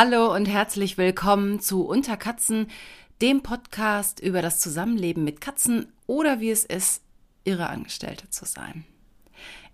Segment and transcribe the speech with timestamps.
[0.00, 2.68] Hallo und herzlich willkommen zu Unterkatzen,
[3.20, 7.02] dem Podcast über das Zusammenleben mit Katzen oder wie es ist,
[7.42, 8.84] ihre Angestellte zu sein.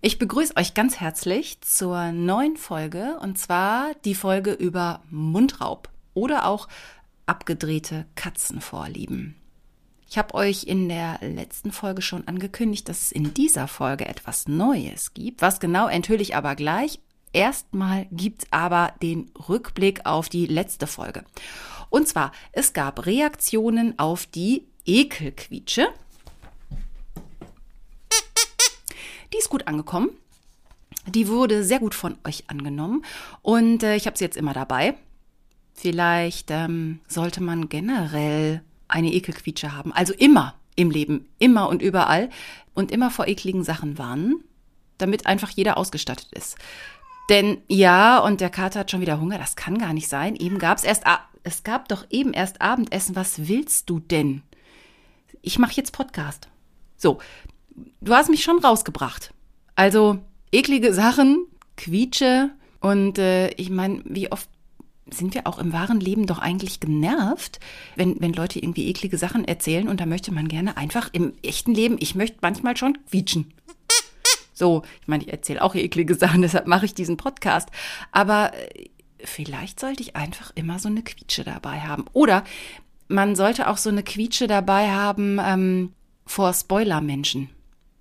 [0.01, 6.47] Ich begrüße euch ganz herzlich zur neuen Folge und zwar die Folge über Mundraub oder
[6.47, 6.69] auch
[7.27, 9.35] abgedrehte Katzenvorlieben.
[10.09, 14.47] Ich habe euch in der letzten Folge schon angekündigt, dass es in dieser Folge etwas
[14.47, 15.43] Neues gibt.
[15.43, 16.99] Was genau enthülle ich aber gleich.
[17.35, 21.25] Erstmal gibt's aber den Rückblick auf die letzte Folge.
[21.89, 25.89] Und zwar, es gab Reaktionen auf die Ekelquietsche.
[29.33, 30.11] Die ist gut angekommen.
[31.07, 33.03] Die wurde sehr gut von euch angenommen
[33.41, 34.95] und äh, ich habe sie jetzt immer dabei.
[35.73, 39.91] Vielleicht ähm, sollte man generell eine Ekelquietsche haben.
[39.91, 42.29] Also immer im Leben, immer und überall
[42.73, 44.41] und immer vor ekligen Sachen warnen,
[44.97, 46.55] damit einfach jeder ausgestattet ist.
[47.29, 50.35] Denn ja, und der Kater hat schon wieder Hunger, das kann gar nicht sein.
[50.35, 51.03] Eben gab es erst,
[51.43, 53.15] es gab doch eben erst Abendessen.
[53.15, 54.43] Was willst du denn?
[55.41, 56.47] Ich mache jetzt Podcast.
[56.97, 57.19] So,
[58.01, 59.33] du hast mich schon rausgebracht.
[59.75, 60.19] Also
[60.51, 64.49] eklige Sachen, Quietsche und äh, ich meine, wie oft
[65.09, 67.59] sind wir auch im wahren Leben doch eigentlich genervt,
[67.95, 71.73] wenn, wenn Leute irgendwie eklige Sachen erzählen und da möchte man gerne einfach im echten
[71.73, 73.53] Leben, ich möchte manchmal schon quietschen.
[74.55, 77.69] So, ich meine, ich erzähle auch eklige Sachen, deshalb mache ich diesen Podcast.
[78.11, 78.89] Aber äh,
[79.23, 82.05] vielleicht sollte ich einfach immer so eine Quietsche dabei haben.
[82.13, 82.43] Oder
[83.07, 85.91] man sollte auch so eine Quietsche dabei haben ähm,
[86.25, 87.49] vor Spoiler-Menschen.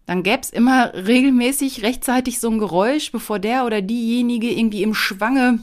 [0.07, 4.95] Dann gäbe es immer regelmäßig rechtzeitig so ein Geräusch, bevor der oder diejenige irgendwie im
[4.95, 5.61] Schwange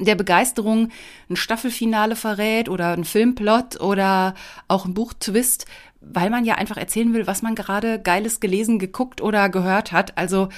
[0.00, 0.90] der Begeisterung
[1.30, 4.34] ein Staffelfinale verrät oder ein Filmplot oder
[4.68, 5.66] auch ein Buchtwist,
[6.12, 10.16] weil man ja einfach erzählen will, was man gerade Geiles gelesen, geguckt oder gehört hat.
[10.18, 10.48] Also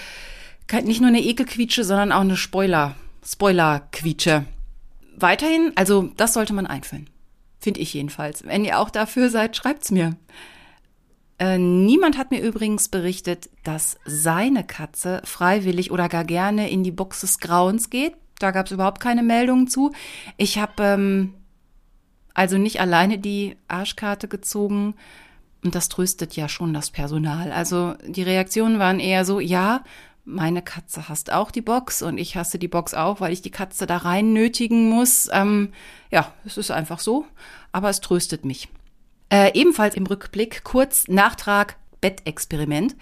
[0.84, 4.44] nicht nur eine Ekelquietsche, sondern auch eine Spoiler, Spoiler-Quietsche.
[5.16, 7.08] Weiterhin, also das sollte man einführen.
[7.58, 8.44] Finde ich jedenfalls.
[8.44, 10.16] Wenn ihr auch dafür seid, schreibt's mir.
[11.38, 16.92] Äh, niemand hat mir übrigens berichtet, dass seine Katze freiwillig oder gar gerne in die
[16.92, 18.14] Box des Grauens geht.
[18.38, 19.92] Da gab es überhaupt keine Meldungen zu.
[20.36, 21.34] Ich habe ähm,
[22.34, 24.94] also nicht alleine die Arschkarte gezogen.
[25.66, 27.50] Und das tröstet ja schon das Personal.
[27.50, 29.82] Also die Reaktionen waren eher so, ja,
[30.24, 33.50] meine Katze hasst auch die Box und ich hasse die Box auch, weil ich die
[33.50, 35.28] Katze da rein nötigen muss.
[35.32, 35.72] Ähm,
[36.12, 37.24] ja, es ist einfach so,
[37.72, 38.68] aber es tröstet mich.
[39.28, 42.94] Äh, ebenfalls im Rückblick kurz Nachtrag Bettexperiment.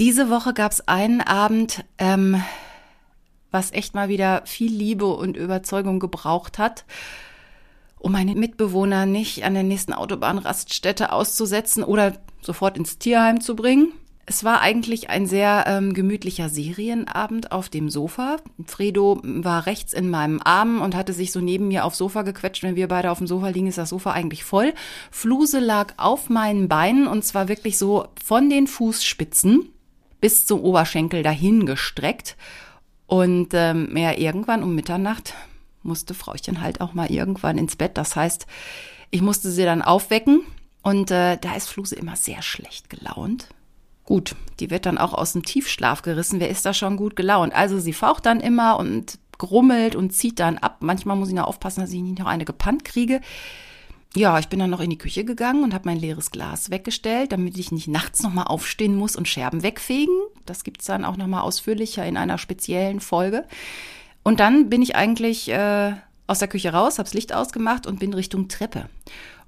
[0.00, 2.42] Diese Woche gab es einen Abend, ähm,
[3.52, 6.86] was echt mal wieder viel Liebe und Überzeugung gebraucht hat,
[8.04, 13.92] um meine Mitbewohner nicht an der nächsten Autobahnraststätte auszusetzen oder sofort ins Tierheim zu bringen.
[14.26, 18.36] Es war eigentlich ein sehr ähm, gemütlicher Serienabend auf dem Sofa.
[18.66, 22.62] Fredo war rechts in meinem Arm und hatte sich so neben mir aufs Sofa gequetscht.
[22.62, 24.74] Wenn wir beide auf dem Sofa liegen, ist das Sofa eigentlich voll.
[25.10, 29.70] Fluse lag auf meinen Beinen und zwar wirklich so von den Fußspitzen
[30.20, 32.36] bis zum Oberschenkel dahin gestreckt.
[33.06, 35.34] Und ähm, ja, irgendwann um Mitternacht
[35.84, 37.96] musste Frauchen halt auch mal irgendwann ins Bett.
[37.96, 38.46] Das heißt,
[39.10, 40.40] ich musste sie dann aufwecken
[40.82, 43.48] und äh, da ist Fluse immer sehr schlecht gelaunt.
[44.04, 46.40] Gut, die wird dann auch aus dem Tiefschlaf gerissen.
[46.40, 47.54] Wer ist da schon gut gelaunt?
[47.54, 50.78] Also sie faucht dann immer und grummelt und zieht dann ab.
[50.80, 53.20] Manchmal muss ich noch aufpassen, dass ich nicht noch eine gepannt kriege.
[54.16, 57.32] Ja, ich bin dann noch in die Küche gegangen und habe mein leeres Glas weggestellt,
[57.32, 60.14] damit ich nicht nachts nochmal aufstehen muss und Scherben wegfegen.
[60.46, 63.44] Das gibt's dann auch nochmal ausführlicher in einer speziellen Folge.
[64.24, 65.92] Und dann bin ich eigentlich äh,
[66.26, 68.88] aus der Küche raus, hab's Licht ausgemacht und bin Richtung Treppe.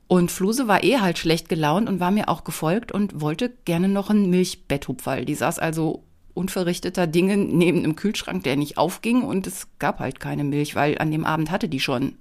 [0.07, 3.89] Und Fluse war eh halt schlecht gelaunt und war mir auch gefolgt und wollte gerne
[3.89, 5.25] noch ein Milchbetthupferl.
[5.25, 6.05] Die saß also
[6.35, 10.99] unverrichteter Dinge neben einem Kühlschrank, der nicht aufging und es gab halt keine Milch, weil
[10.99, 12.17] an dem Abend hatte die schon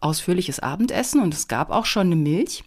[0.00, 2.64] ausführliches Abendessen und es gab auch schon eine Milch.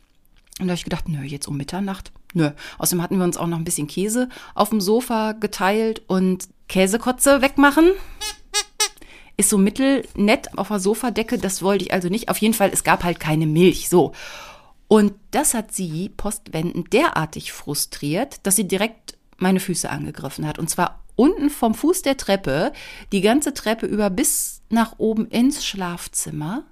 [0.60, 2.14] Und da habe ich gedacht, nö, jetzt um Mitternacht.
[2.34, 2.52] Nö.
[2.78, 7.42] Außerdem hatten wir uns auch noch ein bisschen Käse auf dem Sofa geteilt und Käsekotze
[7.42, 7.92] wegmachen.
[9.38, 12.30] Ist so mittelnett auf der Sofadecke, das wollte ich also nicht.
[12.30, 14.14] Auf jeden Fall, es gab halt keine Milch, so.
[14.88, 20.60] Und das hat sie postwendend derartig frustriert, dass sie direkt meine Füße angegriffen hat.
[20.60, 22.72] Und zwar unten vom Fuß der Treppe,
[23.12, 26.64] die ganze Treppe über bis nach oben ins Schlafzimmer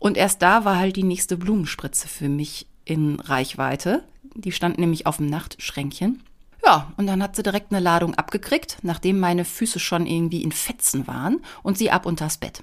[0.00, 4.02] und erst da war halt die nächste Blumenspritze für mich in Reichweite.
[4.34, 6.22] Die stand nämlich auf dem Nachtschränkchen.
[6.64, 10.52] Ja, und dann hat sie direkt eine Ladung abgekriegt, nachdem meine Füße schon irgendwie in
[10.52, 12.62] Fetzen waren und sie ab unters Bett.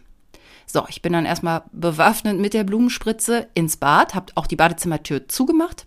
[0.66, 5.28] So, ich bin dann erstmal bewaffnet mit der Blumenspritze ins Bad, hab auch die Badezimmertür
[5.28, 5.86] zugemacht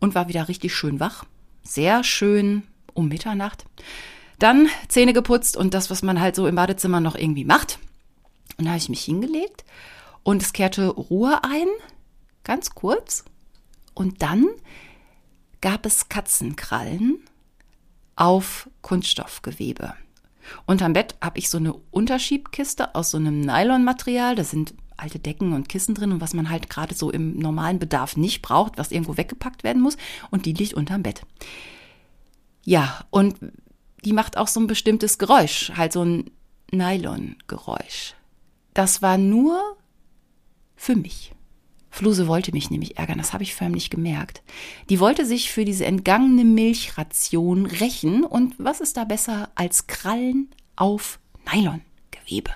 [0.00, 1.24] und war wieder richtig schön wach.
[1.62, 2.62] Sehr schön
[2.92, 3.64] um Mitternacht.
[4.38, 7.78] Dann Zähne geputzt und das, was man halt so im Badezimmer noch irgendwie macht
[8.58, 9.64] Und da habe ich mich hingelegt
[10.22, 11.66] und es kehrte Ruhe ein,
[12.44, 13.24] ganz kurz.
[13.94, 14.46] Und dann
[15.60, 17.18] gab es Katzenkrallen
[18.16, 19.94] auf Kunststoffgewebe.
[20.66, 24.34] Unterm Bett habe ich so eine Unterschiebkiste aus so einem Nylonmaterial.
[24.34, 27.78] Da sind alte Decken und Kissen drin und was man halt gerade so im normalen
[27.78, 29.96] Bedarf nicht braucht, was irgendwo weggepackt werden muss.
[30.30, 31.22] Und die liegt unterm Bett.
[32.64, 33.36] Ja, und
[34.04, 36.30] die macht auch so ein bestimmtes Geräusch, halt so ein
[36.72, 38.14] Nylon-Geräusch.
[38.74, 39.76] Das war nur
[40.76, 41.32] für mich.
[41.90, 44.42] Fluse wollte mich nämlich ärgern, das habe ich förmlich gemerkt.
[44.88, 50.48] Die wollte sich für diese entgangene Milchration rächen und was ist da besser als Krallen
[50.76, 51.18] auf
[51.52, 52.52] Nylongewebe?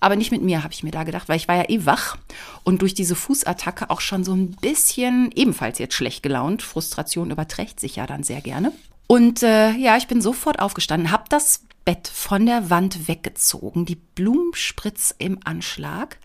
[0.00, 2.18] Aber nicht mit mir, habe ich mir da gedacht, weil ich war ja eh wach
[2.64, 6.62] und durch diese Fußattacke auch schon so ein bisschen ebenfalls jetzt schlecht gelaunt.
[6.62, 8.72] Frustration überträgt sich ja dann sehr gerne.
[9.06, 13.96] Und äh, ja, ich bin sofort aufgestanden, habe das Bett von der Wand weggezogen, die
[13.96, 16.18] Blumenspritz im Anschlag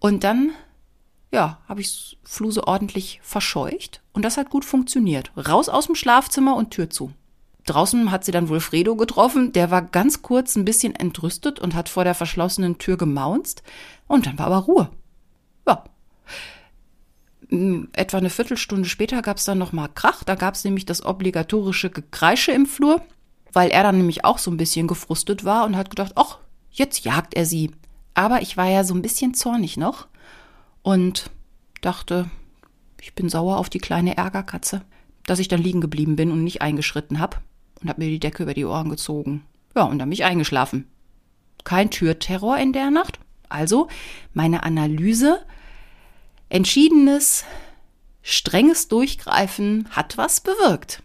[0.00, 0.50] und dann
[1.36, 5.30] ja, habe ich Fluse ordentlich verscheucht und das hat gut funktioniert.
[5.36, 7.12] Raus aus dem Schlafzimmer und Tür zu.
[7.66, 11.74] Draußen hat sie dann wohl Fredo getroffen, der war ganz kurz ein bisschen entrüstet und
[11.74, 13.62] hat vor der verschlossenen Tür gemaunzt
[14.06, 14.90] und dann war aber Ruhe.
[15.68, 15.84] Ja.
[17.50, 21.04] Hm, etwa eine Viertelstunde später gab es dann nochmal Krach, da gab es nämlich das
[21.04, 23.02] obligatorische Gekreische im Flur,
[23.52, 26.38] weil er dann nämlich auch so ein bisschen gefrustet war und hat gedacht, ach,
[26.70, 27.72] jetzt jagt er sie.
[28.14, 30.06] Aber ich war ja so ein bisschen zornig noch
[30.86, 31.32] und
[31.80, 32.30] dachte,
[33.00, 34.82] ich bin sauer auf die kleine Ärgerkatze,
[35.24, 37.38] dass ich dann liegen geblieben bin und nicht eingeschritten habe
[37.82, 39.44] und habe mir die Decke über die Ohren gezogen.
[39.74, 40.86] Ja, und dann bin ich eingeschlafen.
[41.64, 43.18] Kein Türterror in der Nacht.
[43.48, 43.88] Also
[44.32, 45.44] meine Analyse,
[46.50, 47.44] entschiedenes,
[48.22, 51.02] strenges Durchgreifen hat was bewirkt.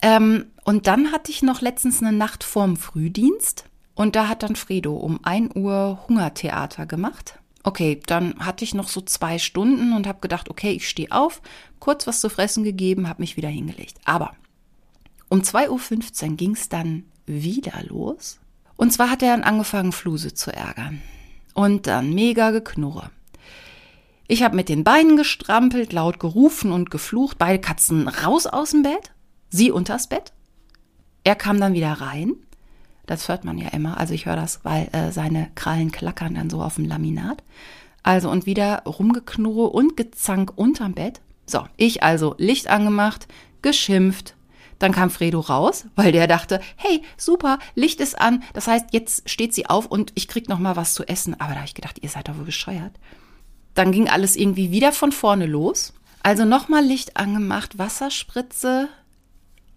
[0.00, 3.64] Ähm, und dann hatte ich noch letztens eine Nacht vorm Frühdienst
[3.96, 7.40] und da hat dann Fredo um 1 Uhr Hungertheater gemacht.
[7.64, 11.40] Okay, dann hatte ich noch so zwei Stunden und habe gedacht, okay, ich stehe auf,
[11.80, 13.96] kurz was zu fressen gegeben, habe mich wieder hingelegt.
[14.04, 14.36] Aber
[15.30, 18.38] um 2.15 Uhr ging es dann wieder los.
[18.76, 21.00] Und zwar hat er dann angefangen, Fluse zu ärgern.
[21.54, 23.10] Und dann mega geknurre.
[24.26, 28.82] Ich habe mit den Beinen gestrampelt, laut gerufen und geflucht, beide Katzen raus aus dem
[28.82, 29.12] Bett,
[29.48, 30.32] sie unters Bett.
[31.24, 32.34] Er kam dann wieder rein
[33.06, 33.98] das hört man ja immer.
[33.98, 37.42] Also ich höre das, weil äh, seine Krallen klackern dann so auf dem Laminat.
[38.02, 41.20] Also und wieder rumgeknurre und gezank unterm Bett.
[41.46, 43.26] So, ich also Licht angemacht,
[43.62, 44.34] geschimpft.
[44.78, 48.42] Dann kam Fredo raus, weil der dachte, hey, super, Licht ist an.
[48.52, 51.34] Das heißt, jetzt steht sie auf und ich krieg noch mal was zu essen.
[51.40, 52.92] Aber da habe ich gedacht, ihr seid doch wohl bescheuert.
[53.74, 55.94] Dann ging alles irgendwie wieder von vorne los.
[56.22, 58.88] Also nochmal Licht angemacht, Wasserspritze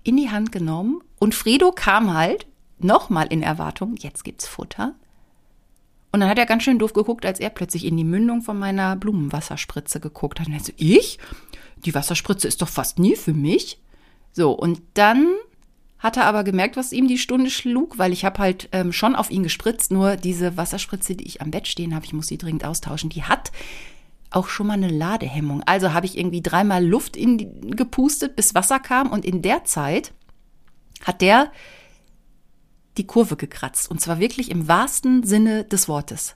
[0.03, 2.47] in die Hand genommen und Fredo kam halt
[2.79, 4.95] nochmal in Erwartung, jetzt gibt's Futter.
[6.11, 8.57] Und dann hat er ganz schön doof geguckt, als er plötzlich in die Mündung von
[8.57, 10.47] meiner Blumenwasserspritze geguckt hat.
[10.47, 11.19] Und er so, ich?
[11.85, 13.79] Die Wasserspritze ist doch fast nie für mich.
[14.31, 15.27] So, und dann
[15.99, 19.15] hat er aber gemerkt, was ihm die Stunde schlug, weil ich habe halt ähm, schon
[19.15, 22.37] auf ihn gespritzt, nur diese Wasserspritze, die ich am Bett stehen habe, ich muss die
[22.37, 23.51] dringend austauschen, die hat
[24.29, 25.63] auch schon mal eine Ladehemmung.
[25.65, 29.63] Also habe ich irgendwie dreimal Luft in die, gepustet, bis Wasser kam und in der
[29.63, 30.13] Zeit
[31.03, 31.51] hat der
[32.97, 33.89] die Kurve gekratzt.
[33.89, 36.35] Und zwar wirklich im wahrsten Sinne des Wortes.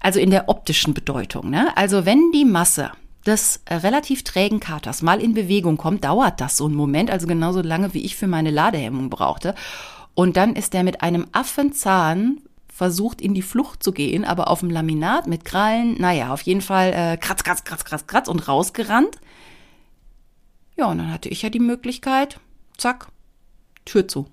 [0.00, 1.50] Also in der optischen Bedeutung.
[1.50, 1.76] Ne?
[1.76, 2.90] Also wenn die Masse
[3.26, 7.62] des relativ trägen Katers mal in Bewegung kommt, dauert das so einen Moment, also genauso
[7.62, 9.54] lange wie ich für meine Ladehemmung brauchte.
[10.14, 12.40] Und dann ist der mit einem Affenzahn
[12.72, 16.62] versucht in die Flucht zu gehen, aber auf dem Laminat mit Krallen, naja, auf jeden
[16.62, 19.16] Fall äh, kratz, kratz, kratz, kratz, kratz und rausgerannt.
[20.76, 22.40] Ja, und dann hatte ich ja die Möglichkeit,
[22.76, 23.08] zack,
[23.84, 24.26] Tür zu.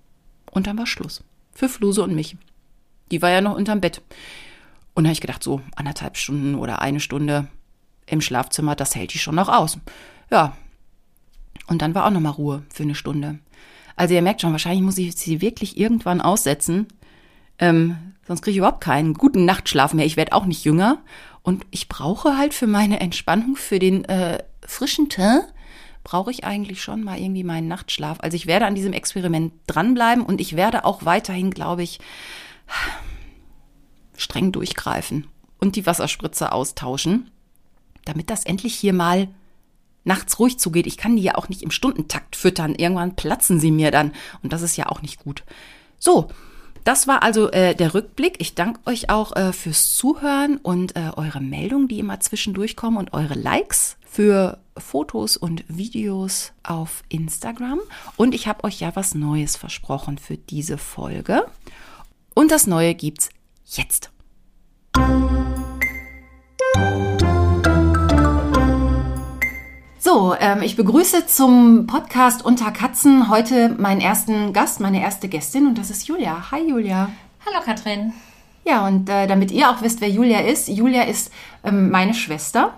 [0.51, 1.24] Und dann war Schluss.
[1.53, 2.38] Für Fluse und mich.
[3.12, 4.01] Die war ja noch unterm Bett.
[4.94, 7.48] Und da habe ich gedacht, so anderthalb Stunden oder eine Stunde
[8.06, 9.77] im Schlafzimmer, das hält die schon noch aus.
[10.32, 10.56] Ja.
[11.68, 13.39] Und dann war auch noch mal Ruhe für eine Stunde.
[13.96, 16.88] Also ihr merkt schon, wahrscheinlich muss ich sie wirklich irgendwann aussetzen.
[17.60, 20.06] Ähm, sonst kriege ich überhaupt keinen guten Nachtschlaf mehr.
[20.06, 21.00] Ich werde auch nicht jünger.
[21.44, 25.46] Und ich brauche halt für meine Entspannung, für den äh, frischen Teint,
[26.03, 28.20] brauche ich eigentlich schon mal irgendwie meinen Nachtschlaf.
[28.22, 32.00] Also ich werde an diesem Experiment dranbleiben und ich werde auch weiterhin, glaube ich,
[34.18, 35.27] streng durchgreifen
[35.60, 37.32] und die Wasserspritze austauschen,
[38.06, 39.27] damit das endlich hier mal
[40.03, 40.88] nachts ruhig zugeht.
[40.88, 42.75] Ich kann die ja auch nicht im Stundentakt füttern.
[42.75, 45.44] Irgendwann platzen sie mir dann und das ist ja auch nicht gut.
[45.98, 46.29] So,
[46.83, 48.36] das war also äh, der Rückblick.
[48.39, 52.98] Ich danke euch auch äh, fürs Zuhören und äh, eure Meldungen, die immer zwischendurch kommen
[52.98, 57.79] und eure Likes für Fotos und Videos auf Instagram.
[58.17, 61.45] Und ich habe euch ja was Neues versprochen für diese Folge.
[62.33, 63.29] Und das Neue gibt's
[63.65, 64.12] jetzt.
[70.12, 75.68] So, ähm, ich begrüße zum Podcast Unter Katzen heute meinen ersten Gast, meine erste Gästin
[75.68, 76.50] und das ist Julia.
[76.50, 77.12] Hi Julia.
[77.46, 78.13] Hallo Katrin.
[78.66, 81.32] Ja, und äh, damit ihr auch wisst, wer Julia ist, Julia ist
[81.63, 82.74] ähm, meine Schwester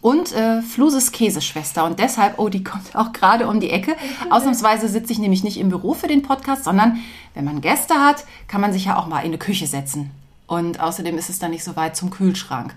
[0.00, 1.84] und äh, Fluses Käseschwester.
[1.84, 3.94] Und deshalb, oh, die kommt auch gerade um die Ecke.
[4.30, 6.98] Ausnahmsweise sitze ich nämlich nicht im Büro für den Podcast, sondern
[7.34, 10.12] wenn man Gäste hat, kann man sich ja auch mal in eine Küche setzen.
[10.46, 12.74] Und außerdem ist es dann nicht so weit zum Kühlschrank.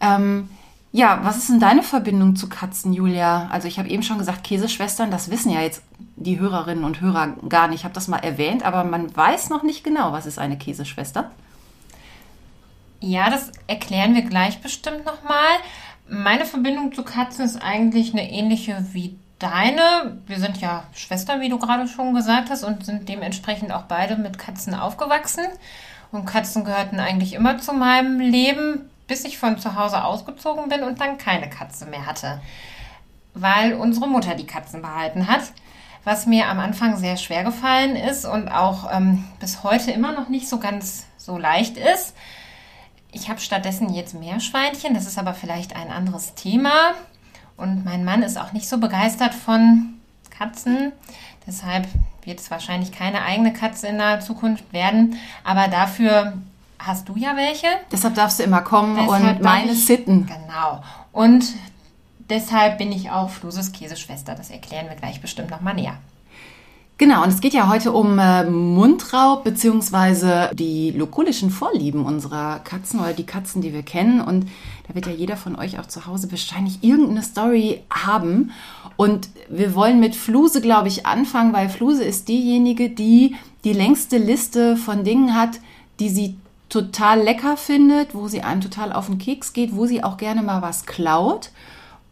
[0.00, 0.48] Ähm,
[0.92, 3.48] ja, was ist denn deine Verbindung zu Katzen, Julia?
[3.50, 5.82] Also ich habe eben schon gesagt, Käseschwestern, das wissen ja jetzt
[6.16, 7.80] die Hörerinnen und Hörer gar nicht.
[7.80, 11.30] Ich habe das mal erwähnt, aber man weiß noch nicht genau, was ist eine Käseschwester.
[12.98, 15.56] Ja, das erklären wir gleich bestimmt nochmal.
[16.08, 20.18] Meine Verbindung zu Katzen ist eigentlich eine ähnliche wie deine.
[20.26, 24.16] Wir sind ja Schwestern, wie du gerade schon gesagt hast, und sind dementsprechend auch beide
[24.16, 25.46] mit Katzen aufgewachsen.
[26.12, 30.84] Und Katzen gehörten eigentlich immer zu meinem Leben, bis ich von zu Hause ausgezogen bin
[30.84, 32.40] und dann keine Katze mehr hatte.
[33.34, 35.42] Weil unsere Mutter die Katzen behalten hat.
[36.04, 40.28] Was mir am Anfang sehr schwer gefallen ist und auch ähm, bis heute immer noch
[40.28, 42.14] nicht so ganz so leicht ist.
[43.10, 46.92] Ich habe stattdessen jetzt Meerschweinchen, das ist aber vielleicht ein anderes Thema.
[47.56, 49.94] Und mein Mann ist auch nicht so begeistert von
[50.30, 50.92] Katzen.
[51.48, 51.88] Deshalb
[52.22, 55.16] wird es wahrscheinlich keine eigene Katze in naher Zukunft werden.
[55.42, 56.34] Aber dafür
[56.86, 57.66] hast du ja welche.
[57.92, 60.26] Deshalb darfst du immer kommen deshalb und meine ich, sitten.
[60.26, 60.82] Genau.
[61.12, 61.44] Und
[62.28, 64.34] deshalb bin ich auch Fluses Käseschwester.
[64.34, 65.96] Das erklären wir gleich bestimmt nochmal näher.
[67.00, 73.00] Genau, und es geht ja heute um äh, Mundraub beziehungsweise die lokulischen Vorlieben unserer Katzen
[73.00, 74.20] oder die Katzen, die wir kennen.
[74.20, 74.50] Und
[74.86, 78.50] da wird ja jeder von euch auch zu Hause wahrscheinlich irgendeine Story haben.
[78.96, 83.34] Und wir wollen mit Fluse, glaube ich, anfangen, weil Fluse ist diejenige, die
[83.64, 85.58] die längste Liste von Dingen hat,
[86.00, 86.36] die sie
[86.70, 90.42] total lecker findet, wo sie einem total auf den Keks geht, wo sie auch gerne
[90.42, 91.50] mal was klaut.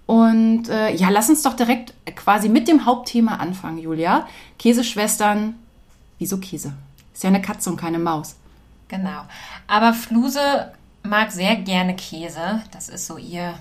[0.05, 4.27] Und äh, ja, lass uns doch direkt quasi mit dem Hauptthema anfangen, Julia.
[4.59, 5.55] Käseschwestern,
[6.19, 6.73] wieso Käse?
[7.15, 8.37] Ist ja eine Katze und keine Maus.
[8.89, 9.23] Genau.
[9.67, 10.73] Aber Fluse
[11.03, 12.63] mag sehr gerne Käse.
[12.71, 13.55] Das ist so ihr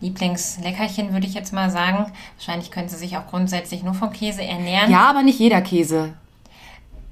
[0.00, 2.12] Lieblingsleckerchen, würde ich jetzt mal sagen.
[2.36, 4.90] Wahrscheinlich könnte sie sich auch grundsätzlich nur von Käse ernähren.
[4.90, 6.14] Ja, aber nicht jeder Käse.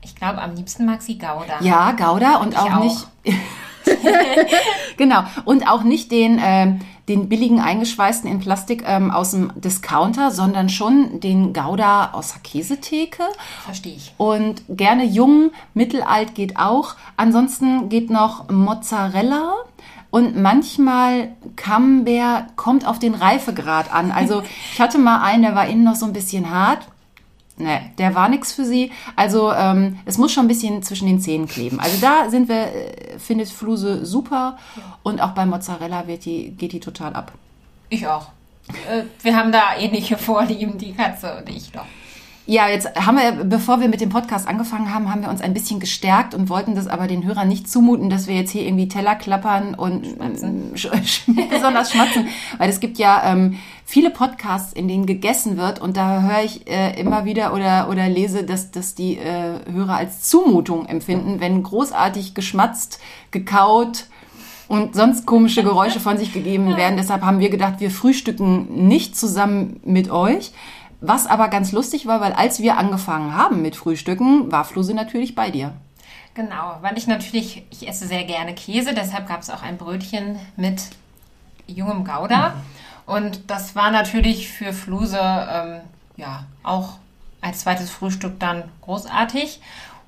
[0.05, 1.61] Ich glaube, am liebsten mag sie Gouda.
[1.61, 3.07] Ja, Gouda und auch, auch, nicht.
[4.97, 5.23] genau.
[5.45, 6.75] Und auch nicht den, äh,
[7.09, 12.43] den billigen eingeschweißten in Plastik ähm, aus dem Discounter, sondern schon den Gouda aus der
[12.43, 13.23] Käsetheke.
[13.65, 14.13] Verstehe ich.
[14.17, 16.97] Und gerne jung, mittelalt geht auch.
[17.17, 19.55] Ansonsten geht noch Mozzarella.
[20.11, 24.11] Und manchmal Camembert kommt auf den Reifegrad an.
[24.11, 24.43] Also
[24.73, 26.87] ich hatte mal einen, der war innen noch so ein bisschen hart
[27.63, 28.91] Nee, der war nichts für sie.
[29.15, 31.79] Also ähm, es muss schon ein bisschen zwischen den Zähnen kleben.
[31.79, 34.59] Also da sind wir, äh, findet Fluse super
[35.05, 37.33] und auch bei Mozzarella wird die, geht die total ab.
[37.89, 38.29] Ich auch.
[38.91, 41.87] Äh, wir haben da ähnliche Vorlieben, die Katze und ich doch.
[42.45, 45.55] Ja, jetzt haben wir, bevor wir mit dem Podcast angefangen haben, haben wir uns ein
[45.55, 48.89] bisschen gestärkt und wollten das aber den Hörern nicht zumuten, dass wir jetzt hier irgendwie
[48.89, 50.73] Teller klappern und schmatzen.
[51.51, 52.27] besonders schmatzen.
[52.59, 56.69] Weil es gibt ja ähm, viele Podcasts, in denen gegessen wird und da höre ich
[56.69, 61.63] äh, immer wieder oder, oder lese, dass, dass die äh, Hörer als Zumutung empfinden, wenn
[61.63, 62.99] großartig geschmatzt,
[63.31, 64.07] gekaut,
[64.69, 66.97] und sonst komische Geräusche von sich gegeben werden.
[66.97, 70.53] Deshalb haben wir gedacht, wir frühstücken nicht zusammen mit euch,
[71.03, 75.35] was aber ganz lustig war, weil als wir angefangen haben mit Frühstücken, war Fluse natürlich
[75.35, 75.75] bei dir.
[76.35, 80.39] Genau, weil ich natürlich, ich esse sehr gerne Käse, deshalb gab es auch ein Brötchen
[80.57, 80.83] mit
[81.67, 82.51] jungem Gouda.
[82.51, 83.13] Mhm.
[83.15, 85.81] Und das war natürlich für Fluse ähm,
[86.17, 86.95] ja auch
[87.41, 89.61] als zweites Frühstück dann großartig.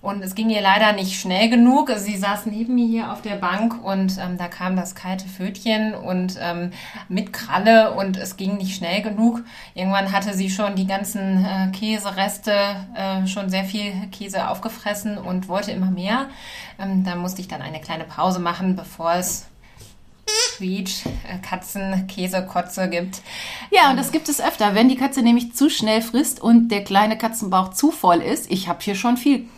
[0.05, 1.91] Und es ging ihr leider nicht schnell genug.
[1.97, 5.95] Sie saß neben mir hier auf der Bank und ähm, da kam das kalte Fötchen
[5.95, 6.73] und ähm,
[7.09, 9.43] mit Kralle und es ging nicht schnell genug.
[9.75, 12.53] Irgendwann hatte sie schon die ganzen äh, Käsereste,
[12.95, 16.27] äh, schon sehr viel Käse aufgefressen und wollte immer mehr.
[16.79, 19.47] Ähm, da musste ich dann eine kleine Pause machen, bevor es
[20.59, 23.23] Quietsch, äh, Katzen, Käse, Kotze gibt.
[23.71, 26.85] Ja, und das gibt es öfter, wenn die Katze nämlich zu schnell frisst und der
[26.85, 28.51] kleine Katzenbauch zu voll ist.
[28.51, 29.49] Ich habe hier schon viel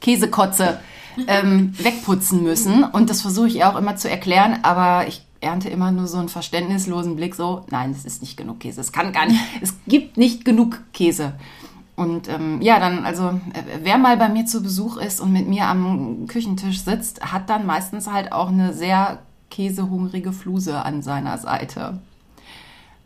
[0.00, 0.80] Käsekotze
[1.26, 2.84] ähm, wegputzen müssen.
[2.84, 6.28] Und das versuche ich auch immer zu erklären, aber ich ernte immer nur so einen
[6.28, 8.80] verständnislosen Blick, so, nein, es ist nicht genug Käse.
[8.80, 11.34] Es kann gar nicht, es gibt nicht genug Käse.
[11.96, 15.48] Und ähm, ja, dann, also, äh, wer mal bei mir zu Besuch ist und mit
[15.48, 19.18] mir am Küchentisch sitzt, hat dann meistens halt auch eine sehr
[19.50, 21.98] käsehungrige Fluse an seiner Seite.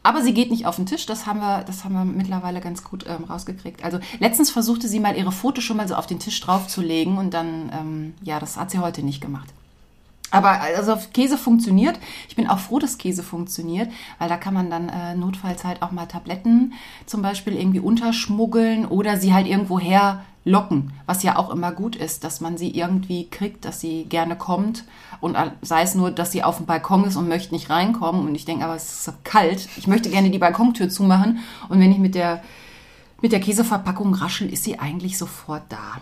[0.02, 2.82] Aber sie geht nicht auf den Tisch, das haben wir, das haben wir mittlerweile ganz
[2.82, 3.84] gut ähm, rausgekriegt.
[3.84, 7.32] Also letztens versuchte sie mal ihre Fotos schon mal so auf den Tisch draufzulegen und
[7.32, 9.48] dann, ähm, ja, das hat sie heute nicht gemacht.
[10.32, 11.98] Aber also Käse funktioniert.
[12.28, 15.82] Ich bin auch froh, dass Käse funktioniert, weil da kann man dann äh, notfalls halt
[15.82, 16.72] auch mal Tabletten
[17.06, 21.94] zum Beispiel irgendwie unterschmuggeln oder sie halt irgendwo her locken, was ja auch immer gut
[21.94, 24.84] ist, dass man sie irgendwie kriegt, dass sie gerne kommt
[25.20, 28.34] und sei es nur, dass sie auf dem Balkon ist und möchte nicht reinkommen und
[28.34, 31.92] ich denke, aber es ist so kalt, ich möchte gerne die Balkontür zumachen und wenn
[31.92, 32.42] ich mit der
[33.20, 36.00] mit der Käseverpackung raschel, ist sie eigentlich sofort da.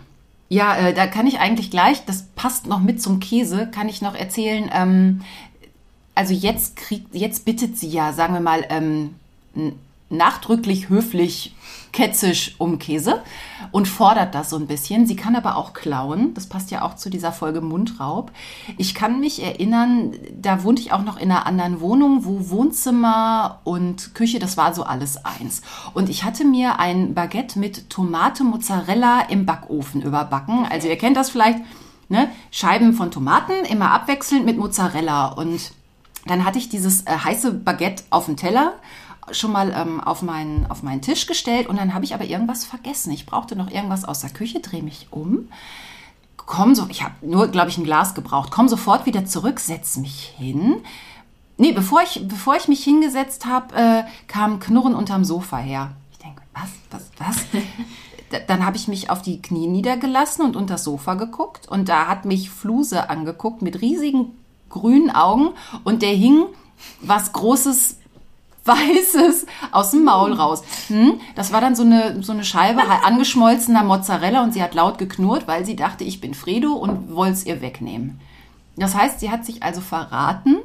[0.53, 4.03] Ja, äh, da kann ich eigentlich gleich, das passt noch mit zum Käse, kann ich
[4.03, 4.69] noch erzählen.
[4.75, 5.23] Ähm,
[6.17, 9.15] also jetzt kriegt, jetzt bittet sie ja, sagen wir mal, ähm,
[10.11, 11.55] nachdrücklich höflich
[11.93, 13.23] ketzisch um Käse
[13.73, 15.07] und fordert das so ein bisschen.
[15.07, 16.35] Sie kann aber auch klauen.
[16.35, 18.31] Das passt ja auch zu dieser Folge Mundraub.
[18.79, 23.61] Ich kann mich erinnern, da wohnte ich auch noch in einer anderen Wohnung, wo Wohnzimmer
[23.65, 25.63] und Küche, das war so alles eins.
[25.95, 30.67] Und ich hatte mir ein Baguette mit Tomate Mozzarella im Backofen überbacken.
[30.69, 31.59] Also ihr kennt das vielleicht,
[32.09, 32.29] ne?
[32.51, 35.27] Scheiben von Tomaten, immer abwechselnd mit Mozzarella.
[35.29, 35.73] Und
[36.27, 38.75] dann hatte ich dieses äh, heiße Baguette auf dem Teller
[39.33, 42.65] schon mal ähm, auf, meinen, auf meinen Tisch gestellt und dann habe ich aber irgendwas
[42.65, 43.13] vergessen.
[43.13, 45.49] Ich brauchte noch irgendwas aus der Küche, drehe mich um,
[46.37, 49.97] komm so, ich habe nur, glaube ich, ein Glas gebraucht, komm sofort wieder zurück, setz
[49.99, 50.77] mich hin.
[51.59, 55.93] Nee, bevor ich, bevor ich mich hingesetzt habe, äh, kam Knurren unterm Sofa her.
[56.11, 57.37] Ich denke, was, was, was?
[58.49, 62.07] dann habe ich mich auf die Knie niedergelassen und unter das Sofa geguckt und da
[62.07, 64.33] hat mich Fluse angeguckt mit riesigen
[64.69, 65.51] grünen Augen
[65.85, 66.47] und der hing
[67.01, 68.00] was Großes
[68.71, 70.63] Weißes aus dem Maul raus.
[70.89, 71.21] Hm?
[71.35, 75.47] Das war dann so eine, so eine Scheibe angeschmolzener Mozzarella und sie hat laut geknurrt,
[75.47, 78.21] weil sie dachte, ich bin Fredo und wollte es ihr wegnehmen.
[78.77, 80.57] Das heißt, sie hat sich also verraten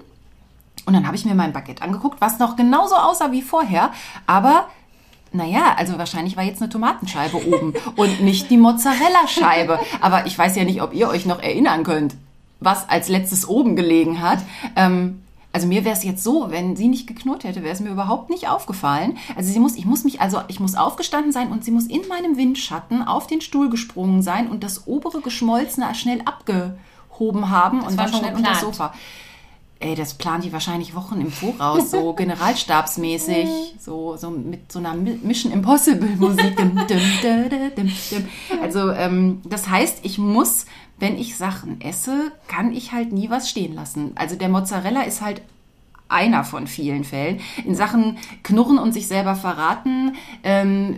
[0.85, 3.91] und dann habe ich mir mein Baguette angeguckt, was noch genauso aussah wie vorher,
[4.27, 4.67] aber
[5.31, 9.79] naja, also wahrscheinlich war jetzt eine Tomatenscheibe oben und nicht die Mozzarella-Scheibe.
[9.99, 12.15] Aber ich weiß ja nicht, ob ihr euch noch erinnern könnt,
[12.61, 14.39] was als letztes oben gelegen hat.
[14.77, 15.24] Ähm,
[15.55, 18.29] also mir wäre es jetzt so, wenn sie nicht geknurrt hätte, wäre es mir überhaupt
[18.29, 19.17] nicht aufgefallen.
[19.37, 22.05] Also sie muss, ich muss mich, also ich muss aufgestanden sein und sie muss in
[22.09, 27.91] meinem Windschatten auf den Stuhl gesprungen sein und das obere geschmolzene schnell abgehoben haben das
[27.91, 28.93] und dann schnell unter das Sofa.
[29.85, 34.95] Ey, das plant die wahrscheinlich Wochen im Voraus, so generalstabsmäßig, so, so mit so einer
[34.95, 36.57] Mission Impossible Musik.
[38.61, 40.65] also ähm, das heißt, ich muss
[40.97, 44.13] wenn ich Sachen esse, kann ich halt nie was stehen lassen.
[44.15, 45.41] Also der Mozzarella ist halt
[46.07, 47.41] einer von vielen Fällen.
[47.65, 50.95] In Sachen Knurren und sich selber verraten ähm,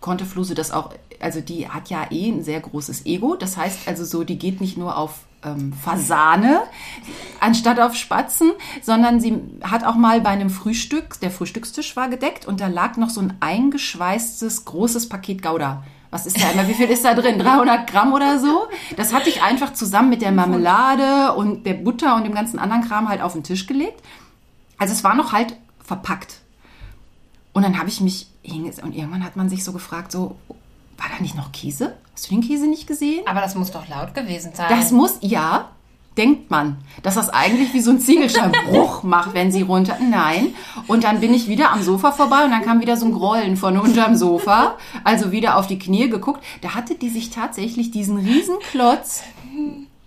[0.00, 3.36] konnte Fluse das auch, also die hat ja eh ein sehr großes Ego.
[3.36, 6.62] Das heißt also so, die geht nicht nur auf ähm, Fasane
[7.40, 12.46] anstatt auf Spatzen, sondern sie hat auch mal bei einem Frühstück, der Frühstückstisch war gedeckt
[12.46, 16.74] und da lag noch so ein eingeschweißtes großes Paket Gouda was ist da immer, wie
[16.74, 17.38] viel ist da drin?
[17.38, 18.68] 300 Gramm oder so?
[18.96, 22.82] Das hatte ich einfach zusammen mit der Marmelade und der Butter und dem ganzen anderen
[22.82, 24.02] Kram halt auf den Tisch gelegt.
[24.78, 26.40] Also es war noch halt verpackt.
[27.52, 28.28] Und dann habe ich mich
[28.82, 30.36] und irgendwann hat man sich so gefragt, so,
[30.98, 31.96] war da nicht noch Käse?
[32.12, 33.26] Hast du den Käse nicht gesehen?
[33.26, 34.66] Aber das muss doch laut gewesen sein.
[34.68, 35.70] Das muss, ja,
[36.18, 39.96] denkt man, dass das eigentlich wie so ein Ziegelsteinbruch macht, wenn sie runter.
[40.00, 40.54] Nein.
[40.88, 43.56] Und dann bin ich wieder am Sofa vorbei und dann kam wieder so ein Grollen
[43.56, 44.76] von unterm Sofa.
[45.04, 46.44] Also wieder auf die Knie geguckt.
[46.60, 49.22] Da hatte die sich tatsächlich diesen Riesenklotz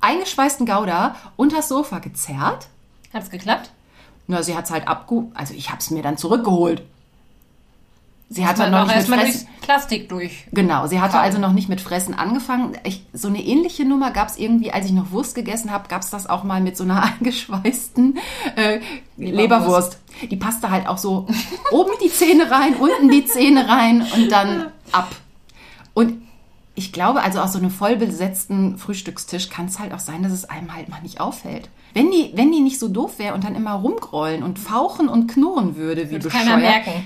[0.01, 2.67] eingeschweißten Gouda unters Sofa gezerrt.
[3.13, 3.71] Hat es geklappt?
[4.27, 5.27] Na, sie hat es halt abge...
[5.33, 6.83] Also ich habe es mir dann zurückgeholt.
[8.33, 9.47] Sie hatte noch nicht mit Fressen.
[9.59, 10.45] Plastik durch.
[10.53, 12.77] Genau, sie hatte also noch nicht mit Fressen angefangen.
[12.85, 16.01] Ich, so eine ähnliche Nummer gab es irgendwie, als ich noch Wurst gegessen habe, gab
[16.01, 18.17] es das auch mal mit so einer eingeschweißten
[18.55, 18.79] äh,
[19.17, 19.99] Leberwurst.
[20.29, 21.27] Die passte halt auch so
[21.71, 25.09] oben die Zähne rein, unten die Zähne rein und dann ab.
[25.93, 26.21] Und
[26.73, 30.49] ich glaube, also auf so einem vollbesetzten Frühstückstisch kann es halt auch sein, dass es
[30.49, 31.69] einem halt mal nicht auffällt.
[31.93, 35.27] Wenn die, wenn die nicht so doof wäre und dann immer rumgrollen und fauchen und
[35.27, 37.03] knurren würde, wie Würde bescheuert, keiner merken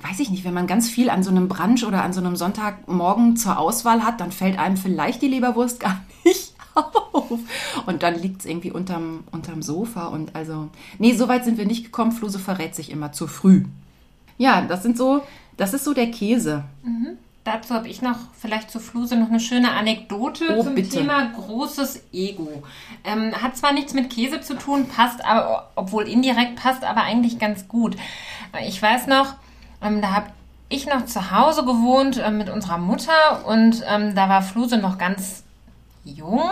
[0.00, 2.36] weiß ich nicht, wenn man ganz viel an so einem Brunch oder an so einem
[2.36, 7.38] Sonntagmorgen zur Auswahl hat, dann fällt einem vielleicht die Leberwurst gar nicht auf.
[7.86, 10.06] Und dann liegt es irgendwie unterm, unterm Sofa.
[10.06, 12.12] Und also, nee, so weit sind wir nicht gekommen.
[12.12, 13.64] Fluse verrät sich immer zu früh.
[14.38, 15.22] Ja, das sind so,
[15.56, 16.64] das ist so der Käse.
[16.82, 17.18] Mhm.
[17.44, 20.96] Dazu habe ich noch vielleicht zu Fluse noch eine schöne Anekdote oh, zum bitte.
[20.96, 22.62] Thema großes Ego.
[23.04, 27.38] Ähm, hat zwar nichts mit Käse zu tun, passt aber, obwohl indirekt passt, aber eigentlich
[27.38, 27.96] ganz gut.
[28.66, 29.34] Ich weiß noch,
[29.84, 30.26] ähm, da habe
[30.68, 34.98] ich noch zu Hause gewohnt äh, mit unserer Mutter und ähm, da war Fluse noch
[34.98, 35.44] ganz
[36.04, 36.42] jung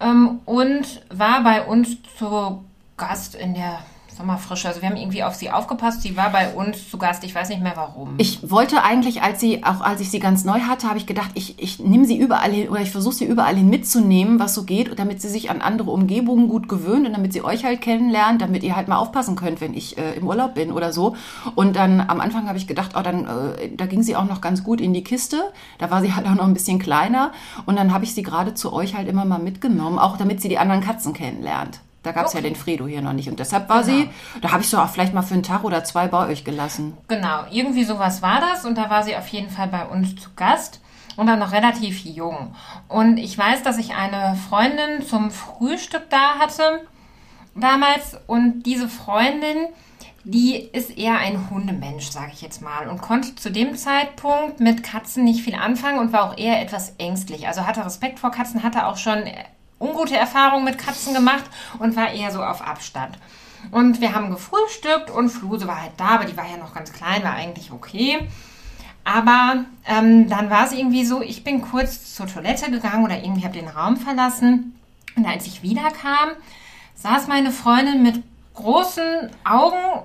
[0.00, 2.64] ähm, und war bei uns zu
[2.96, 3.80] Gast in der
[4.16, 4.68] Sommerfrische.
[4.68, 6.02] Also wir haben irgendwie auf sie aufgepasst.
[6.02, 7.24] Sie war bei uns zu Gast.
[7.24, 8.14] Ich weiß nicht mehr warum.
[8.18, 11.30] Ich wollte eigentlich, als sie, auch als ich sie ganz neu hatte, habe ich gedacht,
[11.34, 14.64] ich, ich nehme sie überall hin oder ich versuche sie überall hin mitzunehmen, was so
[14.64, 18.42] geht, damit sie sich an andere Umgebungen gut gewöhnt und damit sie euch halt kennenlernt,
[18.42, 21.16] damit ihr halt mal aufpassen könnt, wenn ich äh, im Urlaub bin oder so.
[21.54, 24.40] Und dann am Anfang habe ich gedacht, oh, dann, äh, da ging sie auch noch
[24.40, 25.52] ganz gut in die Kiste.
[25.78, 27.32] Da war sie halt auch noch ein bisschen kleiner.
[27.66, 30.48] Und dann habe ich sie gerade zu euch halt immer mal mitgenommen, auch damit sie
[30.48, 31.80] die anderen Katzen kennenlernt.
[32.02, 32.42] Da gab es okay.
[32.42, 33.28] ja den Fredo hier noch nicht.
[33.28, 33.96] Und deshalb war genau.
[33.96, 34.10] sie,
[34.40, 36.96] da habe ich so auch vielleicht mal für einen Tag oder zwei bei euch gelassen.
[37.08, 38.64] Genau, irgendwie sowas war das.
[38.64, 40.80] Und da war sie auf jeden Fall bei uns zu Gast.
[41.14, 42.54] Und dann noch relativ jung.
[42.88, 46.80] Und ich weiß, dass ich eine Freundin zum Frühstück da hatte
[47.54, 48.18] damals.
[48.26, 49.68] Und diese Freundin,
[50.24, 54.82] die ist eher ein Hundemensch, sage ich jetzt mal, und konnte zu dem Zeitpunkt mit
[54.82, 57.46] Katzen nicht viel anfangen und war auch eher etwas ängstlich.
[57.46, 59.24] Also hatte Respekt vor Katzen, hatte auch schon
[59.82, 61.44] ungute Erfahrungen mit Katzen gemacht
[61.78, 63.18] und war eher so auf Abstand.
[63.70, 66.92] Und wir haben gefrühstückt und Fluse war halt da, aber die war ja noch ganz
[66.92, 68.28] klein, war eigentlich okay.
[69.04, 73.44] Aber ähm, dann war es irgendwie so, ich bin kurz zur Toilette gegangen oder irgendwie
[73.44, 74.78] habe den Raum verlassen.
[75.16, 76.30] Und als ich wiederkam,
[76.94, 78.22] saß meine Freundin mit
[78.54, 80.02] großen Augen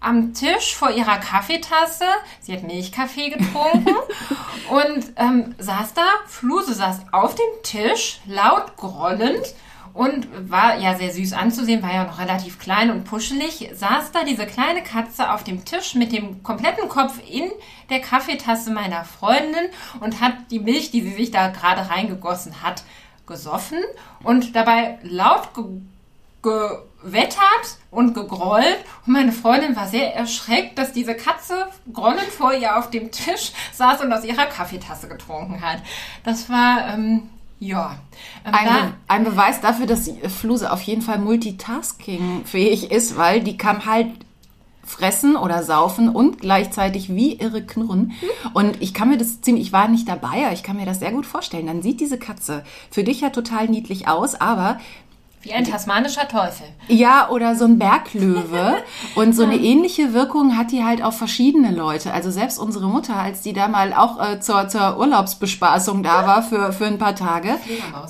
[0.00, 2.06] am Tisch vor ihrer Kaffeetasse.
[2.40, 3.94] Sie hat Milchkaffee getrunken
[4.70, 6.06] und ähm, saß da.
[6.26, 9.54] Fluse saß auf dem Tisch, laut grollend
[9.92, 13.70] und war ja sehr süß anzusehen, war ja noch relativ klein und puschelig.
[13.74, 17.50] Saß da diese kleine Katze auf dem Tisch mit dem kompletten Kopf in
[17.90, 19.68] der Kaffeetasse meiner Freundin
[20.00, 22.84] und hat die Milch, die sie sich da gerade reingegossen hat,
[23.26, 23.78] gesoffen
[24.22, 28.78] und dabei laut ge gewettert und gegrollt.
[29.06, 33.52] Und meine Freundin war sehr erschreckt, dass diese Katze grollend vor ihr auf dem Tisch
[33.72, 35.78] saß und aus ihrer Kaffeetasse getrunken hat.
[36.24, 37.96] Das war, ähm, ja.
[38.44, 43.56] Ähm, ein, Be ein, Beweis dafür, dass Fluse auf jeden Fall multitasking-fähig ist, weil die
[43.56, 44.08] kann halt
[44.82, 48.12] fressen oder saufen und gleichzeitig wie irre knurren.
[48.54, 50.98] Und ich kann mir das ziemlich, ich war nicht dabei, aber ich kann mir das
[50.98, 51.66] sehr gut vorstellen.
[51.66, 54.80] Dann sieht diese Katze für dich ja total niedlich aus, aber
[55.42, 56.66] wie ein tasmanischer Teufel.
[56.88, 58.76] Ja, oder so ein Berglöwe.
[59.14, 62.12] Und so eine ähnliche Wirkung hat die halt auf verschiedene Leute.
[62.12, 66.42] Also selbst unsere Mutter, als die da mal auch äh, zur, zur Urlaubsbespaßung da war
[66.42, 67.56] für, für ein paar Tage,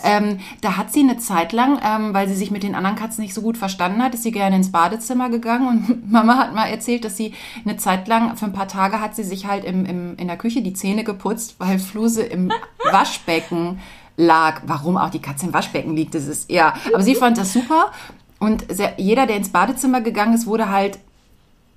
[0.02, 3.22] ähm, da hat sie eine Zeit lang, ähm, weil sie sich mit den anderen Katzen
[3.22, 5.68] nicht so gut verstanden hat, ist sie gerne ins Badezimmer gegangen.
[5.68, 9.14] Und Mama hat mal erzählt, dass sie eine Zeit lang, für ein paar Tage hat
[9.14, 12.50] sie sich halt im, im, in der Küche die Zähne geputzt, weil Fluse im
[12.90, 13.78] Waschbecken
[14.20, 14.62] lag.
[14.66, 16.74] Warum auch die Katze im Waschbecken liegt, das ist, ja.
[16.92, 17.90] Aber sie fand das super.
[18.38, 20.98] Und sehr, jeder, der ins Badezimmer gegangen ist, wurde halt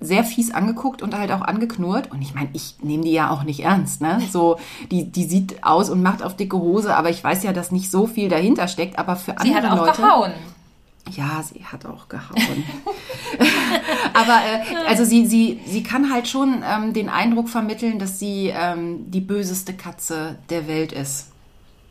[0.00, 2.10] sehr fies angeguckt und halt auch angeknurrt.
[2.10, 4.20] Und ich meine, ich nehme die ja auch nicht ernst, ne?
[4.30, 4.58] So,
[4.90, 7.90] die, die sieht aus und macht auf dicke Hose, aber ich weiß ja, dass nicht
[7.90, 8.98] so viel dahinter steckt.
[8.98, 10.02] Aber für andere sie hat auch Leute.
[10.02, 10.32] Gehauen.
[11.10, 12.64] Ja, sie hat auch gehauen.
[14.14, 18.50] aber äh, also sie, sie, sie kann halt schon ähm, den Eindruck vermitteln, dass sie
[18.54, 21.33] ähm, die böseste Katze der Welt ist.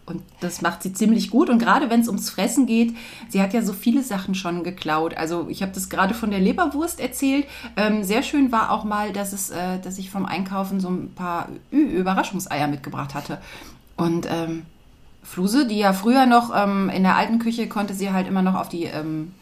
[0.06, 1.50] Und das macht sie ziemlich gut.
[1.50, 2.96] Und gerade wenn es ums Fressen geht,
[3.30, 5.16] sie hat ja so viele Sachen schon geklaut.
[5.16, 7.48] Also ich habe das gerade von der Leberwurst erzählt.
[7.78, 11.14] Ähm, sehr schön war auch mal, dass, es, äh, dass ich vom Einkaufen so ein
[11.16, 13.40] paar Ü Überraschungseier mitgebracht hatte.
[13.96, 14.64] Und ähm,
[15.24, 18.56] Fluse, die ja früher noch ähm, in der alten Küche konnte sie halt immer noch
[18.56, 19.34] auf die, ähm,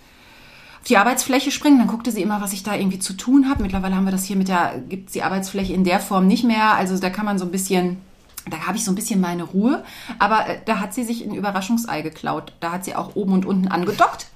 [0.88, 1.80] die Arbeitsfläche springen.
[1.80, 3.63] Dann guckte sie immer, was ich da irgendwie zu tun habe.
[3.63, 6.43] Mittlerweile haben wir das hier mit der, gibt es die Arbeitsfläche in der Form nicht
[6.43, 6.76] mehr.
[6.76, 7.97] Also da kann man so ein bisschen
[8.49, 9.84] da habe ich so ein bisschen meine Ruhe.
[10.19, 12.54] Aber äh, da hat sie sich ein Überraschungsei geklaut.
[12.60, 14.31] Da hat sie auch oben und unten angedockt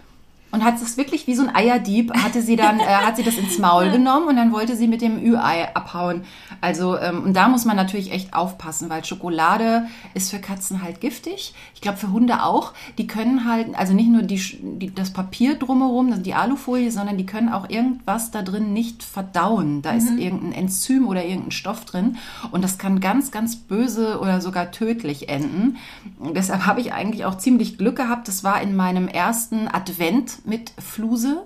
[0.55, 3.35] und hat es wirklich wie so ein Eierdieb, hatte sie dann, äh, hat sie das
[3.35, 6.23] ins Maul genommen und dann wollte sie mit dem Ü-Ei abhauen.
[6.61, 11.01] Also, ähm, und da muss man natürlich echt aufpassen, weil Schokolade ist für Katzen halt
[11.01, 11.53] giftig.
[11.73, 12.71] Ich glaube für Hunde auch.
[12.97, 17.17] Die können halt, also nicht nur die, die, das Papier drumherum, also die Alufolie, sondern
[17.17, 19.81] die können auch irgendwas da drin nicht verdauen.
[19.81, 19.97] Da mhm.
[19.97, 22.15] ist irgendein Enzym oder irgendein Stoff drin
[22.51, 25.75] und das kann ganz, ganz böse oder sogar tödlich enden.
[26.17, 28.29] Und deshalb habe ich eigentlich auch ziemlich Glück gehabt.
[28.29, 31.45] Das war in meinem ersten Advent mit Fluse.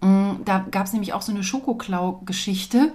[0.00, 2.92] Mm, da gab es nämlich auch so eine Schokoklau-Geschichte.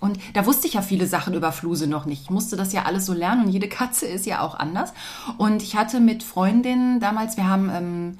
[0.00, 2.22] Und da wusste ich ja viele Sachen über Fluse noch nicht.
[2.22, 4.92] Ich musste das ja alles so lernen und jede Katze ist ja auch anders.
[5.38, 8.18] Und ich hatte mit Freundinnen damals, wir haben ähm,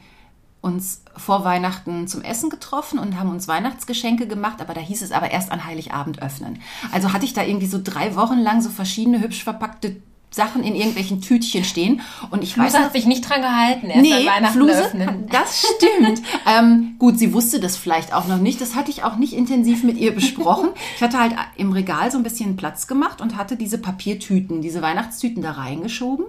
[0.61, 5.11] uns vor Weihnachten zum Essen getroffen und haben uns Weihnachtsgeschenke gemacht, aber da hieß es
[5.11, 6.61] aber erst an Heiligabend öffnen.
[6.93, 9.97] Also hatte ich da irgendwie so drei Wochen lang so verschiedene hübsch verpackte
[10.33, 12.01] Sachen in irgendwelchen Tütchen stehen.
[12.31, 12.83] Und ich Fluse weiß.
[12.83, 15.27] hat sich nicht dran gehalten, erst nee, Weihnachten Fluse, öffnen.
[15.31, 16.23] Das stimmt.
[16.47, 18.61] ähm, gut, sie wusste das vielleicht auch noch nicht.
[18.61, 20.71] Das hatte ich auch nicht intensiv mit ihr besprochen.
[20.97, 24.83] Ich hatte halt im Regal so ein bisschen Platz gemacht und hatte diese Papiertüten, diese
[24.83, 26.27] Weihnachtstüten da reingeschoben.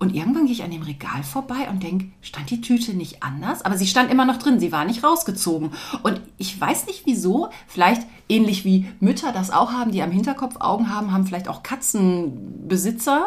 [0.00, 3.62] Und irgendwann gehe ich an dem Regal vorbei und denke, stand die Tüte nicht anders?
[3.62, 5.72] Aber sie stand immer noch drin, sie war nicht rausgezogen.
[6.02, 10.56] Und ich weiß nicht wieso, vielleicht ähnlich wie Mütter das auch haben, die am Hinterkopf
[10.58, 13.26] Augen haben, haben vielleicht auch Katzenbesitzer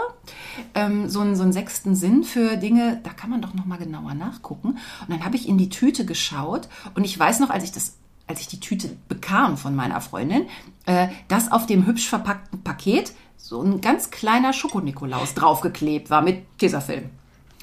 [0.73, 4.15] ähm, so, einen, so einen sechsten Sinn für Dinge, da kann man doch nochmal genauer
[4.15, 4.69] nachgucken.
[4.69, 7.97] Und dann habe ich in die Tüte geschaut und ich weiß noch, als ich das
[8.25, 10.47] als ich die Tüte bekam von meiner Freundin,
[10.86, 16.58] äh, dass auf dem hübsch verpackten Paket so ein ganz kleiner Schokonikolaus draufgeklebt war mit
[16.60, 17.10] Tesafilm.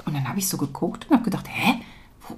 [0.05, 1.81] Und dann habe ich so geguckt und habe gedacht, hä?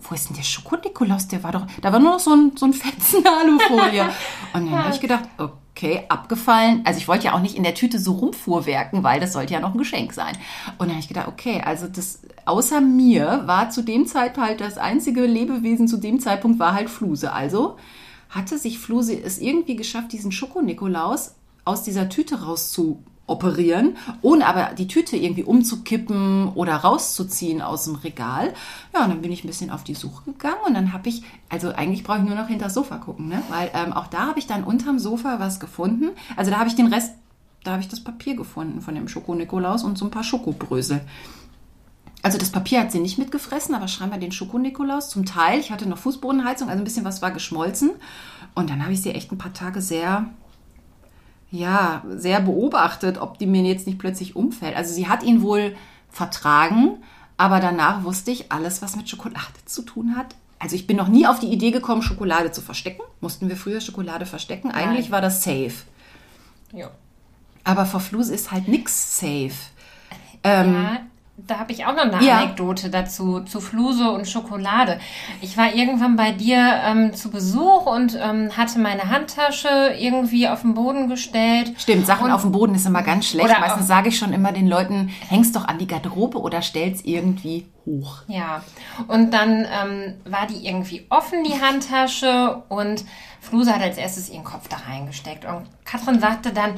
[0.02, 1.28] Wo, ist denn der Schokonikolaus?
[1.28, 4.06] Der war doch, da war nur noch so ein, so ein Fetzen Alufolie.
[4.54, 6.84] Und dann habe ich gedacht, okay, abgefallen.
[6.86, 9.60] Also ich wollte ja auch nicht in der Tüte so rumfuhrwerken, weil das sollte ja
[9.60, 10.38] noch ein Geschenk sein.
[10.78, 14.62] Und dann habe ich gedacht, okay, also das, außer mir war zu dem Zeitpunkt halt
[14.62, 17.34] das einzige Lebewesen zu dem Zeitpunkt war halt Fluse.
[17.34, 17.76] Also
[18.30, 24.74] hatte sich Fluse es irgendwie geschafft, diesen Schokonikolaus aus dieser Tüte rauszu operieren, ohne aber
[24.76, 28.54] die Tüte irgendwie umzukippen oder rauszuziehen aus dem Regal.
[28.94, 31.24] Ja, und dann bin ich ein bisschen auf die Suche gegangen und dann habe ich,
[31.50, 33.42] also eigentlich brauche ich nur noch hinter das Sofa gucken, ne?
[33.50, 36.10] weil ähm, auch da habe ich dann unterm Sofa was gefunden.
[36.36, 37.14] Also da habe ich den Rest,
[37.64, 41.00] da habe ich das Papier gefunden von dem Schoko-Nikolaus und so ein paar Schokobrösel.
[42.24, 45.60] Also das Papier hat sie nicht mitgefressen, aber scheinbar den Schoko-Nikolaus zum Teil.
[45.60, 47.92] Ich hatte noch Fußbodenheizung, also ein bisschen was war geschmolzen.
[48.54, 50.30] Und dann habe ich sie echt ein paar Tage sehr
[51.54, 54.76] ja, sehr beobachtet, ob die mir jetzt nicht plötzlich umfällt.
[54.76, 55.76] Also sie hat ihn wohl
[56.10, 56.98] vertragen,
[57.38, 60.36] aber danach wusste ich, alles, was mit Schokolade zu tun hat.
[60.58, 63.04] Also ich bin noch nie auf die Idee gekommen, Schokolade zu verstecken.
[63.22, 64.72] Mussten wir früher Schokolade verstecken?
[64.72, 65.12] Eigentlich Nein.
[65.12, 65.74] war das safe.
[66.74, 66.90] Ja.
[67.64, 69.54] Aber vor Flus ist halt nichts safe.
[70.44, 71.02] Ähm, ja,
[71.36, 72.40] da habe ich auch noch eine ja.
[72.40, 75.00] Anekdote dazu, zu Fluse und Schokolade.
[75.42, 80.62] Ich war irgendwann bei dir ähm, zu Besuch und ähm, hatte meine Handtasche irgendwie auf
[80.62, 81.74] den Boden gestellt.
[81.78, 83.50] Stimmt, Sachen und, auf dem Boden ist immer ganz schlecht.
[83.60, 87.66] Meistens sage ich schon immer den Leuten, hängst doch an die Garderobe oder stell's irgendwie
[87.86, 88.22] hoch.
[88.28, 88.64] Ja,
[89.08, 93.04] und dann ähm, war die irgendwie offen, die Handtasche, und
[93.42, 95.46] Fluse hat als erstes ihren Kopf da reingesteckt.
[95.46, 96.76] Und Katrin sagte dann,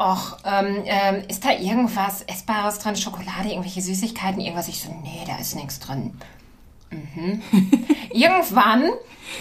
[0.00, 2.94] Och, ähm, ähm, ist da irgendwas Essbares drin?
[2.94, 4.68] Schokolade, irgendwelche Süßigkeiten, irgendwas?
[4.68, 6.14] Ich so, nee, da ist nichts drin.
[6.90, 7.42] Mhm.
[8.12, 8.84] Irgendwann,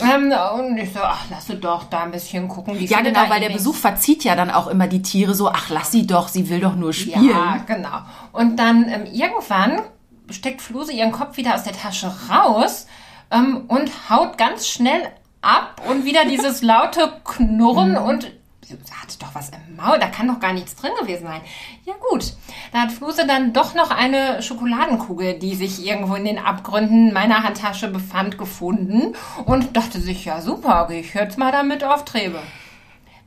[0.01, 2.77] ähm, und ich so, ach, lass sie doch da ein bisschen gucken.
[2.79, 5.91] Ja, genau, weil der Besuch verzieht ja dann auch immer die Tiere so, ach, lass
[5.91, 7.29] sie doch, sie will doch nur spielen.
[7.29, 8.01] Ja, genau.
[8.33, 9.81] Und dann ähm, irgendwann
[10.29, 12.87] steckt Fluse ihren Kopf wieder aus der Tasche raus
[13.31, 15.01] ähm, und haut ganz schnell
[15.41, 17.97] ab und wieder dieses laute Knurren mhm.
[17.97, 18.31] und
[18.71, 21.41] hatte doch was im Maul, da kann doch gar nichts drin gewesen sein.
[21.85, 22.33] Ja gut,
[22.71, 27.43] da hat Fluse dann doch noch eine Schokoladenkugel, die sich irgendwo in den Abgründen meiner
[27.43, 32.39] Handtasche befand, gefunden und dachte sich, ja super, ich jetzt mal damit auf Trebe.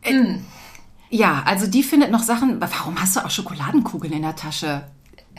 [0.02, 0.44] Hm.
[1.10, 2.60] Ja, also die findet noch Sachen.
[2.60, 4.84] Warum hast du auch Schokoladenkugeln in der Tasche?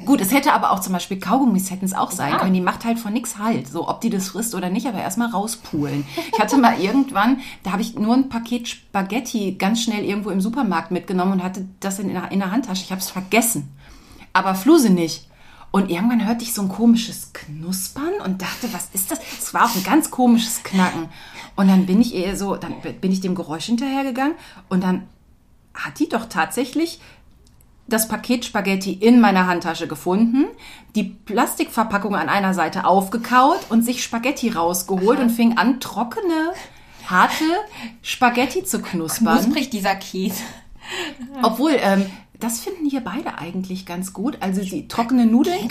[0.05, 2.39] Gut, es hätte aber auch zum Beispiel Kaugummis hätten es auch sein ja.
[2.39, 2.53] können.
[2.53, 3.67] Die macht halt von nichts halt.
[3.67, 6.05] So, ob die das frisst oder nicht, aber erstmal rauspulen.
[6.33, 10.41] Ich hatte mal irgendwann, da habe ich nur ein Paket Spaghetti ganz schnell irgendwo im
[10.41, 12.83] Supermarkt mitgenommen und hatte das in, in der Handtasche.
[12.83, 13.69] Ich habe es vergessen.
[14.33, 15.27] Aber Fluse nicht.
[15.71, 19.19] Und irgendwann hörte ich so ein komisches Knuspern und dachte, was ist das?
[19.39, 21.07] Es war auch ein ganz komisches Knacken.
[21.55, 24.35] Und dann bin ich eher so, dann bin ich dem Geräusch hinterhergegangen
[24.67, 25.03] und dann
[25.73, 26.99] hat die doch tatsächlich
[27.91, 30.47] das Paket Spaghetti in meiner Handtasche gefunden,
[30.95, 35.25] die Plastikverpackung an einer Seite aufgekaut und sich Spaghetti rausgeholt Aha.
[35.25, 36.53] und fing an, trockene,
[37.07, 37.45] harte
[38.01, 39.39] Spaghetti zu knuspern.
[39.39, 40.43] Knusprig dieser Käse.
[41.41, 42.05] Obwohl, ähm,
[42.41, 44.37] das finden hier beide eigentlich ganz gut.
[44.39, 45.69] Also die trockene Nudeln,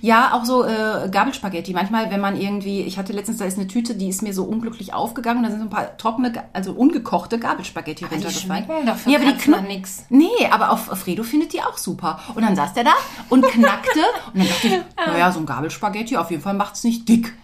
[0.00, 1.72] ja, auch so äh, Gabelspaghetti.
[1.72, 4.44] Manchmal, wenn man irgendwie, ich hatte letztens, da ist eine Tüte, die ist mir so
[4.44, 5.42] unglücklich aufgegangen.
[5.42, 8.64] Da sind so ein paar trockene, also ungekochte Gabelspaghetti aber runtergefallen.
[8.82, 10.04] Die dafür ja, aber die knacken nix.
[10.08, 12.20] Nee, aber auf Fredo findet die auch super.
[12.34, 12.94] Und dann saß der da
[13.28, 14.00] und knackte
[14.32, 17.34] und dann dachte ich, naja, so ein Gabelspaghetti, auf jeden Fall macht's nicht dick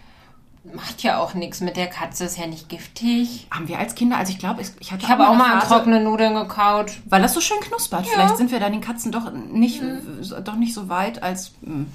[0.63, 3.47] macht ja auch nichts mit der Katze, ist ja nicht giftig.
[3.51, 5.99] Haben wir als Kinder, also ich glaube, ich hatte Ich habe auch mal Phase, trockene
[5.99, 6.93] Nudeln gekaut.
[7.05, 8.05] Weil das so schön knuspert.
[8.05, 8.13] Ja.
[8.13, 10.23] Vielleicht sind wir da den Katzen doch nicht, mhm.
[10.43, 11.51] doch nicht so weit als.
[11.61, 11.85] Mh.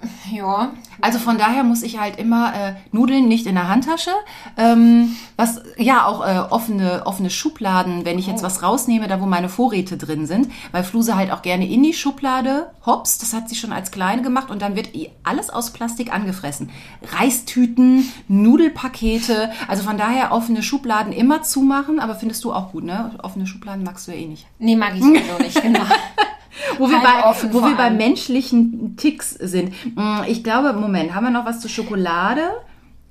[0.32, 0.72] Ja.
[1.00, 4.10] Also von daher muss ich halt immer äh, Nudeln nicht in der Handtasche.
[4.56, 8.46] Ähm, was ja auch äh, offene, offene Schubladen, wenn ich jetzt oh.
[8.46, 11.92] was rausnehme, da wo meine Vorräte drin sind, weil Fluse halt auch gerne in die
[11.92, 14.90] Schublade hops, das hat sie schon als kleine gemacht und dann wird
[15.22, 16.70] alles aus Plastik angefressen.
[17.16, 23.12] Reistüten, Nudelpakete, also von daher offene Schubladen immer zumachen, aber findest du auch gut, ne?
[23.22, 24.46] Offene Schubladen magst du ja eh nicht.
[24.58, 25.84] Nee, mag ich sowieso nicht, genau.
[26.78, 29.72] wo wir, bei, wo wir bei menschlichen Ticks sind.
[29.96, 32.42] Mm, ich glaube, Moment, haben wir noch was zur Schokolade?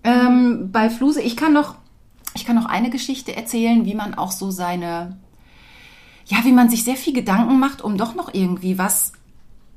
[0.04, 1.76] Ähm, bei Fluse, ich kann noch,
[2.36, 5.18] ich kann noch eine Geschichte erzählen, wie man auch so seine,
[6.26, 9.14] ja, wie man sich sehr viel Gedanken macht, um doch noch irgendwie was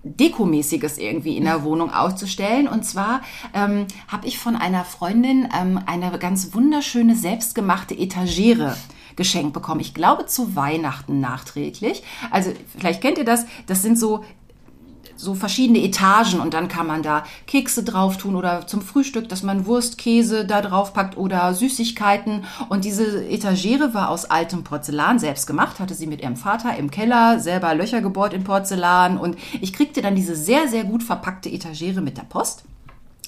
[0.05, 2.69] Dekomäßiges irgendwie in der Wohnung auszustellen.
[2.69, 8.77] Und zwar ähm, habe ich von einer Freundin ähm, eine ganz wunderschöne selbstgemachte Etagere
[9.19, 9.81] geschenkt bekommen.
[9.81, 12.03] Ich glaube zu Weihnachten nachträglich.
[12.31, 13.45] Also vielleicht kennt ihr das.
[13.67, 14.25] Das sind so
[15.19, 19.43] so verschiedene Etagen und dann kann man da Kekse drauf tun oder zum Frühstück, dass
[19.43, 22.45] man Wurst, Käse da drauf packt oder Süßigkeiten.
[22.69, 26.93] Und diese Etagere war aus altem Porzellan selbst gemacht, hatte sie mit ihrem Vater im
[26.93, 31.51] Keller selber Löcher gebohrt in Porzellan und ich kriegte dann diese sehr, sehr gut verpackte
[31.51, 32.63] Etagere mit der Post.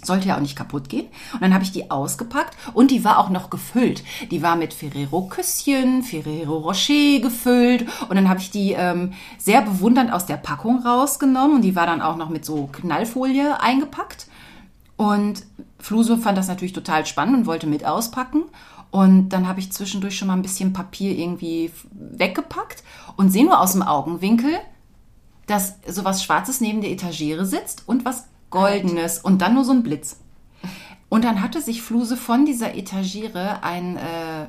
[0.03, 1.07] Sollte ja auch nicht kaputt gehen.
[1.35, 4.03] Und dann habe ich die ausgepackt und die war auch noch gefüllt.
[4.31, 7.87] Die war mit Ferrero Küsschen, Ferrero Rocher gefüllt.
[8.09, 11.57] Und dann habe ich die ähm, sehr bewundernd aus der Packung rausgenommen.
[11.57, 14.27] Und die war dann auch noch mit so Knallfolie eingepackt.
[14.97, 15.45] Und
[15.79, 18.45] Fluse fand das natürlich total spannend und wollte mit auspacken.
[18.91, 22.83] Und dann habe ich zwischendurch schon mal ein bisschen Papier irgendwie weggepackt
[23.17, 24.53] und sehe nur aus dem Augenwinkel,
[25.47, 29.83] dass sowas Schwarzes neben der Etagere sitzt und was goldenes und dann nur so ein
[29.83, 30.19] Blitz.
[31.09, 34.47] Und dann hatte sich Fluse von dieser Etagere ein äh,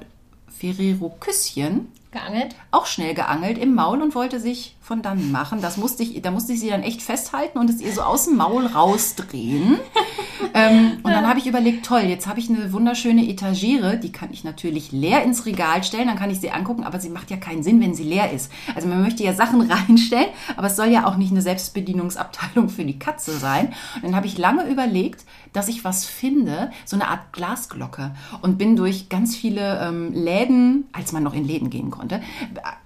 [0.48, 5.62] Ferrero Küsschen geangelt, auch schnell geangelt im Maul und wollte sich von dann machen.
[5.62, 8.26] Das musste ich, da musste ich sie dann echt festhalten und es ihr so aus
[8.26, 9.80] dem Maul rausdrehen.
[10.54, 14.34] ähm, und dann habe ich überlegt, toll, jetzt habe ich eine wunderschöne Etagere, die kann
[14.34, 17.38] ich natürlich leer ins Regal stellen, dann kann ich sie angucken, aber sie macht ja
[17.38, 18.52] keinen Sinn, wenn sie leer ist.
[18.76, 22.84] Also man möchte ja Sachen reinstellen, aber es soll ja auch nicht eine Selbstbedienungsabteilung für
[22.84, 23.68] die Katze sein.
[23.96, 28.12] Und dann habe ich lange überlegt, dass ich was finde, so eine Art Glasglocke
[28.42, 32.22] und bin durch ganz viele ähm, Läden, als man noch in Läden gehen konnte,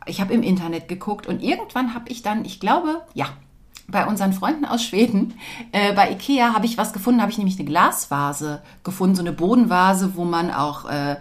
[0.05, 3.27] ich habe im Internet geguckt und irgendwann habe ich dann, ich glaube, ja,
[3.87, 5.35] bei unseren Freunden aus Schweden,
[5.71, 9.31] äh, bei Ikea habe ich was gefunden, habe ich nämlich eine Glasvase gefunden, so eine
[9.31, 11.17] Bodenvase, wo man auch äh,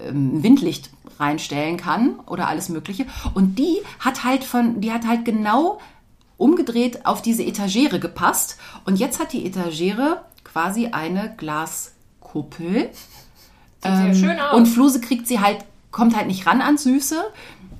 [0.00, 3.06] ähm, Windlicht reinstellen kann oder alles Mögliche.
[3.34, 5.78] Und die hat halt von, die hat halt genau
[6.36, 8.58] umgedreht auf diese Etagere gepasst.
[8.84, 10.22] Und jetzt hat die Etagere
[10.56, 12.90] quasi eine Glaskuppel.
[13.82, 14.54] Sieht Ähm, schön aus.
[14.54, 15.58] Und Fluse kriegt sie halt,
[15.90, 17.22] kommt halt nicht ran an Süße.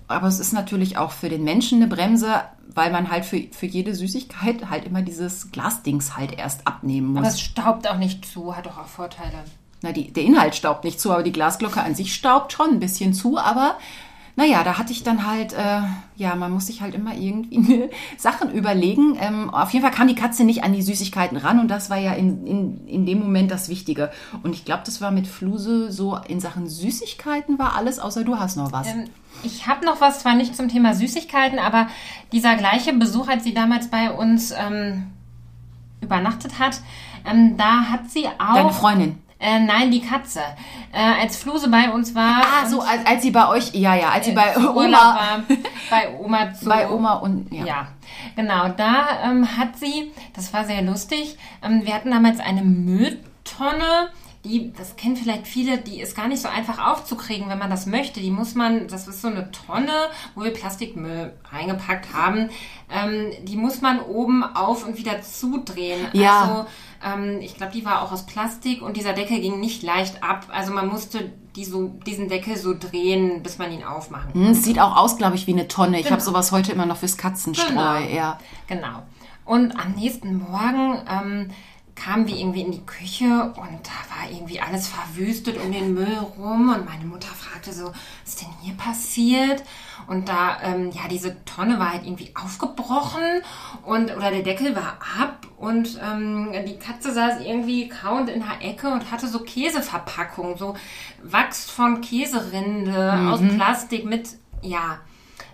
[0.08, 3.64] Aber es ist natürlich auch für den Menschen eine Bremse, weil man halt für, für
[3.64, 7.18] jede Süßigkeit halt immer dieses Glasdings halt erst abnehmen muss.
[7.20, 9.44] Aber es staubt auch nicht zu, hat doch auch Vorteile.
[9.80, 12.80] Na, die, der Inhalt staubt nicht zu, aber die Glasglocke an sich staubt schon ein
[12.80, 13.38] bisschen zu.
[13.38, 13.78] Aber
[14.36, 15.80] naja, da hatte ich dann halt, äh,
[16.16, 19.16] ja, man muss sich halt immer irgendwie Sachen überlegen.
[19.18, 21.96] Ähm, auf jeden Fall kam die Katze nicht an die Süßigkeiten ran und das war
[21.96, 24.12] ja in, in, in dem Moment das Wichtige.
[24.42, 28.38] Und ich glaube, das war mit Fluse so in Sachen Süßigkeiten war alles, außer du
[28.38, 28.86] hast noch was.
[28.88, 29.04] Ähm,
[29.42, 31.88] ich habe noch was, zwar nicht zum Thema Süßigkeiten, aber
[32.30, 35.06] dieser gleiche Besuch, als sie damals bei uns ähm,
[36.02, 36.82] übernachtet hat,
[37.24, 38.54] ähm, da hat sie auch.
[38.54, 39.18] Deine Freundin.
[39.38, 40.40] Äh, nein, die Katze.
[40.92, 42.42] Äh, als Fluse bei uns war.
[42.42, 45.42] Ah, so, als, als sie bei euch, ja, ja, als sie bei Oma, war,
[45.90, 47.64] bei Oma zu, bei Oma und, ja.
[47.66, 47.88] Ja,
[48.34, 48.68] genau.
[48.68, 54.10] Da ähm, hat sie, das war sehr lustig, ähm, wir hatten damals eine Mülltonne,
[54.46, 57.86] die, das kennen vielleicht viele, die ist gar nicht so einfach aufzukriegen, wenn man das
[57.86, 58.20] möchte.
[58.20, 59.92] Die muss man, das ist so eine Tonne,
[60.34, 62.50] wo wir Plastikmüll reingepackt haben.
[62.90, 66.06] Ähm, die muss man oben auf und wieder zudrehen.
[66.12, 66.42] Ja.
[66.42, 66.66] Also,
[67.04, 70.46] ähm, ich glaube, die war auch aus Plastik und dieser Deckel ging nicht leicht ab.
[70.50, 74.62] Also man musste die so, diesen Deckel so drehen, bis man ihn aufmachen Hm, Es
[74.64, 75.96] sieht auch aus, glaube ich, wie eine Tonne.
[75.98, 76.12] Ich Genau.
[76.16, 77.98] habe sowas heute immer noch fürs Katzenstreu, Genau.
[78.14, 78.38] ja.
[78.66, 79.02] Genau.
[79.44, 81.50] Und am nächsten Morgen ähm,
[81.96, 83.24] kamen wir irgendwie in die Küche
[83.56, 87.86] und da war irgendwie alles verwüstet um den Müll rum und meine Mutter fragte so,
[87.86, 89.64] was ist denn hier passiert?
[90.06, 93.42] Und da, ähm, ja, diese Tonne war halt irgendwie aufgebrochen
[93.84, 98.68] und oder der Deckel war ab und ähm, die Katze saß irgendwie kauend in der
[98.68, 100.76] Ecke und hatte so Käseverpackung, so
[101.22, 104.28] Wachs von Käserinde aus Plastik mit,
[104.60, 104.98] ja,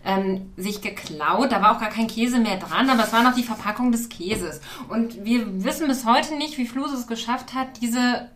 [0.05, 1.53] ähm, sich geklaut.
[1.53, 4.09] Da war auch gar kein Käse mehr dran, aber es war noch die Verpackung des
[4.09, 4.61] Käses.
[4.89, 8.29] Und wir wissen bis heute nicht, wie Flus es geschafft hat, diese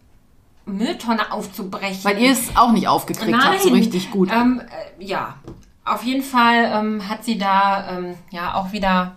[0.64, 2.04] Mülltonne aufzubrechen.
[2.04, 4.30] Weil ihr es auch nicht aufgekriegt habt, so richtig gut.
[4.32, 5.36] Ähm, äh, ja,
[5.84, 9.16] auf jeden Fall ähm, hat sie da ähm, ja auch wieder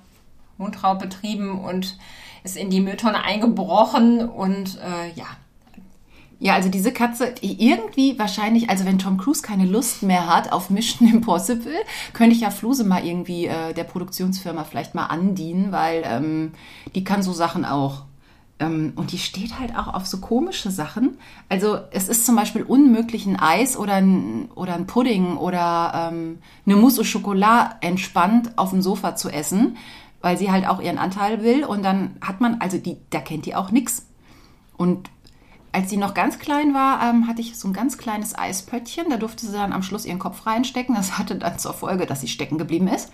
[0.58, 1.98] Mundraub betrieben und
[2.44, 5.26] ist in die Mülltonne eingebrochen und äh, ja.
[6.42, 10.70] Ja, also diese Katze, irgendwie wahrscheinlich, also wenn Tom Cruise keine Lust mehr hat auf
[10.70, 11.76] Mission Impossible,
[12.14, 16.54] könnte ich ja Fluse mal irgendwie äh, der Produktionsfirma vielleicht mal andienen, weil ähm,
[16.96, 18.04] die kann so Sachen auch.
[18.60, 21.18] Ähm, und die steht halt auch auf so komische Sachen.
[21.50, 26.40] Also es ist zum Beispiel unmöglich, ein Eis oder ein, oder ein Pudding oder ähm,
[26.66, 29.76] eine Mousse au Chocolat entspannt auf dem Sofa zu essen,
[30.22, 31.66] weil sie halt auch ihren Anteil will.
[31.66, 34.06] Und dann hat man, also die, da kennt die auch nix.
[34.78, 35.10] Und
[35.80, 39.10] als sie noch ganz klein war, ähm, hatte ich so ein ganz kleines Eispöttchen.
[39.10, 40.94] Da durfte sie dann am Schluss ihren Kopf reinstecken.
[40.94, 43.14] Das hatte dann zur Folge, dass sie stecken geblieben ist.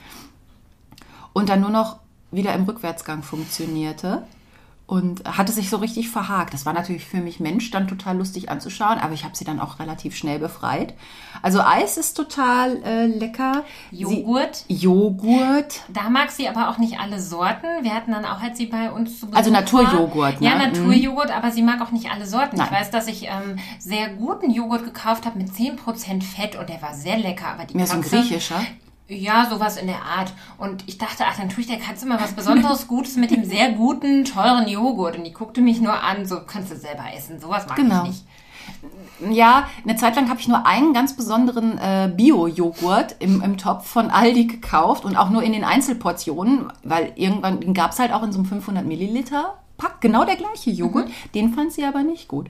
[1.32, 2.00] Und dann nur noch
[2.32, 4.24] wieder im Rückwärtsgang funktionierte
[4.88, 6.54] und hatte sich so richtig verhakt.
[6.54, 9.60] Das war natürlich für mich Mensch dann total lustig anzuschauen, aber ich habe sie dann
[9.60, 10.94] auch relativ schnell befreit.
[11.42, 13.64] Also Eis ist total äh, lecker.
[13.92, 14.64] Joghurt.
[14.68, 15.82] Sie, Joghurt.
[15.90, 17.66] Da mag sie aber auch nicht alle Sorten.
[17.82, 20.48] Wir hatten dann auch, als sie bei uns zu Besuch Also Naturjoghurt, ne?
[20.48, 20.62] Ja, Mhm.
[20.62, 22.58] Naturjoghurt, aber sie mag auch nicht alle Sorten.
[22.58, 22.68] Nein.
[22.72, 26.82] Ich weiß, dass ich ähm, sehr guten Joghurt gekauft habe mit 10% Fett und der
[26.84, 27.48] war sehr lecker.
[27.48, 28.62] Aber die Mehr so ein Katze- griechischer.
[29.08, 30.34] Ja, sowas in der Art.
[30.58, 33.46] Und ich dachte, ach, dann tue ich der Katze mal was Besonderes Gutes mit dem
[33.46, 35.18] sehr guten, teuren Joghurt.
[35.18, 37.40] Und die guckte mich nur an, so kannst du selber essen.
[37.40, 38.04] Sowas mag Genau.
[38.04, 38.26] ich nicht.
[39.30, 43.88] Ja, eine Zeit lang habe ich nur einen ganz besonderen äh, Bio-Joghurt im, im Topf
[43.88, 48.24] von Aldi gekauft und auch nur in den Einzelportionen, weil irgendwann, gab es halt auch
[48.24, 51.10] in so einem 500 Milliliter Pack, genau der gleiche Joghurt.
[51.36, 52.48] Den fand sie aber nicht gut.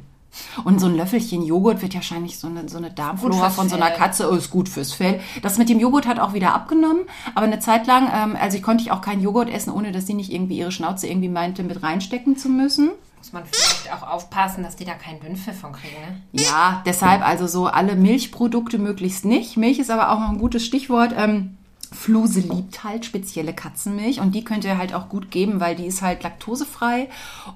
[0.63, 3.75] Und so ein Löffelchen Joghurt wird ja wahrscheinlich so eine, so eine Darmflora von so
[3.75, 3.95] einer.
[3.95, 5.19] Katze, oh, ist gut fürs Fell.
[5.41, 7.01] Das mit dem Joghurt hat auch wieder abgenommen,
[7.33, 10.07] aber eine Zeit lang, ähm, also ich konnte ich auch keinen Joghurt essen, ohne dass
[10.07, 12.91] sie nicht irgendwie ihre Schnauze irgendwie meinte, mit reinstecken zu müssen.
[13.17, 16.43] Muss man vielleicht auch aufpassen, dass die da keinen Dünnpfiff von kriegen, ne?
[16.43, 19.57] Ja, deshalb also so alle Milchprodukte möglichst nicht.
[19.57, 21.13] Milch ist aber auch noch ein gutes Stichwort.
[21.17, 21.57] Ähm,
[21.91, 25.85] Fluse liebt halt spezielle Katzenmilch und die könnt ihr halt auch gut geben, weil die
[25.85, 27.09] ist halt laktosefrei.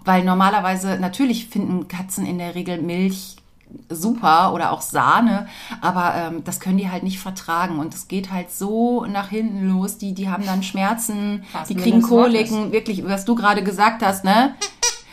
[0.06, 3.38] Weil normalerweise, natürlich finden Katzen in der Regel Milch
[3.90, 5.48] super oder auch Sahne,
[5.82, 9.70] aber ähm, das können die halt nicht vertragen und es geht halt so nach hinten
[9.70, 9.98] los.
[9.98, 14.24] Die, die haben dann Schmerzen, Was die kriegen Koliken, wirklich, was du gerade gesagt hast,
[14.24, 14.56] ne?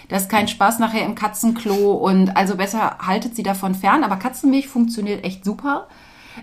[0.09, 4.05] Das ist kein Spaß nachher im Katzenklo und also besser haltet sie davon fern.
[4.05, 5.89] Aber Katzenmilch funktioniert echt super.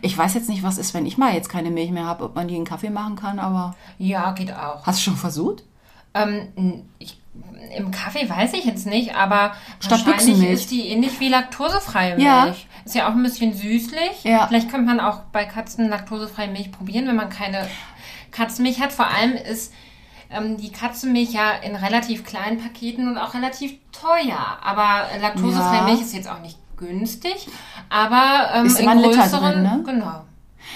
[0.02, 2.36] Ich weiß jetzt nicht, was ist, wenn ich mal jetzt keine Milch mehr habe, ob
[2.36, 4.86] man die in Kaffee machen kann, aber Ja, geht auch.
[4.86, 5.64] hast du schon versucht?
[6.14, 7.20] Ähm, ich,
[7.76, 12.26] Im Kaffee weiß ich jetzt nicht, aber Statt wahrscheinlich ist die ähnlich wie laktosefreie Milch.
[12.26, 12.56] Ja.
[12.86, 14.24] Ist ja auch ein bisschen süßlich.
[14.24, 14.46] Ja.
[14.48, 17.68] Vielleicht könnte man auch bei Katzen laktosefreie Milch probieren, wenn man keine
[18.32, 18.92] Katzenmilch hat.
[18.92, 19.74] Vor allem ist
[20.30, 24.58] ähm, die Katzenmilch ja in relativ kleinen Paketen und auch relativ teuer.
[24.62, 25.84] Aber laktosefreie Ja.
[25.84, 27.48] Milch ist jetzt auch nicht günstig.
[27.90, 29.84] Aber ähm, Ist in immer größeren, drin, ne?
[29.86, 30.24] genau.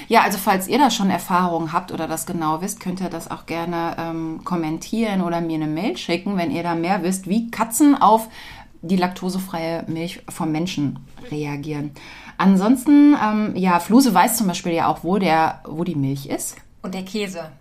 [0.08, 3.32] Ja, also falls ihr da schon Erfahrungen habt oder das genau wisst, könnt ihr das
[3.32, 7.50] auch gerne ähm, kommentieren oder mir eine Mail schicken, wenn ihr da mehr wisst, wie
[7.50, 8.28] Katzen auf
[8.82, 11.00] die laktosefreie Milch vom Menschen
[11.32, 11.92] reagieren.
[12.38, 16.58] Ansonsten, ähm, ja, Fluse weiß zum Beispiel ja auch, wo, der, wo die Milch ist.
[16.84, 17.52] Und der Käse.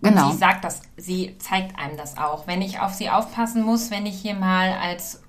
[0.00, 0.26] Genau.
[0.26, 2.46] Und sie sagt das, sie zeigt einem das auch.
[2.46, 5.22] Wenn ich auf sie aufpassen muss, wenn ich hier mal als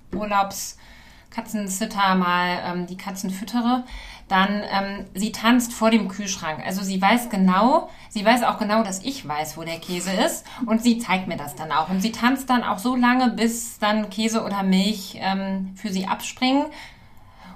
[1.37, 3.83] Urlaubskatzensitter mal ähm, die Katzen füttere,
[4.27, 6.61] dann ähm, sie tanzt vor dem Kühlschrank.
[6.65, 10.45] Also sie weiß genau, sie weiß auch genau, dass ich weiß, wo der Käse ist
[10.65, 11.89] und sie zeigt mir das dann auch.
[11.89, 16.07] Und sie tanzt dann auch so lange, bis dann Käse oder Milch ähm, für sie
[16.07, 16.65] abspringen.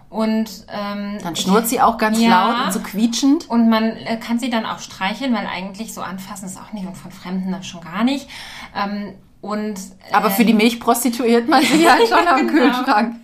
[0.09, 2.29] Und ähm, Dann ich- schnurrt sie auch ganz Ja.
[2.47, 3.49] laut und so quietschend.
[3.49, 6.87] und man äh, kann sie dann auch streicheln, weil eigentlich so anfassen ist auch nicht
[6.87, 8.29] und von Fremden dann schon gar nicht.
[8.73, 9.75] Ähm, und
[10.09, 12.51] äh, Aber für die Milch prostituiert man sie halt schon am Genau.
[12.51, 13.15] Kühlschrank.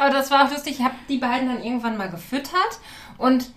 [0.00, 0.78] aber das war auch lustig.
[0.78, 2.78] Ich habe die beiden dann irgendwann mal gefüttert
[3.18, 3.50] und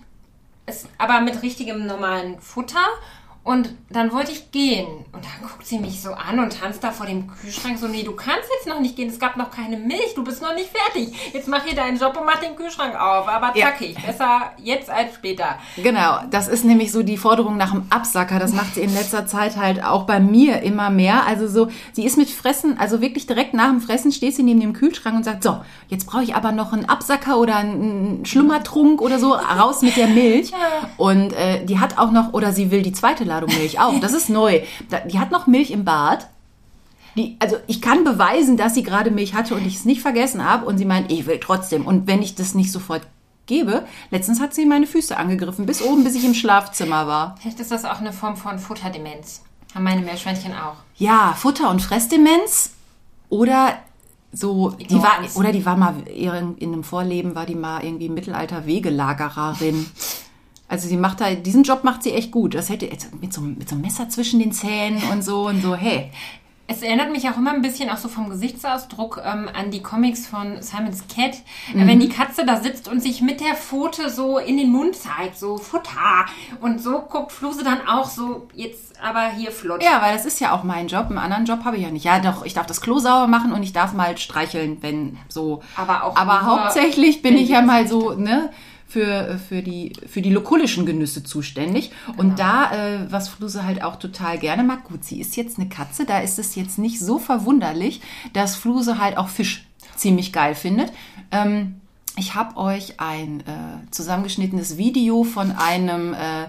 [0.66, 2.84] es aber mit richtigem normalen Futter.
[3.44, 4.86] Und dann wollte ich gehen.
[5.12, 8.04] Und dann guckt sie mich so an und tanzt da vor dem Kühlschrank so, nee,
[8.04, 9.08] du kannst jetzt noch nicht gehen.
[9.08, 10.14] Es gab noch keine Milch.
[10.14, 11.12] Du bist noch nicht fertig.
[11.32, 13.26] Jetzt mach hier deinen Job und mach den Kühlschrank auf.
[13.26, 13.66] Aber Ja.
[13.66, 13.96] zackig.
[14.06, 15.56] Besser jetzt als später.
[15.76, 18.38] Genau, das ist nämlich so die Forderung nach dem Absacker.
[18.38, 21.26] Das macht sie in letzter Zeit halt auch bei mir immer mehr.
[21.26, 24.60] Also so, sie ist mit Fressen, also wirklich direkt nach dem Fressen steht sie neben
[24.60, 29.00] dem Kühlschrank und sagt, so, jetzt brauche ich aber noch einen Absacker oder einen Schlummertrunk
[29.00, 30.52] oder so, raus mit der Milch.
[30.96, 33.98] Und äh, die hat auch noch, oder sie will die zweite Ladung Milch auch.
[34.00, 34.60] Das ist neu.
[35.10, 36.28] Die hat noch Milch im Bad.
[37.16, 40.44] Die, also ich kann beweisen, dass sie gerade Milch hatte und ich es nicht vergessen
[40.44, 40.66] habe.
[40.66, 41.86] Und sie meint, ich will trotzdem.
[41.86, 43.02] Und wenn ich das nicht sofort
[43.46, 47.36] gebe, letztens hat sie meine Füße angegriffen, bis oben, bis ich im Schlafzimmer war.
[47.40, 49.42] Vielleicht ist das auch eine Form von Futterdemenz.
[49.74, 50.76] Haben meine Meerschweinchen auch.
[50.96, 52.70] Ja, Futter- und Fressdemenz
[53.28, 53.78] oder
[54.32, 58.08] so, die war, oder die war mal, in in einem Vorleben war die mal irgendwie
[58.08, 59.86] Mittelalter-Wegelagererin.
[60.72, 62.54] Also sie macht da, diesen Job macht sie echt gut.
[62.54, 62.88] Das hätte
[63.20, 66.10] mit so, mit so einem Messer zwischen den Zähnen und so und so, hey.
[66.66, 70.26] Es erinnert mich auch immer ein bisschen auch so vom Gesichtsausdruck ähm, an die Comics
[70.26, 71.34] von Simon's Cat.
[71.74, 74.96] Äh, Wenn die Katze da sitzt und sich mit der Pfote so in den Mund
[74.96, 76.24] zeigt, so Futter.
[76.62, 79.82] Und so guckt Fluse dann auch so, jetzt aber hier flott.
[79.82, 81.08] Ja, weil das ist ja auch mein Job.
[81.10, 82.06] Einen anderen Job habe ich ja nicht.
[82.06, 85.62] Ja, doch, ich darf das Klo sauber machen und ich darf mal streicheln, wenn so.
[85.76, 88.48] Aber auch Aber hauptsächlich bin ich ja mal so, ne,
[88.92, 91.92] für, für die, für die lokulischen Genüsse zuständig.
[92.18, 95.70] Und da, äh, was Fluse halt auch total gerne mag, gut, sie ist jetzt eine
[95.70, 98.02] Katze, da ist es jetzt nicht so verwunderlich,
[98.34, 99.66] dass Fluse halt auch Fisch
[99.96, 100.92] ziemlich geil findet.
[101.30, 101.80] Ähm,
[102.18, 106.48] ich habe euch ein äh, zusammengeschnittenes Video von einem äh,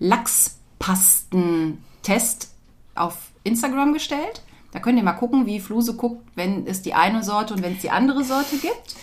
[0.00, 2.50] Lachspastentest
[2.96, 4.42] auf Instagram gestellt.
[4.72, 7.74] Da könnt ihr mal gucken, wie Fluse guckt, wenn es die eine Sorte und wenn
[7.74, 8.96] es die andere Sorte gibt.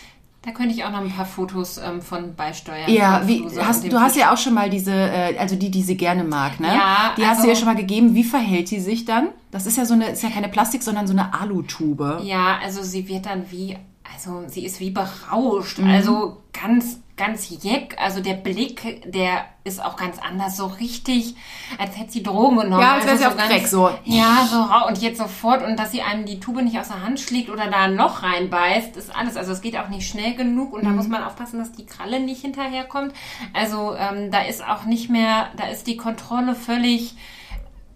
[0.44, 2.90] Da könnte ich auch noch ein paar Fotos ähm, von beisteuern.
[2.92, 4.22] Ja, wie, hast, du hast Fisch.
[4.22, 6.68] ja auch schon mal diese, äh, also die, die sie gerne mag, ne?
[6.68, 8.16] Ja, Die hast also- du ja schon mal gegeben.
[8.16, 9.28] Wie verhält sie sich dann?
[9.52, 12.22] Das ist ja so eine, ist ja keine Plastik, sondern so eine Alutube.
[12.24, 13.78] Ja, also sie wird dann wie,
[14.16, 15.78] also sie ist wie berauscht.
[15.78, 15.90] Mhm.
[15.92, 17.96] Also ganz, ganz jeck.
[18.00, 20.58] Also der Blick, der ist auch ganz anders.
[20.58, 21.36] So richtig,
[21.78, 22.82] als hätte sie Drogen genommen.
[22.82, 23.90] Ja, als wäre also sie auf ganz- Crack, so.
[24.06, 24.88] Ja, so rau.
[24.88, 25.64] Und jetzt sofort.
[25.64, 28.24] Und dass sie einem die Tube nicht aus der Hand schlägt oder da ein Loch
[28.24, 29.38] reinbeißt, ist alles.
[29.38, 30.74] Also es geht auch nicht schnell genug.
[30.74, 30.96] Und da Mhm.
[30.96, 33.14] muss man aufpassen, dass die Kralle nicht hinterherkommt.
[33.54, 37.16] Also ähm, da ist auch nicht mehr, da ist die Kontrolle völlig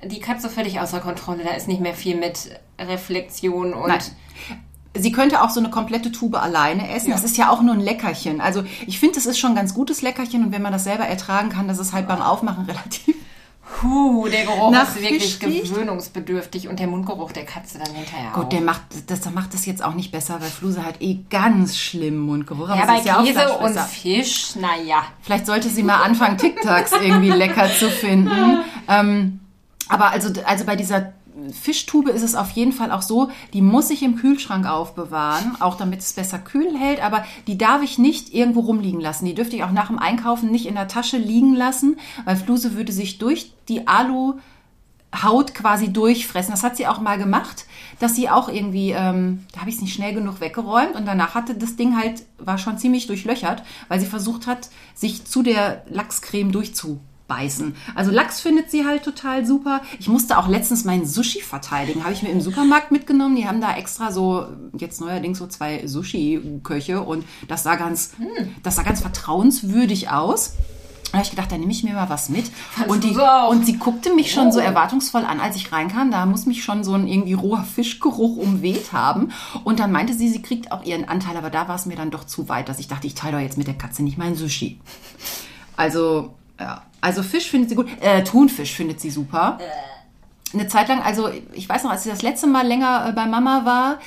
[0.04, 1.44] die Katze völlig außer Kontrolle.
[1.44, 4.00] Da ist nicht mehr viel mit Reflexion und Nein.
[4.96, 7.12] Sie könnte auch so eine komplette Tube alleine essen.
[7.12, 8.42] Das ist ja auch nur ein Leckerchen.
[8.42, 11.06] Also ich finde, es ist schon ein ganz gutes Leckerchen und wenn man das selber
[11.06, 13.16] ertragen kann, das ist halt beim Aufmachen relativ.
[13.80, 18.30] Puh, der Geruch Nach ist wirklich Fisch gewöhnungsbedürftig und der Mundgeruch der Katze dann hinterher
[18.30, 18.42] auch.
[18.42, 21.20] Gut, der macht das, der macht das jetzt auch nicht besser, weil Fluse hat eh
[21.30, 22.70] ganz schlimmen Mundgeruch.
[22.70, 23.80] Aber ja, bei ist ja auch Käse und.
[23.80, 25.04] Fisch, naja.
[25.22, 28.30] Vielleicht sollte sie mal anfangen, TikToks irgendwie lecker zu finden.
[28.88, 29.40] Ähm,
[29.90, 31.14] aber also, also bei dieser
[31.52, 35.76] Fischtube ist es auf jeden Fall auch so, die muss ich im Kühlschrank aufbewahren, auch
[35.76, 39.26] damit es besser kühl hält, aber die darf ich nicht irgendwo rumliegen lassen.
[39.26, 42.76] Die dürfte ich auch nach dem Einkaufen nicht in der Tasche liegen lassen, weil Fluse
[42.76, 44.36] würde sich durch die Alu
[45.24, 46.52] Haut quasi durchfressen.
[46.52, 47.66] Das hat sie auch mal gemacht,
[48.00, 51.36] dass sie auch irgendwie, ähm, da habe ich es nicht schnell genug weggeräumt und danach
[51.36, 55.84] hatte das Ding halt, war schon ziemlich durchlöchert, weil sie versucht hat, sich zu der
[55.90, 56.52] Lachscreme
[57.28, 57.76] durchzubeißen.
[57.96, 59.82] Also Lachs findet sie halt total super.
[60.00, 63.36] Ich musste auch letztens meinen Sushi verteidigen, habe ich mir im Supermarkt mitgenommen.
[63.36, 64.48] Die haben da extra so,
[64.78, 68.12] jetzt neuerdings so zwei Sushi-Köche und das sah ganz,
[68.64, 70.54] das sah ganz vertrauenswürdig aus.
[71.12, 72.52] Da habe ich gedacht, da nehme ich mir mal was mit.
[72.88, 73.16] Und, die,
[73.50, 74.64] und sie guckte mich schon so Oh.
[74.64, 76.12] erwartungsvoll an, als ich reinkam.
[76.12, 79.32] Da muss mich schon so ein irgendwie roher Fischgeruch umweht haben.
[79.64, 82.12] Und dann meinte sie, sie kriegt auch ihren Anteil, aber da war es mir dann
[82.12, 84.36] doch zu weit, dass ich dachte, ich teile doch jetzt mit der Katze nicht mein
[84.36, 84.82] Sushi.
[85.78, 86.84] Also, ja.
[87.02, 87.88] Also Fisch findet sie gut.
[88.02, 89.60] Äh, Thunfisch findet sie super.
[90.54, 93.26] Eine Zeit lang, also ich weiß noch, als sie das letzte Mal länger äh, bei
[93.26, 94.00] Mama war,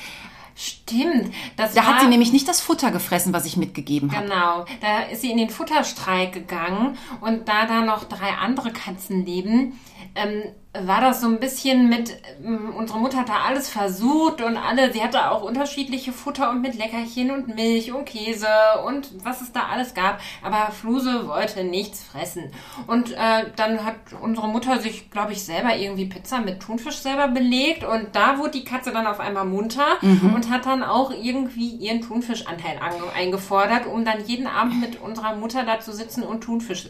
[0.61, 1.33] Stimmt.
[1.55, 4.25] Das da war, hat sie nämlich nicht das Futter gefressen, was ich mitgegeben habe.
[4.25, 9.25] Genau, da ist sie in den Futterstreik gegangen und da da noch drei andere Katzen
[9.25, 9.79] leben,
[10.15, 10.43] ähm,
[10.73, 12.15] war das so ein bisschen mit,
[12.45, 16.61] ähm, unsere Mutter hat da alles versucht und alle, sie hatte auch unterschiedliche Futter und
[16.61, 18.47] mit Leckerchen und Milch und Käse
[18.85, 22.51] und was es da alles gab, aber Fluse wollte nichts fressen.
[22.85, 27.29] Und äh, dann hat unsere Mutter sich, glaube ich, selber irgendwie Pizza mit Thunfisch selber
[27.29, 31.69] belegt und da wurde die Katze dann auf einmal munter und hat dann auch irgendwie
[31.77, 32.79] ihren Thunfischanteil
[33.17, 36.83] eingefordert, um dann jeden Abend mit unserer Mutter da zu sitzen und Thunfisch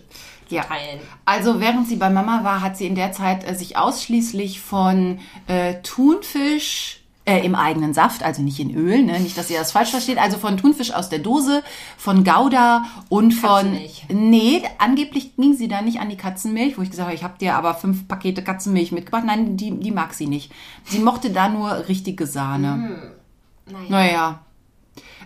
[0.48, 0.64] zu Ja.
[0.64, 1.00] teilen.
[1.26, 5.20] Also während sie bei Mama war, hat sie in der Zeit äh, sich ausschließlich von
[5.48, 7.00] äh, Thunfisch
[7.30, 9.20] äh, im eigenen Saft, also nicht in Öl, ne?
[9.20, 11.64] nicht, dass ihr das falsch versteht, also von Thunfisch aus der Dose,
[11.98, 13.78] von Gouda und von...
[14.10, 17.38] Nee, angeblich ging sie da nicht an die Katzenmilch, wo ich gesagt habe, ich habe
[17.38, 19.26] dir aber fünf Pakete Katzenmilch mitgebracht.
[19.26, 20.52] Nein, die, die mag sie nicht.
[20.86, 23.14] Sie mochte da nur richtige Sahne.
[23.68, 23.86] Naja.
[23.90, 24.40] Naja.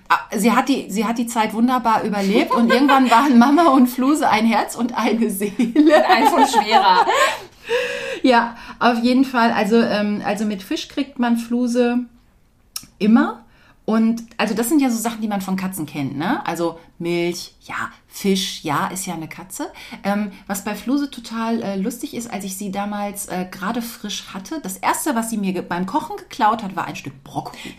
[0.09, 3.87] Ah, Sie hat, die, sie hat die Zeit wunderbar überlebt und irgendwann waren Mama und
[3.87, 6.05] Fluse ein Herz und eine Seele.
[6.05, 7.05] Ein Pfund schwerer.
[8.21, 9.51] Ja, auf jeden Fall.
[9.51, 11.99] Also, ähm, also mit Fisch kriegt man Fluse
[12.99, 13.43] immer.
[13.85, 16.45] Und also das sind ja so Sachen, die man von Katzen kennt, ne?
[16.47, 19.71] Also Milch, ja, Fisch, ja, ist ja eine Katze.
[20.03, 24.25] Ähm, was bei Fluse total äh, lustig ist, als ich sie damals äh, gerade frisch
[24.33, 27.75] hatte, das erste, was sie mir beim Kochen geklaut hat, war ein Stück Brokkoli.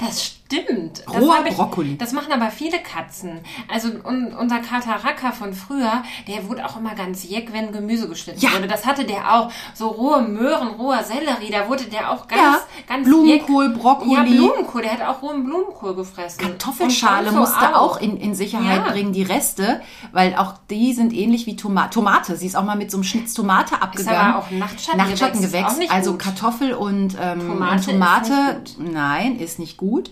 [0.00, 1.04] Das stimmt.
[1.06, 1.96] Das Roher hab ich- Brokkoli.
[1.96, 3.40] Das machen aber viele Katzen.
[3.68, 8.08] Also un, unser Kater Racker von früher, der wurde auch immer ganz jeck, wenn Gemüse
[8.08, 8.52] geschnitten Ja.
[8.54, 8.66] wurde.
[8.66, 9.50] Das hatte der auch.
[9.74, 13.78] So rohe Möhren, roher Sellerie, da wurde der auch ganz, Ja, ganz Blumenkohl, jeck.
[13.80, 14.12] Brokkoli.
[14.14, 14.82] Ja, Blumenkohl.
[14.82, 16.40] Der hat auch rohen Blumenkohl gefressen.
[16.40, 18.92] Kartoffelschale so musste auch in, in Sicherheit Ja.
[18.92, 19.80] bringen, die Reste,
[20.12, 22.36] weil auch die sind ähnlich wie Toma Tomate.
[22.36, 24.18] Sie ist auch mal mit so einem Schnitz Tomate abgegangen.
[24.20, 25.78] aber auch Nachtschattengewächs, Nachtschattengewächs.
[25.78, 26.16] ist also.
[26.16, 30.10] Kartoffel und, ähm, Tomate und ist Tomate, nicht nein, ist nicht gut.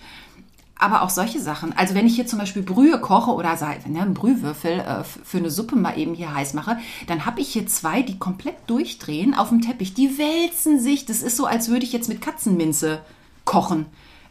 [0.80, 1.76] Aber auch solche Sachen.
[1.76, 5.38] Also wenn ich hier zum Beispiel Brühe koche oder sei- ne, einen Brühwürfel äh, für
[5.38, 9.34] eine Suppe mal eben hier heiß mache, dann habe ich hier zwei, die komplett durchdrehen
[9.34, 9.94] auf dem Teppich.
[9.94, 11.04] Die wälzen sich.
[11.04, 13.00] Das ist so, als würde ich jetzt mit Katzenminze
[13.44, 13.86] kochen.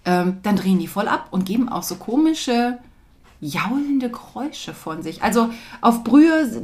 [0.06, 2.78] Ähm, dann drehen die voll ab und geben auch so komische
[3.40, 5.24] jaulende Geräusche von sich.
[5.24, 5.50] Also
[5.82, 6.62] auf Brühe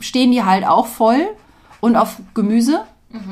[0.00, 1.26] stehen die halt auch voll
[1.80, 2.84] und auf Gemüse.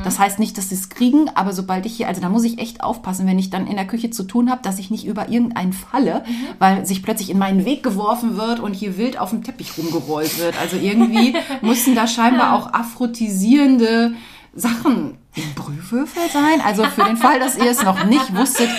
[0.02, 2.58] Das heißt nicht, dass sie es kriegen, aber sobald ich hier, also da muss ich
[2.58, 5.28] echt aufpassen, wenn ich dann in der Küche zu tun habe, dass ich nicht über
[5.28, 6.24] irgendeinen falle,
[6.58, 10.38] weil sich plötzlich in meinen Weg geworfen wird und hier wild auf dem Teppich rumgerollt
[10.38, 10.58] wird.
[10.58, 14.14] Also irgendwie müssen da scheinbar auch aphrodisierende
[14.54, 15.18] Sachen
[15.54, 16.60] Brühwürfel sein?
[16.64, 18.70] Also für den Fall, dass ihr es noch nicht wusstet,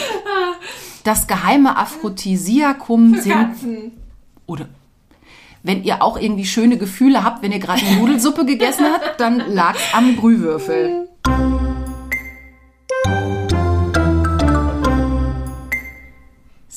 [1.04, 3.34] das geheime Aphrodisiakum sind.
[3.34, 3.92] Katzen.
[4.46, 4.68] Oder
[5.64, 9.40] wenn ihr auch irgendwie schöne Gefühle habt, wenn ihr gerade eine Nudelsuppe gegessen habt, dann
[9.52, 11.10] lag's am Brühwürfel.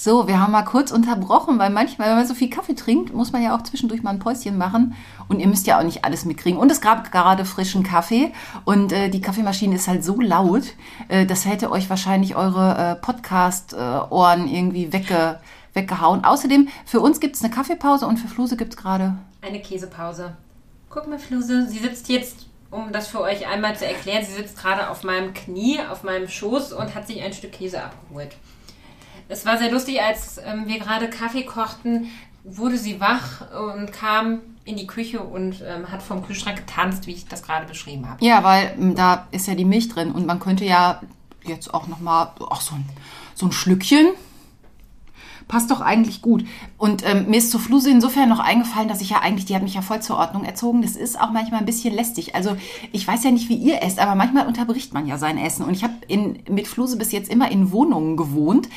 [0.00, 3.32] So, wir haben mal kurz unterbrochen, weil manchmal, wenn man so viel Kaffee trinkt, muss
[3.32, 4.94] man ja auch zwischendurch mal ein Päuschen machen.
[5.26, 6.56] Und ihr müsst ja auch nicht alles mitkriegen.
[6.56, 8.32] Und es gab gerade frischen Kaffee.
[8.64, 10.62] Und äh, die Kaffeemaschine ist halt so laut,
[11.08, 15.40] äh, das hätte euch wahrscheinlich eure äh, Podcast-Ohren irgendwie wegge
[15.72, 16.24] weggehauen.
[16.24, 19.18] Außerdem, für uns gibt es eine Kaffeepause und für Fluse gibt es gerade.
[19.42, 20.36] Eine Käsepause.
[20.90, 24.58] Guck mal, Fluse, sie sitzt jetzt, um das für euch einmal zu erklären, sie sitzt
[24.58, 28.36] gerade auf meinem Knie, auf meinem Schoß und hat sich ein Stück Käse abgeholt.
[29.28, 32.08] Es war sehr lustig, als ähm, wir gerade Kaffee kochten,
[32.44, 33.42] wurde sie wach
[33.76, 37.66] und kam in die Küche und ähm, hat vom Kühlschrank getanzt, wie ich das gerade
[37.66, 38.24] beschrieben habe.
[38.24, 41.00] Ja, weil ähm, da ist ja die Milch drin und man könnte ja
[41.44, 42.84] jetzt auch nochmal, ach, so ein,
[43.34, 44.08] so ein Schlückchen.
[45.46, 46.44] Passt doch eigentlich gut.
[46.76, 49.62] Und ähm, mir ist zu Fluse insofern noch eingefallen, dass ich ja eigentlich, die hat
[49.62, 50.82] mich ja voll zur Ordnung erzogen.
[50.82, 52.34] Das ist auch manchmal ein bisschen lästig.
[52.34, 52.54] Also
[52.92, 55.64] ich weiß ja nicht, wie ihr esst, aber manchmal unterbricht man ja sein Essen.
[55.64, 55.94] Und ich habe
[56.50, 58.68] mit Fluse bis jetzt immer in Wohnungen gewohnt,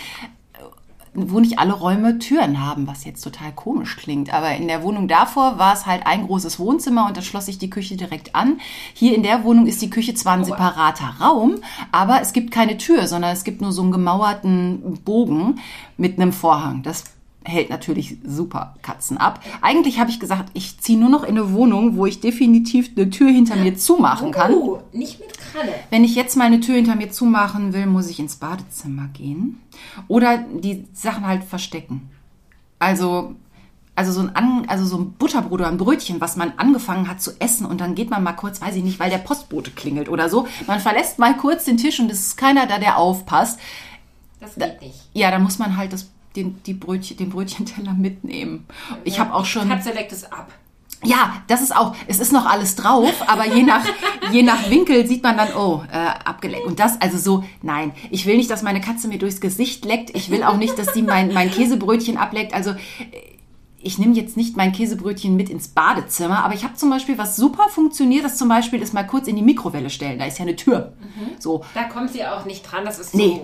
[1.14, 4.34] wo nicht alle Räume Türen haben, was jetzt total komisch klingt.
[4.34, 7.58] Aber in der Wohnung davor war es halt ein großes Wohnzimmer und da schloss sich
[7.58, 8.60] die Küche direkt an.
[8.94, 11.56] Hier in der Wohnung ist die Küche zwar ein separater Raum,
[11.92, 15.60] aber es gibt keine Tür, sondern es gibt nur so einen gemauerten Bogen
[15.98, 16.82] mit einem Vorhang.
[16.84, 17.04] Das
[17.44, 19.44] hält natürlich super Katzen ab.
[19.62, 23.10] Eigentlich habe ich gesagt, ich ziehe nur noch in eine Wohnung, wo ich definitiv eine
[23.10, 24.54] Tür hinter mir zumachen kann.
[24.54, 25.74] Oh, nicht mit Kralle.
[25.90, 29.60] Wenn ich jetzt mal eine Tür hinter mir zumachen will, muss ich ins Badezimmer gehen
[30.08, 32.10] oder die Sachen halt verstecken.
[32.80, 33.36] Also
[33.96, 37.22] also so ein, An also so ein Butterbrot oder ein Brötchen, was man angefangen hat
[37.22, 40.10] zu essen und dann geht man mal kurz, weiß ich nicht, weil der Postbote klingelt
[40.10, 40.48] oder so.
[40.66, 43.60] Man verlässt mal kurz den Tisch und es ist keiner da, der aufpasst.
[44.40, 44.96] Das geht nicht.
[45.14, 48.66] Ja, da muss man halt das, den, die Brötchen, den Brötchenteller mitnehmen.
[49.04, 49.64] Ich habe auch schon.
[49.64, 50.52] Die Katze leckt es ab.
[51.04, 53.84] Ja, das ist auch, es ist noch alles drauf, aber je nach,
[54.32, 56.66] je nach Winkel sieht man dann, oh, äh, abgeleckt.
[56.66, 60.16] Und das, also so, nein, ich will nicht, dass meine Katze mir durchs Gesicht leckt.
[60.16, 62.54] Ich will auch nicht, dass sie mein, mein Käsebrötchen ableckt.
[62.54, 62.76] Also
[63.82, 67.36] ich nehme jetzt nicht mein Käsebrötchen mit ins Badezimmer, aber ich habe zum Beispiel, was
[67.36, 70.20] super funktioniert, das zum Beispiel ist mal kurz in die Mikrowelle stellen.
[70.20, 70.94] Da ist ja eine Tür.
[71.40, 73.42] So, Da kommt sie auch nicht dran, das ist Nee.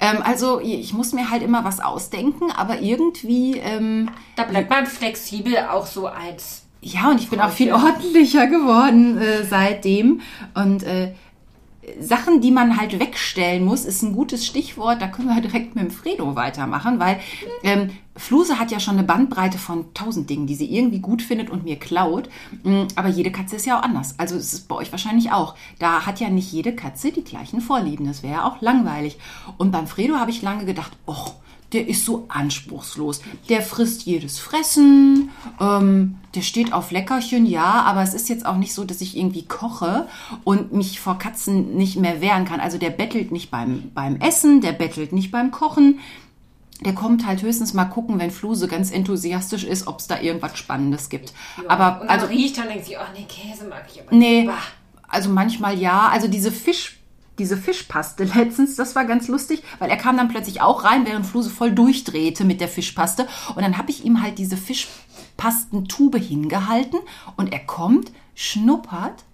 [0.00, 4.86] Ähm, also ich muss mir halt immer was ausdenken, aber irgendwie, ähm, Da bleibt man
[4.86, 6.62] flexibel auch so als.
[6.80, 10.20] ja, und ich bin auch viel ordentlicher geworden äh, seitdem.
[10.54, 11.14] Und äh,
[12.00, 15.00] Sachen, die man halt wegstellen muss, ist ein gutes Stichwort.
[15.02, 17.20] Da können wir direkt mit dem Fredo weitermachen, weil
[17.62, 21.50] ähm, Fluse hat ja schon eine Bandbreite von tausend Dingen, die sie irgendwie gut findet
[21.50, 22.28] und mir klaut.
[22.62, 24.18] Mm, Aber jede Katze ist ja auch anders.
[24.18, 25.56] Also es ist bei euch wahrscheinlich auch.
[25.78, 28.06] Da hat ja nicht jede Katze die gleichen Vorlieben.
[28.06, 29.18] Das wäre ja auch langweilig.
[29.58, 31.32] Und beim Fredo habe ich lange gedacht, oh,
[31.74, 33.20] der ist so anspruchslos.
[33.48, 38.56] Der frisst jedes Fressen, ähm, der steht auf Leckerchen, ja, aber es ist jetzt auch
[38.56, 40.08] nicht so, dass ich irgendwie koche
[40.44, 42.60] und mich vor Katzen nicht mehr wehren kann.
[42.60, 45.98] Also der bettelt nicht beim, beim Essen, der bettelt nicht beim Kochen.
[46.84, 50.58] Der kommt halt höchstens mal gucken, wenn Fluse ganz enthusiastisch ist, ob es da irgendwas
[50.58, 51.32] Spannendes gibt.
[51.68, 54.42] Aber und dann also riecht und denkt sich, oh nee, Käse mag ich aber Nee,
[54.42, 54.48] nicht.
[54.48, 54.58] Bah.
[55.08, 56.08] also manchmal ja.
[56.08, 56.98] Also diese Fisch,
[57.38, 61.26] diese Fischpaste letztens, das war ganz lustig, weil er kam dann plötzlich auch rein, während
[61.26, 63.26] Fluse voll durchdrehte mit der Fischpaste.
[63.54, 66.98] Und dann habe ich ihm halt diese Fischpastentube hingehalten
[67.36, 69.24] und er kommt, schnuppert.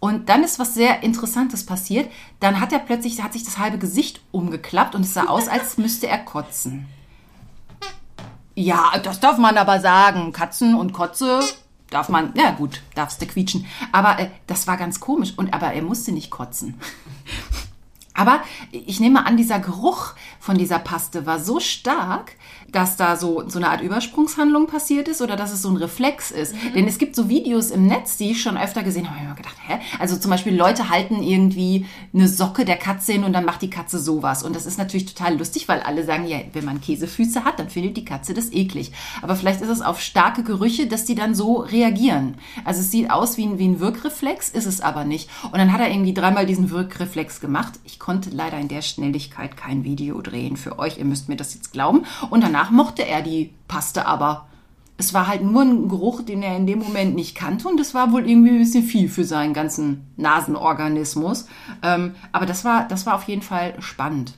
[0.00, 2.10] Und dann ist was sehr Interessantes passiert.
[2.40, 5.76] Dann hat er plötzlich, hat sich das halbe Gesicht umgeklappt und es sah aus, als
[5.78, 6.86] müsste er kotzen.
[8.54, 10.32] Ja, das darf man aber sagen.
[10.32, 11.40] Katzen und Kotze
[11.90, 13.66] darf man, ja gut, darfst du quietschen.
[13.92, 15.34] Aber äh, das war ganz komisch.
[15.36, 16.80] Und aber er musste nicht kotzen.
[18.12, 22.32] Aber ich nehme an, dieser Geruch von dieser Paste war so stark,
[22.72, 26.30] dass da so, so eine Art Übersprungshandlung passiert ist oder dass es so ein Reflex
[26.30, 26.54] ist.
[26.74, 29.28] Denn es gibt so Videos im Netz, die ich schon öfter gesehen habe, hab ich
[29.28, 29.78] mir gedacht, hä?
[29.98, 33.70] Also zum Beispiel Leute halten irgendwie eine Socke der Katze hin und dann macht die
[33.70, 34.42] Katze sowas.
[34.42, 37.70] Und das ist natürlich total lustig, weil alle sagen, ja, wenn man Käsefüße hat, dann
[37.70, 38.92] findet die Katze das eklig.
[39.22, 42.36] Aber vielleicht ist es auf starke Gerüche, dass die dann so reagieren.
[42.64, 45.28] Also es sieht aus wie ein, wie ein Wirkreflex, ist es aber nicht.
[45.44, 47.74] Und dann hat er irgendwie dreimal diesen Wirkreflex gemacht.
[47.84, 50.98] Ich konnte leider in der Schnelligkeit kein Video drehen für euch.
[50.98, 52.04] Ihr müsst mir das jetzt glauben.
[52.30, 54.46] Und danach mochte er die Paste aber.
[54.98, 57.94] Es war halt nur ein Geruch, den er in dem Moment nicht kannte und das
[57.94, 61.46] war wohl irgendwie ein bisschen viel für seinen ganzen Nasenorganismus.
[61.82, 64.34] Ähm, aber das war, das war auf jeden Fall spannend.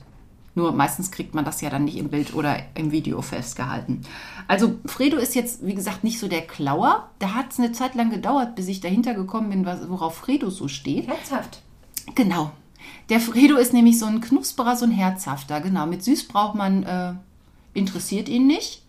[0.55, 4.01] Nur meistens kriegt man das ja dann nicht im Bild oder im Video festgehalten.
[4.47, 7.09] Also Fredo ist jetzt, wie gesagt, nicht so der Klauer.
[7.19, 10.67] Da hat es eine Zeit lang gedauert, bis ich dahinter gekommen bin, worauf Fredo so
[10.67, 11.07] steht.
[11.07, 11.61] Herzhaft.
[12.13, 12.51] Genau.
[13.09, 15.59] Der Fredo ist nämlich so ein Knusperer, so ein Herzhafter.
[15.59, 15.87] Genau.
[15.87, 17.13] Mit süß braucht man, äh,
[17.73, 18.83] interessiert ihn nicht.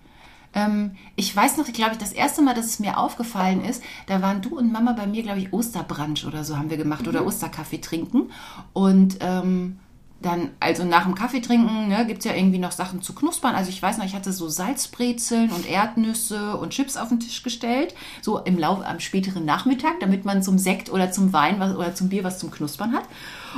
[0.54, 4.22] Ähm, ich weiß noch, glaube ich, das erste Mal, dass es mir aufgefallen ist, da
[4.22, 7.26] waren du und Mama bei mir, glaube ich, Osterbrunch oder so haben wir gemacht oder
[7.26, 8.30] Osterkaffee trinken.
[8.72, 9.78] Und ähm,
[10.22, 13.54] dann, also nach dem Kaffee trinken, ne, gibt es ja irgendwie noch Sachen zu knuspern.
[13.54, 17.42] Also ich weiß noch, ich hatte so Salzbrezeln und Erdnüsse und Chips auf den Tisch
[17.42, 21.76] gestellt, so im Laufe am späteren Nachmittag, damit man zum Sekt oder zum Wein was,
[21.76, 23.04] oder zum Bier was zum Knuspern hat.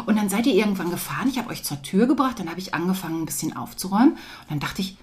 [0.06, 2.74] Und dann seid ihr irgendwann gefahren, ich habe euch zur Tür gebracht, dann habe ich
[2.74, 4.12] angefangen, ein bisschen aufzuräumen.
[4.12, 4.96] Und dann dachte ich,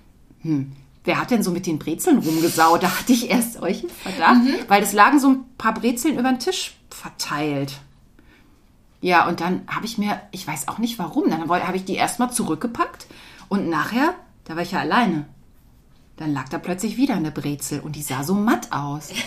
[0.44, 0.72] hm,
[1.04, 2.84] wer hat denn so mit den Brezeln rumgesaut?
[2.84, 6.40] Da hatte ich erst euch Verdacht, weil es lagen so ein paar Brezeln über den
[6.40, 7.80] Tisch verteilt.
[9.02, 11.96] Ja, und dann habe ich mir, ich weiß auch nicht warum, dann habe ich die
[11.96, 13.08] erstmal zurückgepackt
[13.50, 14.14] und nachher,
[14.46, 15.26] da war ich ja alleine.
[16.16, 19.10] Dann lag da plötzlich wieder eine Brezel und die sah so matt aus.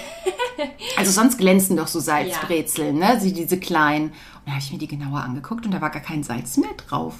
[0.96, 3.20] Also sonst glänzen doch so Salzbrezeln, ne?
[3.20, 4.06] Sie, diese kleinen.
[4.06, 4.14] Und
[4.46, 7.14] dann habe ich mir die genauer angeguckt und da war gar kein Salz mehr drauf.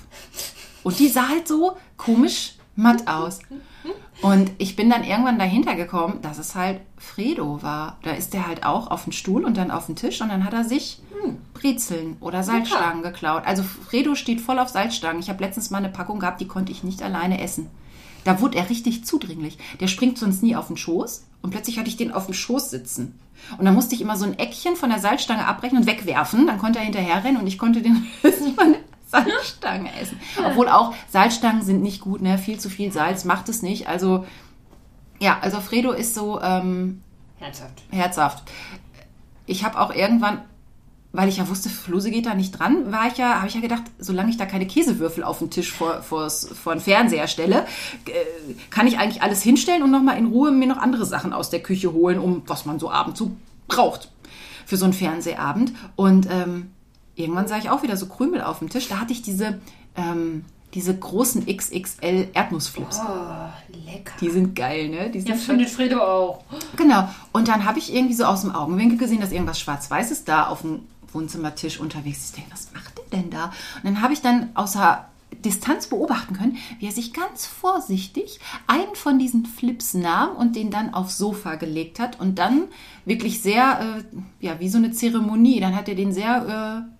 [0.82, 3.40] Und die sah halt so komisch matt aus.
[4.22, 7.98] Und ich bin dann irgendwann dahinter gekommen, dass es halt Fredo war.
[8.02, 10.44] Da ist der halt auch auf den Stuhl und dann auf den Tisch und dann
[10.44, 11.00] hat er sich
[11.54, 13.42] Brezeln oder Salzstangen geklaut.
[13.46, 15.20] Also Fredo steht voll auf Salzstangen.
[15.20, 17.68] Ich habe letztens mal eine Packung gehabt, die konnte ich nicht alleine essen.
[18.24, 19.58] Da wurde er richtig zudringlich.
[19.80, 22.70] Der springt sonst nie auf den Schoß und plötzlich hatte ich den auf dem Schoß
[22.70, 23.18] sitzen.
[23.58, 26.46] Und dann musste ich immer so ein Eckchen von der Salzstange abbrechen und wegwerfen.
[26.46, 28.06] Dann konnte er hinterher rennen und ich konnte den
[29.12, 30.20] Rest von der Salzstange essen.
[30.44, 32.38] Obwohl auch Salzstangen sind nicht gut, ne?
[32.38, 33.88] Viel zu viel Salz macht es nicht.
[33.88, 34.24] Also
[35.18, 37.02] ja, also Fredo ist so ähm,
[37.38, 37.82] Herzhaft.
[37.90, 38.50] herzhaft.
[39.46, 40.42] Ich habe auch irgendwann,
[41.12, 43.60] weil ich ja wusste, Fluse geht da nicht dran, war ich ja, habe ich ja
[43.60, 47.66] gedacht, solange ich da keine Käsewürfel auf den Tisch vor, vors, vor den Fernseher stelle,
[48.06, 51.50] äh, kann ich eigentlich alles hinstellen und nochmal in Ruhe mir noch andere Sachen aus
[51.50, 53.36] der Küche holen, um was man so abends so
[53.68, 54.10] braucht
[54.66, 55.72] für so einen Fernsehabend.
[55.94, 56.72] Und ähm,
[57.16, 58.88] irgendwann sah ich auch wieder so Krümel auf dem Tisch.
[58.88, 59.60] Da hatte ich diese,
[59.96, 60.44] ähm,
[60.74, 63.00] diese großen XXL Erdnussflips.
[63.00, 63.48] Oh,
[63.90, 64.12] lecker.
[64.20, 65.10] Die sind geil, ne?
[65.10, 66.44] Die Ja, sind findet Fredo auch.
[66.76, 67.08] Genau.
[67.32, 70.60] Und dann habe ich irgendwie so aus dem Augenwinkel gesehen, dass irgendwas Schwarz-Weißes da auf
[70.60, 70.80] dem
[71.12, 72.30] Wohnzimmertisch unterwegs ist.
[72.30, 73.46] Ich denke, was macht der denn da?
[73.76, 75.06] Und dann habe ich dann außer
[75.44, 80.70] Distanz beobachten können, wie er sich ganz vorsichtig einen von diesen Flips nahm und den
[80.70, 82.64] dann aufs Sofa gelegt hat und dann
[83.04, 84.02] wirklich sehr,
[84.40, 86.95] äh, ja, wie so eine Zeremonie, dann hat er den sehr äh,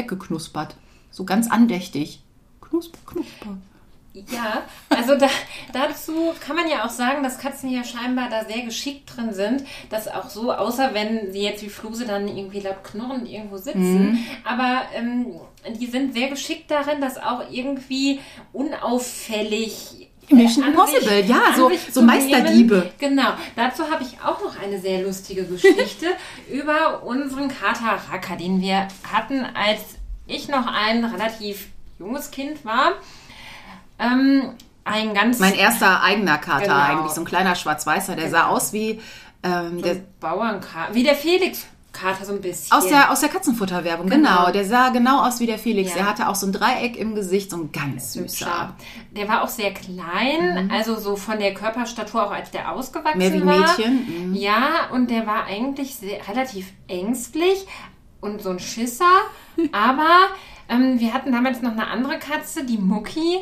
[0.00, 0.76] weggeknuspert.
[1.10, 2.22] So ganz andächtig.
[2.60, 3.58] Knusper, knusper.
[4.12, 5.28] Ja, also da,
[5.72, 9.64] dazu kann man ja auch sagen, dass Katzen ja scheinbar da sehr geschickt drin sind,
[9.88, 14.18] dass auch so, außer wenn sie jetzt wie Fluse dann irgendwie laut knurrend irgendwo sitzen,
[14.44, 15.26] aber ähm,
[15.78, 18.18] die sind sehr geschickt darin, dass auch irgendwie
[18.52, 22.90] unauffällig Mission Impossible, ja, so- so Meisterdiebe.
[22.98, 26.06] Genau, dazu habe ich auch noch eine sehr lustige Geschichte
[26.50, 29.80] über unseren Kater Raka, den wir hatten, als
[30.26, 31.66] ich noch ein relativ
[31.98, 32.92] junges Kind war.
[33.98, 34.52] Ähm,
[34.84, 36.76] ein ganz Mein erster eigener Kater Genau.
[36.76, 39.00] eigentlich, so ein kleiner Schwarz-Weißer, der sah aus wie
[39.42, 41.14] ähm, der, Bauernkater, wie der
[41.92, 42.72] Felix-Kater so ein bisschen.
[42.72, 44.38] aus der, aus der Katzenfutterwerbung, Genau.
[44.38, 44.52] genau.
[44.52, 45.90] Der sah genau aus wie der Felix.
[45.90, 45.96] Ja.
[45.98, 48.74] Der hatte auch so ein Dreieck im Gesicht, so ein ganz süßer.
[49.10, 53.32] Der war auch sehr klein, also so von der Körperstatur auch als der ausgewachsen Mehr
[53.32, 53.58] wie war.
[53.76, 54.34] Mädchen, mhm.
[54.34, 57.66] Ja, und der war eigentlich sehr, relativ ängstlich
[58.20, 59.04] und so ein Schisser.
[59.72, 60.08] aber
[60.68, 63.38] ähm, wir hatten damals noch eine andere Katze, die Mucki.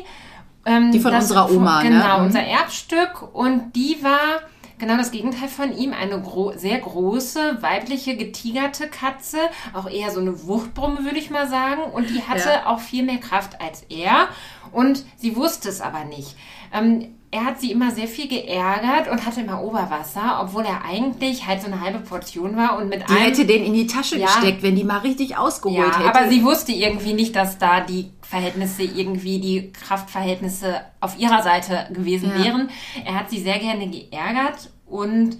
[0.65, 1.89] Ähm, Die von unserer Oma, ne?
[1.89, 2.25] Genau, Mhm.
[2.25, 3.33] unser Erbstück.
[3.33, 4.41] Und die war
[4.79, 5.93] genau das Gegenteil von ihm.
[5.93, 9.37] Eine gro sehr große, weibliche, getigerte Katze.
[9.73, 11.81] Auch eher so eine Wuchtbrumme, würde ich mal sagen.
[11.93, 12.65] Und die hatte Ja.
[12.67, 14.29] auch viel mehr Kraft als er.
[14.71, 16.35] Und sie wusste es aber nicht.
[16.73, 21.45] Ähm, er hat sie immer sehr viel geärgert und hatte immer Oberwasser, obwohl er eigentlich
[21.45, 24.17] halt so eine halbe Portion war und mit Die einem hätte den in die Tasche
[24.17, 24.25] Ja.
[24.27, 26.09] gesteckt, wenn die mal richtig ausgeholt ja, hätte.
[26.19, 31.87] aber sie wusste irgendwie nicht, dass da die Verhältnisse irgendwie, die Kraftverhältnisse auf ihrer Seite
[31.91, 32.43] gewesen Ja.
[32.45, 32.69] wären.
[33.05, 35.37] Er hat sie sehr gerne geärgert und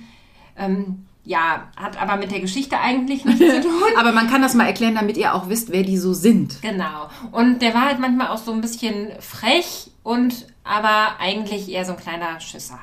[0.57, 3.83] ähm, ja, hat aber mit der Geschichte eigentlich nichts zu tun.
[3.99, 6.61] aber man kann das mal erklären, damit ihr auch wisst, wer die so sind.
[6.63, 7.09] Genau.
[7.31, 11.91] Und der war halt manchmal auch so ein bisschen frech und aber eigentlich eher so
[11.93, 12.79] ein kleiner Schisser.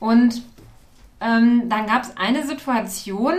[0.00, 0.42] Und
[1.20, 3.34] ähm, dann gab es eine Situation.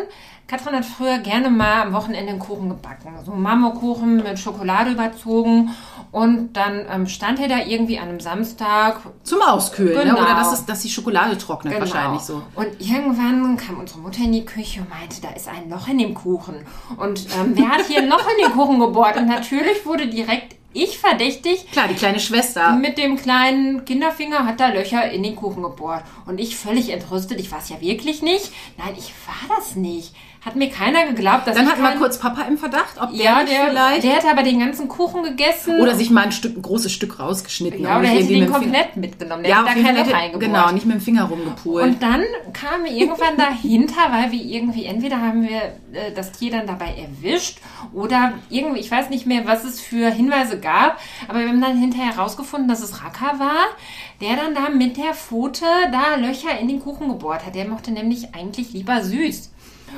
[0.48, 3.12] Katrin hat früher gerne mal am Wochenende einen Kuchen gebacken.
[3.26, 5.72] So einen Marmorkuchen mit Schokolade überzogen.
[6.14, 10.14] Und dann ähm, stand er da irgendwie an einem Samstag Zum Auskühlen, Genau.
[10.14, 10.20] ne?
[10.22, 11.86] oder dass, es, dass die Schokolade trocknet, Genau.
[11.86, 12.42] wahrscheinlich so.
[12.56, 15.98] Und irgendwann kam unsere Mutter in die Küche und meinte, da ist ein Loch in
[15.98, 16.56] dem Kuchen.
[16.96, 19.18] Und ähm, wer hat hier ein Loch in den Kuchen gebohrt?
[19.18, 21.72] Und natürlich wurde direkt ich verdächtig.
[21.72, 22.74] Klar, die kleine Schwester.
[22.74, 26.04] Mit dem kleinen Kinderfinger hat da Löcher in den Kuchen gebohrt.
[26.26, 28.52] Und ich völlig entrüstet, ich war es ja wirklich nicht.
[28.78, 30.14] Nein, ich war das nicht.
[30.46, 33.44] Hat mir keiner geglaubt, dass Dann wir kein- kurz Papa im Verdacht, ob der ja,
[33.44, 34.04] der, vielleicht...
[34.04, 35.80] der hat aber den ganzen Kuchen gegessen.
[35.82, 37.82] oder sich mal ein, Stück, ein großes Stück rausgeschnitten.
[37.84, 39.44] ja, oder hätte den mit dem Finger- komplett mitgenommen.
[39.44, 41.84] Der Ja, hätte da jeden kein Fall Loch hätte, genau, nicht mit dem Finger rumgepult.
[41.84, 42.24] Und dann
[42.54, 45.58] kamen wir irgendwann dahinter, weil wir irgendwie, entweder haben wir
[45.92, 47.60] äh, das Tier dann dabei erwischt
[47.94, 51.78] oder irgendwie, ich weiß nicht mehr, was es für Hinweise gab, aber wir haben dann
[51.78, 53.66] hinterher herausgefunden, dass es Racker war,
[54.22, 57.56] der dann da mit der Pfote da Löcher in den Kuchen gebohrt hat.
[57.56, 59.52] Der mochte nämlich eigentlich lieber süß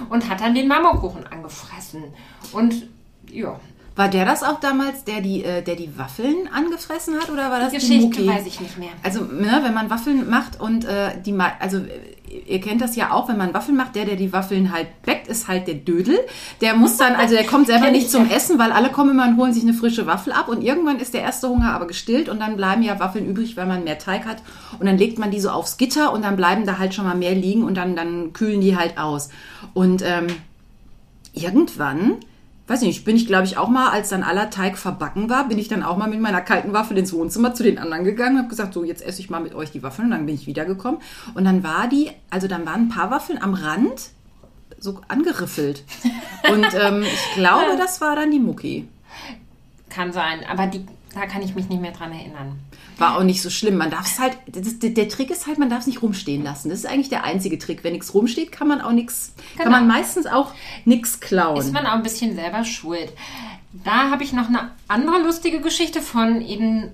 [0.09, 2.03] und hat dann den Marmorkuchen angefressen.
[2.51, 2.87] Und
[3.31, 3.59] ja,
[3.95, 7.59] War der das auch damals, der die, äh, der die Waffeln angefressen hat oder war
[7.59, 8.27] das die die, Geschichte Mucki?
[8.27, 8.89] weiß ich nicht mehr.
[9.03, 11.81] Also, ne, wenn man Waffeln macht und äh, die, also
[12.47, 15.27] ihr kennt das ja auch, wenn man Waffeln macht, der, der die Waffeln halt backt,
[15.27, 16.19] ist halt der Dödel.
[16.61, 18.29] Der muss dann, also der kommt selber nicht ich, zum.
[18.29, 21.13] Essen, weil alle kommen immer und holen sich eine frische Waffel ab und irgendwann ist
[21.13, 24.25] der erste Hunger aber gestillt und dann bleiben ja Waffeln übrig, weil man mehr Teig
[24.25, 24.37] hat
[24.79, 27.15] und dann legt man die so aufs Gitter und dann bleiben da halt schon mal
[27.15, 29.29] mehr liegen und dann, dann kühlen die halt aus.
[29.73, 30.27] Und ähm,
[31.33, 32.17] irgendwann,
[32.69, 35.47] weiß ich nicht, bin ich glaube ich auch mal, als dann aller Teig verbacken war,
[35.47, 38.35] bin ich dann auch mal mit meiner kalten Waffel ins Wohnzimmer zu den anderen gegangen
[38.35, 40.35] und habe gesagt, so jetzt esse ich mal mit euch die Waffeln und dann bin
[40.35, 41.01] ich wiedergekommen
[41.33, 44.11] und dann war die, also dann waren ein paar Waffeln am Rand
[44.77, 45.83] so angeriffelt
[46.51, 48.87] und ähm, ich glaube, das war dann die Mucki.
[49.89, 52.59] Kann sein, aber die, da kann ich mich nicht mehr dran erinnern.
[52.99, 53.77] War auch nicht so schlimm.
[53.77, 56.69] Man darf es halt, das, der, Trick ist halt, man darf es nicht rumstehen lassen.
[56.69, 57.83] Das ist eigentlich der einzige Trick.
[57.83, 59.77] Wenn nichts rumsteht, kann man auch nichts, kann Genau.
[59.77, 60.51] man meistens auch
[60.85, 61.57] nichts klauen.
[61.57, 63.11] ist man auch ein bisschen selber schuld.
[63.83, 66.91] Da habe ich noch eine andere lustige Geschichte von eben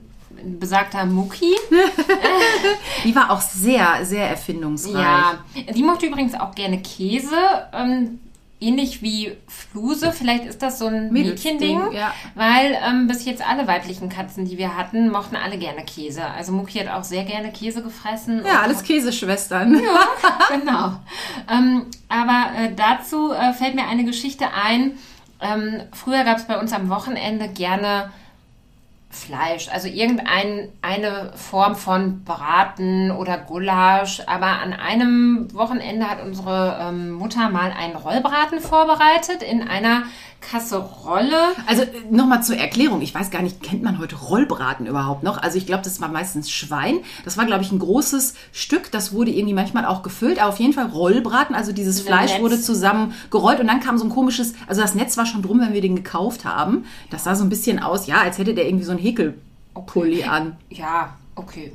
[0.60, 1.56] besagter Mucki.
[3.04, 4.94] Die war auch sehr, sehr erfindungsreich.
[5.02, 5.40] Ja,
[5.74, 7.36] die mochte übrigens auch gerne Käse.
[7.74, 8.20] Ähm,
[8.60, 10.12] ähnlich wie Fluse.
[10.12, 11.92] Vielleicht ist das so ein Mädchending.
[11.92, 12.14] ja.
[12.36, 16.24] Weil ähm, bis jetzt alle weiblichen Katzen, die wir hatten, mochten alle gerne Käse.
[16.24, 18.44] Also Mucki hat auch sehr gerne Käse gefressen.
[18.46, 19.76] Ja, alles Käseschwestern.
[19.76, 20.00] Ja,
[20.58, 20.94] genau.
[21.52, 24.94] Ähm, aber äh, dazu äh, fällt mir eine Geschichte ein.
[25.42, 28.10] Ähm, früher gab es bei uns am Wochenende gerne
[29.16, 34.22] Fleisch, also irgendeine eine Form von Braten oder Gulasch.
[34.28, 40.04] Aber an einem Wochenende hat unsere ähm, Mutter mal einen Rollbraten vorbereitet in einer
[40.42, 41.56] Kasserolle.
[41.66, 43.02] Also nochmal zur Erklärung.
[43.02, 45.42] Ich weiß gar nicht, kennt man heute Rollbraten überhaupt noch?
[45.42, 47.00] Also ich glaube, das war meistens Schwein.
[47.24, 48.92] Das war, glaube ich, ein großes Stück.
[48.92, 50.40] Das wurde irgendwie manchmal auch gefüllt.
[50.40, 51.56] Aber auf jeden Fall Rollbraten.
[51.56, 52.42] Also dieses Fleisch Netz.
[52.42, 55.60] wurde zusammen gerollt und dann kam so ein komisches, also das Netz war schon drum,
[55.60, 56.86] wenn wir den gekauft haben.
[57.10, 60.58] Das sah so ein bisschen aus, ja, als hätte der irgendwie so ein Häkelpulli an.
[60.70, 61.74] Ja, okay.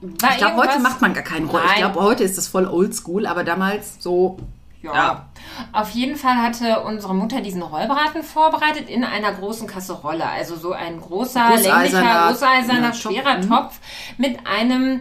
[0.00, 1.60] War Ich glaube, heute macht man gar keinen Roll.
[1.70, 4.38] Ich glaube, heute ist das voll oldschool, aber damals so.
[4.82, 4.94] Ja.
[4.94, 5.26] Ja.
[5.72, 10.26] Auf jeden Fall hatte unsere Mutter diesen Rollbraten vorbereitet in einer großen Kasserolle.
[10.26, 13.48] Also so ein großer, länglicher, gusseiserner, ja, Topf, schwerer mhm.
[13.48, 13.78] Topf
[14.18, 15.00] mit einem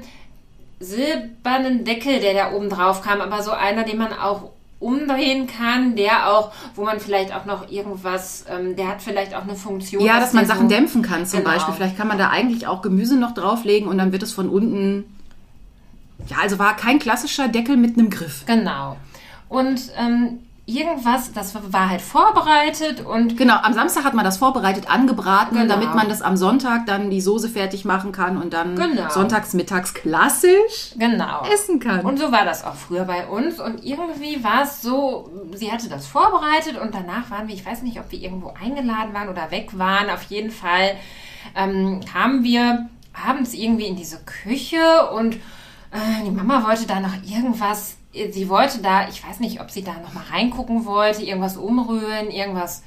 [0.79, 3.21] silbernen Deckel, der da oben drauf kam.
[3.21, 7.69] Aber so einer, den man auch umdrehen kann, der auch, wo man vielleicht auch noch
[7.69, 10.03] irgendwas, ähm, der hat vielleicht auch eine Funktion.
[10.03, 11.51] Ja, dass man Sachen so- dämpfen kann zum Genau.
[11.51, 11.75] Beispiel.
[11.75, 15.05] Vielleicht kann man da eigentlich auch Gemüse noch drauflegen und dann wird es von unten.
[16.27, 18.43] Ja, also war kein klassischer Deckel mit einem Griff.
[18.47, 18.97] Genau.
[19.51, 24.89] Und ähm, irgendwas, das war halt vorbereitet und Genau, am Samstag hat man das vorbereitet,
[24.89, 25.73] angebraten, Genau.
[25.73, 29.09] damit man das am Sonntag dann die Soße fertig machen kann und dann Genau.
[29.09, 31.41] sonntags, mittags klassisch genau.
[31.53, 31.99] essen kann.
[32.05, 33.59] Und so war das auch früher bei uns.
[33.59, 37.81] Und irgendwie war es so, sie hatte das vorbereitet und danach waren wir, ich weiß
[37.81, 40.09] nicht, ob wir irgendwo eingeladen waren oder weg waren.
[40.09, 40.95] Auf jeden Fall
[41.55, 42.87] ähm, kamen wir
[43.27, 48.79] abends irgendwie in diese Küche und äh, die Mama wollte da noch irgendwas, sie wollte
[48.79, 52.83] da, ich weiß nicht, ob sie da noch mal reingucken wollte, irgendwas umrühren, irgendwas.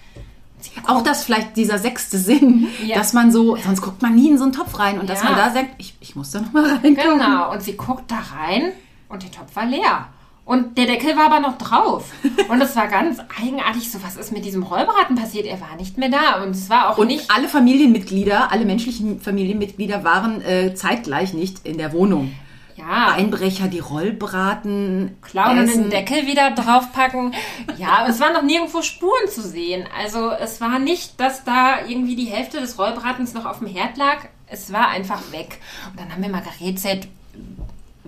[0.86, 2.96] auch das vielleicht dieser sechste Sinn, Ja.
[2.96, 5.30] dass man so, sonst guckt man nie in so einen Topf rein und dass Ja.
[5.30, 6.94] man da sagt, ich, ich muss da noch mal reingucken.
[7.18, 8.72] Genau, und sie guckt da rein
[9.08, 10.08] und der Topf war leer.
[10.46, 12.10] Und der Deckel war aber noch drauf.
[12.50, 15.46] Und es war ganz eigenartig, so was ist mit diesem Rollbraten passiert?
[15.46, 16.42] Er war nicht mehr da.
[16.42, 17.30] Und es war auch Und nicht.
[17.30, 22.34] alle Familienmitglieder, alle menschlichen Familienmitglieder waren äh, zeitgleich nicht in der Wohnung.
[22.76, 27.32] Ja, Einbrecher, die Rollbraten klauen und den Deckel wieder draufpacken.
[27.76, 29.86] Ja, es waren noch nirgendwo Spuren zu sehen.
[29.96, 33.96] Also es war nicht, dass da irgendwie die Hälfte des Rollbratens noch auf dem Herd
[33.96, 34.26] lag.
[34.46, 35.58] Es war einfach weg.
[35.90, 37.06] Und dann haben wir mal gerätselt,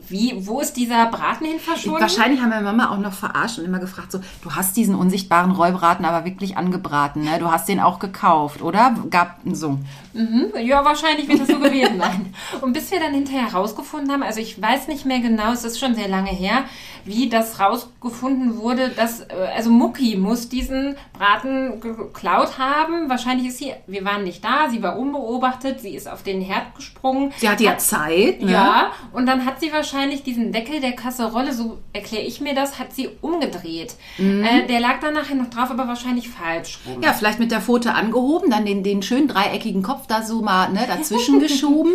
[0.09, 2.01] wie, wo ist dieser Braten hin verschwunden?
[2.01, 5.51] Wahrscheinlich haben wir Mama auch noch verarscht und immer gefragt, so, du hast diesen unsichtbaren
[5.51, 7.39] Rollbraten aber wirklich angebraten, ne?
[7.39, 8.95] Du hast den auch gekauft, oder?
[9.11, 9.79] Gab so.
[10.13, 12.35] Mhm, ja, wahrscheinlich wird das so gewesen sein.
[12.63, 15.79] Und bis wir dann hinterher rausgefunden haben, also ich weiß nicht mehr genau, es ist
[15.79, 16.65] schon sehr lange her,
[17.05, 23.09] wie das rausge gefunden wurde, dass, äh, also Mucki muss diesen Braten geklaut haben.
[23.09, 26.75] Wahrscheinlich ist sie, wir waren nicht da, sie war unbeobachtet, sie ist auf den Herd
[26.75, 27.33] gesprungen.
[27.37, 28.53] Sie hatte ja Zeit, ne?
[28.53, 29.96] Ja, und dann hat sie wahrscheinlich
[30.27, 33.95] diesen Deckel der Kasserolle, so erkläre ich mir das, hat sie umgedreht.
[34.19, 37.03] Äh, der lag dann nachher noch drauf, aber wahrscheinlich falsch rum.
[37.03, 40.71] Ja, vielleicht mit der Pfote angehoben, dann den, den schönen dreieckigen Kopf da so mal
[40.71, 41.93] ne, dazwischen geschoben.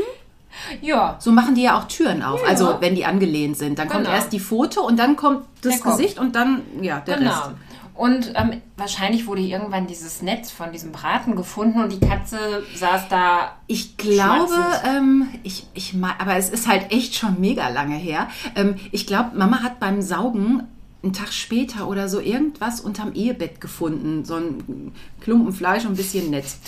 [0.81, 1.15] Ja.
[1.19, 3.79] So machen die ja auch Türen auf, also wenn die angelehnt sind.
[3.79, 4.15] Dann kommt Genau.
[4.15, 5.81] erst die Pfote und dann kommt das.
[5.81, 7.29] Gesicht und dann, ja, der Genau.
[7.31, 7.51] Rest.
[7.93, 13.09] Und ähm, wahrscheinlich wurde irgendwann dieses Netz von diesem Braten gefunden und die Katze saß
[13.09, 13.55] da.
[13.67, 18.27] Ich glaube, ähm, ich, ich aber es ist halt echt schon mega lange her.
[18.55, 20.63] Ähm, ich glaube, Mama hat beim Saugen
[21.03, 24.23] einen Tag später oder so irgendwas unterm Ehebett gefunden.
[24.23, 26.59] So ein Klumpen Fleisch und ein bisschen Netz.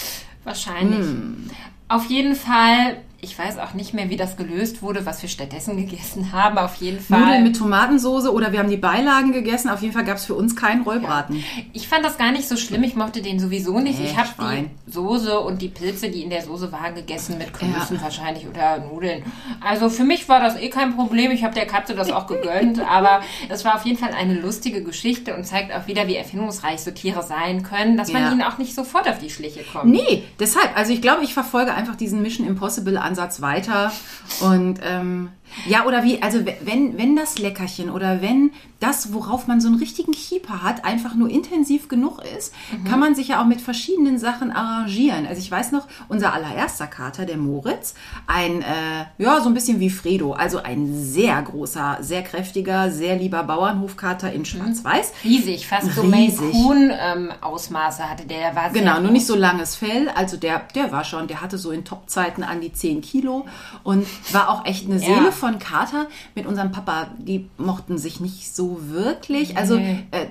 [0.43, 1.05] Wahrscheinlich.
[1.05, 1.49] Hm.
[1.87, 5.77] Auf jeden Fall, ich weiß auch nicht mehr, wie das gelöst wurde, was wir stattdessen
[5.77, 6.57] gegessen haben.
[6.57, 7.19] Auf jeden Fall.
[7.19, 9.69] Nudeln mit Tomatensoße oder wir haben die Beilagen gegessen.
[9.69, 11.43] Auf jeden Fall gab es für uns keinen Rollbraten.
[11.71, 12.83] Ich fand das gar nicht so schlimm.
[12.83, 13.99] Ich mochte den sowieso nicht.
[13.99, 17.53] Nee, ich habe die Soße und die Pilze, die in der Soße waren, gegessen mit
[17.53, 19.23] Klößen wahrscheinlich oder Nudeln.
[19.61, 21.31] Also für mich war das eh kein Problem.
[21.31, 22.79] Ich habe der Katze das auch gegönnt.
[22.89, 26.81] aber es war auf jeden Fall eine lustige Geschichte und zeigt auch wieder, wie erfindungsreich
[26.81, 28.31] so Tiere sein können, dass man Ja.
[28.31, 29.85] ihnen auch nicht sofort auf die Schliche kommt.
[29.85, 30.75] Nee, deshalb.
[30.77, 33.91] Also ich glaube, ich verfolge einfach diesen Mission Impossible Ansatz weiter.
[34.41, 35.29] Und ähm,
[35.67, 39.77] ja, oder wie, also wenn, wenn das Leckerchen oder wenn das, worauf man so einen
[39.77, 42.53] richtigen Keeper hat, einfach nur intensiv genug ist,
[42.87, 45.25] kann man sich ja auch mit verschiedenen Sachen arrangieren.
[45.25, 47.93] Also ich weiß noch, unser allererster Kater, der Moritz,
[48.27, 53.15] ein, äh, ja, so ein bisschen wie Fredo, also ein sehr großer, sehr kräftiger, sehr
[53.15, 55.13] lieber Bauernhofkater in Schwarz-Weiß.
[55.23, 56.51] Riesig, fast so Maine Riesig.
[56.51, 58.39] Coon ähm, Ausmaße hatte der.
[58.39, 60.09] der war Genau, nur nicht so langes Fell.
[60.13, 63.45] Also der, der war schon, der hatte so in Topzeiten an die 10 Kilo
[63.83, 66.07] und war auch echt eine Seele von Kater.
[66.35, 69.57] Mit unserem Papa, die mochten sich nicht so wirklich.
[69.57, 70.05] Also Nee.
[70.11, 70.25] äh,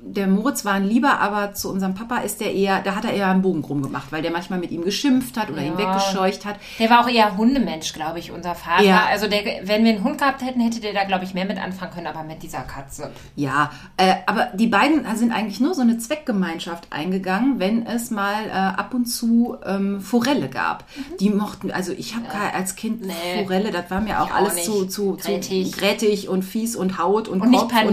[0.00, 3.12] der Moritz war ein Lieber, aber zu unserem Papa ist der eher, da hat er
[3.12, 5.78] eher einen Bogen drum gemacht, weil der manchmal mit ihm geschimpft hat oder ihn Ja.
[5.78, 6.56] weggescheucht hat.
[6.78, 8.82] Der war auch eher Hundemensch, glaube ich, unser Vater.
[8.84, 9.04] Ja.
[9.10, 11.58] Also der, wenn wir einen Hund gehabt hätten, hätte der da, glaube ich, mehr mit
[11.62, 13.10] anfangen können, aber mit dieser Katze.
[13.36, 18.46] Ja, äh, aber die beiden sind eigentlich nur so eine Zweckgemeinschaft eingegangen, wenn es mal
[18.46, 20.84] äh, ab und zu ähm, Forelle gab.
[21.20, 23.08] Die mochten, also ich habe als Kind Mhm.
[23.08, 23.42] Nee.
[23.44, 24.64] Forelle, das war mir auch auch alles nicht.
[24.66, 25.40] zu, zu, zu
[25.72, 27.92] grätig und fies und Haut und, Und nicht Kopf paniert,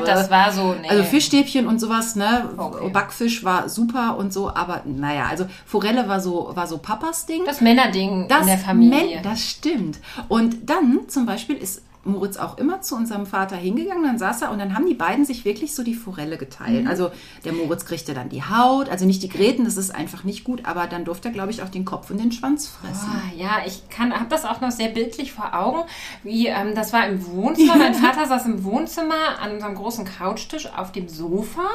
[0.00, 0.06] und schwarz.
[0.06, 0.88] das äh, war so, nee.
[0.88, 2.48] Also Fischstäbchen und sowas, ne?
[2.56, 2.90] Okay.
[2.90, 7.42] Backfisch war super und so, aber naja, also Forelle war so, war so Papas Ding.
[7.44, 9.14] Das Männerding Das in der Familie.
[9.16, 9.98] Men- das stimmt.
[10.28, 14.50] Und dann zum Beispiel ist Moritz auch immer zu unserem Vater hingegangen, dann saß er
[14.52, 16.38] und dann haben die beiden sich wirklich so die Forelle Mhm.
[16.40, 16.86] geteilt.
[16.86, 17.10] Also
[17.44, 20.64] der Moritz kriegte dann die Haut, also nicht die Gräten, das ist einfach nicht gut,
[20.64, 23.08] aber dann durfte er, glaube ich, auch den Kopf und den Schwanz fressen.
[23.10, 25.80] Ah, ja, ich kann, habe das auch noch sehr bildlich vor Augen,
[26.22, 27.76] wie ähm, das war im Wohnzimmer.
[27.76, 31.68] Mein Vater saß im Wohnzimmer an unserem großen Couchtisch auf dem Sofa.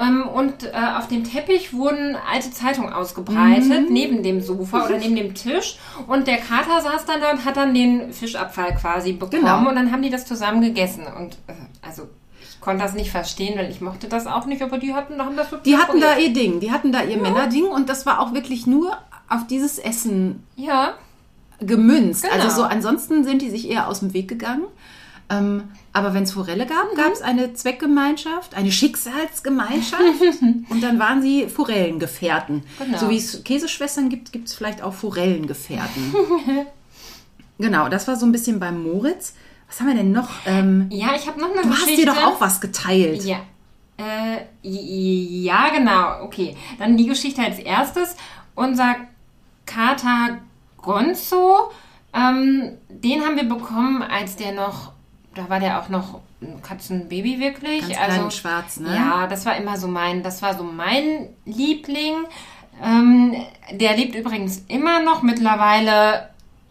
[0.00, 5.16] Ähm, und äh, auf dem Teppich wurden alte Zeitungen ausgebreitet, neben dem Sofa oder neben
[5.16, 5.78] dem Tisch.
[6.06, 9.42] Und der Kater saß dann da und hat dann den Fischabfall quasi bekommen.
[9.42, 9.68] Genau.
[9.68, 11.04] Und dann haben die das zusammen gegessen.
[11.18, 12.08] Und äh, also
[12.40, 15.36] ich konnte das nicht verstehen, weil ich mochte das auch nicht, aber die hatten, haben
[15.36, 18.20] das so Die hatten da ihr Ding, die hatten da ihr Männerding und das war
[18.20, 18.96] auch wirklich nur
[19.28, 20.94] auf dieses Essen Ja,
[21.60, 22.22] gemünzt.
[22.22, 22.34] Genau.
[22.34, 24.64] Also so ansonsten sind die sich eher aus dem Weg gegangen.
[25.30, 30.02] Ähm, aber wenn es Forelle gab, gab es eine Zweckgemeinschaft, eine Schicksalsgemeinschaft
[30.70, 32.62] und dann waren sie Forellengefährten.
[32.78, 32.98] Genau.
[32.98, 36.14] So wie es Käseschwestern gibt, gibt es vielleicht auch Forellengefährten.
[37.58, 39.34] genau, das war so ein bisschen beim Moritz.
[39.66, 40.30] Was haben wir denn noch?
[40.46, 41.90] Ähm, ja, ich habe noch eine du Geschichte.
[41.90, 43.24] hast dir doch auch was geteilt.
[43.24, 43.40] Ja.
[43.98, 46.24] Äh, ja, genau.
[46.24, 46.56] Okay.
[46.78, 48.16] Dann die Geschichte als erstes.
[48.54, 48.96] Unser
[49.66, 50.38] Kater
[50.78, 51.70] Gonzo,
[52.14, 54.92] ähm, den haben wir bekommen, als der noch,
[55.38, 57.82] da war der auch noch ein Katzenbaby wirklich.
[57.82, 58.94] Ganz also, klein schwarz, ne?
[58.94, 62.14] Ja, das war immer so mein, das war so mein Liebling.
[62.82, 63.36] Ähm,
[63.70, 66.28] der lebt übrigens immer noch mittlerweile,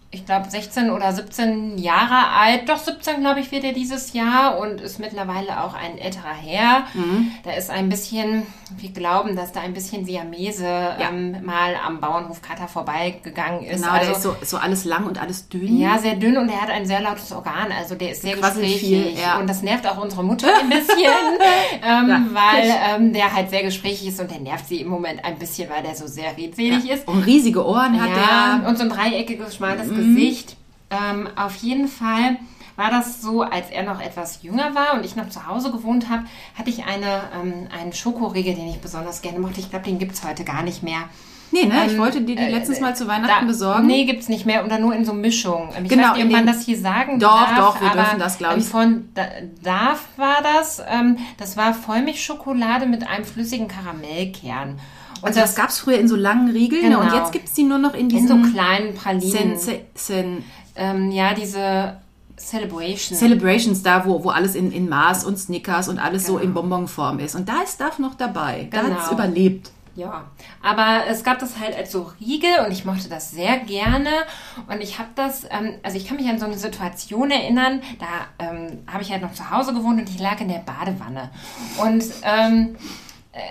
[0.10, 2.70] ich glaube 16 oder 17 Jahre alt.
[2.70, 6.84] Doch 17, glaube ich, wird er dieses Jahr und ist mittlerweile auch ein älterer Herr.
[6.94, 7.32] Mhm.
[7.44, 8.44] Da ist ein bisschen,
[8.78, 10.66] wir glauben, dass da ein bisschen Siamese
[11.00, 13.82] ähm, mal am Bauernhof Kater vorbeigegangen ist.
[13.82, 15.78] Genau, also, der ist so, so alles lang und alles dünn.
[15.78, 18.64] ja, sehr dünn und er hat ein sehr lautes Organ, also der ist sehr Quasselt
[18.64, 18.88] gesprächig.
[19.14, 19.38] viel, ja.
[19.40, 20.88] Und das nervt auch unsere Mutter ein bisschen,
[21.86, 25.24] ähm, Ja, weil ähm, der halt sehr gesprächig ist und der nervt sie im Moment
[25.26, 27.08] ein bisschen, weil der so sehr redselig ist.
[27.10, 28.68] Und riesige Ohren hat Ja, er.
[28.70, 29.97] und so ein dreieckiges, schmales.
[29.98, 30.56] Gesicht.
[30.90, 32.38] Ähm, auf jeden Fall
[32.78, 36.10] war das so, als er noch etwas jünger war und ich noch zu Hause gewohnt
[36.10, 36.24] habe,
[36.58, 39.60] hatte ich eine, ähm, einen Schokoriegel, den ich besonders gerne mochte.
[39.60, 41.00] Ich glaube, den gibt es heute gar nicht mehr.
[41.52, 41.86] Nee, ne?
[41.88, 43.88] ich wollte dir die äh, letztens mal zu Weihnachten da, besorgen.
[43.88, 45.70] Nee, gibt's nicht mehr oder nur in so Mischung.
[45.82, 47.58] Ich Genau, weiß nicht, ob man das hier sagen Doch, darf.
[47.58, 48.66] doch, wir aber, dürfen das, glaub ähm, ich.
[48.66, 49.28] Von Da-
[49.64, 50.82] Darf war das.
[50.88, 54.80] Ähm, das war Vollmilchschokolade mit einem flüssigen Karamellkern.
[55.22, 56.98] Und also das gab es früher in so langen Riegeln ne?
[57.00, 57.18] und Genau.
[57.20, 59.58] jetzt gibt es die nur noch in in so diesen kleinen Pralinen.
[59.58, 60.44] Sen Sen
[60.76, 61.98] ähm, ja, diese
[62.38, 63.18] Celebration.
[63.18, 66.46] Celebrations da, wo, wo alles in, in Mars und Snickers und alles so Genau.
[66.46, 67.36] in Bonbonform ist.
[67.36, 68.68] Und da ist Duff noch dabei.
[68.72, 68.96] Da Genau.
[68.96, 69.72] hat es überlebt.
[69.96, 70.26] Ja,
[70.62, 74.10] aber es gab das halt als so Riegel und ich mochte das sehr gerne.
[74.72, 78.46] Und ich habe das, ähm, also ich kann mich an so eine Situation erinnern, da
[78.46, 81.32] ähm, habe ich halt noch zu Hause gewohnt und ich lag in der Badewanne.
[81.82, 82.76] Und ähm,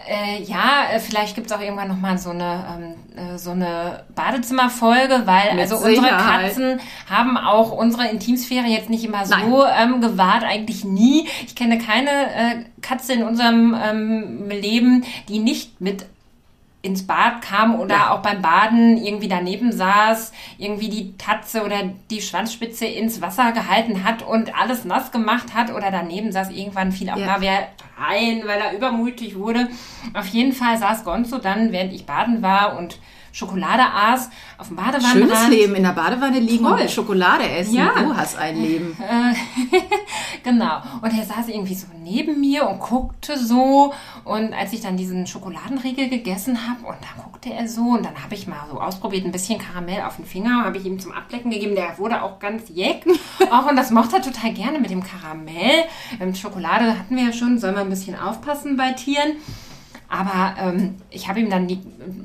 [0.08, 4.04] äh, ja, äh, vielleicht gibt es auch irgendwann nochmal so eine, ähm, äh, so eine
[4.14, 6.46] Badezimmerfolge, weil Mit also unsere Sicherheit.
[6.48, 11.28] Katzen haben auch unsere Intimsphäre jetzt nicht immer so ähm, gewahrt, eigentlich nie.
[11.46, 16.06] Ich kenne keine äh, Katze in unserem ähm, Leben, die nicht mit
[16.86, 18.10] ins Bad kam oder Ja.
[18.12, 21.76] auch beim Baden irgendwie daneben saß, irgendwie die Tatze oder
[22.10, 26.92] die Schwanzspitze ins Wasser gehalten hat und alles nass gemacht hat oder daneben saß, irgendwann
[26.92, 27.26] fiel auch Ja.
[27.26, 27.68] mal wer
[27.98, 29.68] rein, weil er übermütig wurde.
[30.14, 32.98] Auf jeden Fall saß Gonzo dann, während ich baden war und
[33.36, 35.12] Schokolade aß, auf dem Badewannenrand.
[35.12, 36.80] Schönes Leben, in der Badewanne liegen Toll.
[36.80, 37.74] und Schokolade essen.
[37.74, 37.90] Ja.
[37.94, 38.96] Du hast ein Leben.
[40.42, 40.80] Genau.
[41.02, 43.92] Und er saß irgendwie so neben mir und guckte so.
[44.24, 48.22] Und als ich dann diesen Schokoladenriegel gegessen habe, und dann guckte er so, und dann
[48.22, 51.10] habe ich mal so ausprobiert, ein bisschen Karamell auf den Finger, habe ich ihm zum
[51.10, 51.74] Ablecken gegeben.
[51.74, 53.04] Der wurde auch ganz jeck.
[53.50, 55.84] auch, und das mochte er total gerne mit dem Karamell.
[56.20, 59.32] Ähm, Schokolade hatten wir ja schon, soll man ein bisschen aufpassen bei Tieren.
[60.08, 61.80] Aber ähm, ich habe ihm dann die,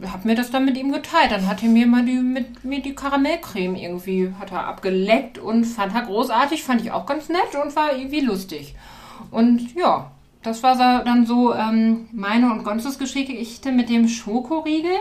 [0.06, 1.32] habe mir das dann mit ihm geteilt.
[1.32, 5.66] Dann hat er mir mal die mit mir die Karamellcreme irgendwie hat er abgeleckt und
[5.66, 8.76] fand er großartig, fand ich auch ganz nett und war irgendwie lustig.
[9.32, 10.12] Und ja,
[10.44, 14.92] das war dann so ähm, meine und Gonzos Geschichte mit dem Schokoriegel.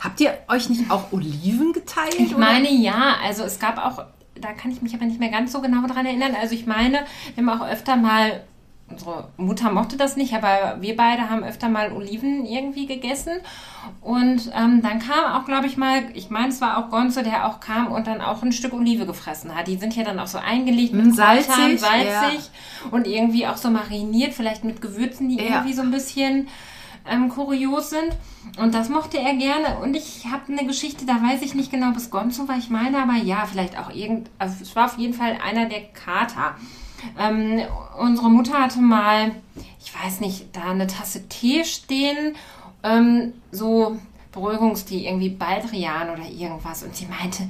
[0.00, 2.14] Habt ihr euch nicht auch Oliven geteilt?
[2.18, 2.38] Ich oder?
[2.38, 5.60] meine ja, also es gab auch, da kann ich mich aber nicht mehr ganz so
[5.60, 6.36] genau dran erinnern.
[6.40, 8.44] Also ich meine, wir haben auch öfter mal,
[8.90, 13.32] unsere Mutter mochte das nicht, aber wir beide haben öfter mal Oliven irgendwie gegessen.
[14.00, 17.46] Und ähm, dann kam auch, glaube ich mal, ich meine, es war auch Gonzo, der
[17.48, 19.66] auch kam und dann auch ein Stück Olive gefressen hat.
[19.68, 22.50] Die sind ja dann auch so eingelegt mit Mm, salzig, Kräutern, salzig
[22.90, 25.44] und irgendwie auch so mariniert, vielleicht mit Gewürzen, die Ja.
[25.56, 26.48] irgendwie so ein bisschen
[27.10, 28.16] ähm, kurios sind.
[28.58, 29.78] Und das mochte er gerne.
[29.82, 32.56] Und ich habe eine Geschichte, da weiß ich nicht genau, ob es Gonzo war.
[32.58, 34.30] Ich meine aber ja, vielleicht auch irgend.
[34.38, 36.54] Also es war auf jeden Fall einer der Kater.
[37.18, 37.62] Ähm,
[37.98, 39.32] unsere Mutter hatte mal,
[39.82, 42.36] ich weiß nicht, da eine Tasse Tee stehen,
[42.82, 43.98] ähm, so
[44.32, 46.82] Beruhigungstee, irgendwie Baldrian oder irgendwas.
[46.82, 47.48] Und sie meinte,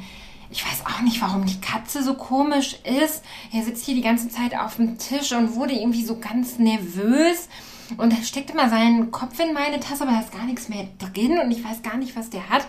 [0.50, 3.24] ich weiß auch nicht, warum die Katze so komisch ist.
[3.52, 7.48] Er sitzt hier die ganze Zeit auf dem Tisch und wurde irgendwie so ganz nervös.
[7.96, 10.86] Und er steckt immer seinen Kopf in meine Tasse, aber da ist gar nichts mehr
[10.98, 12.66] drin und ich weiß gar nicht, was der hat.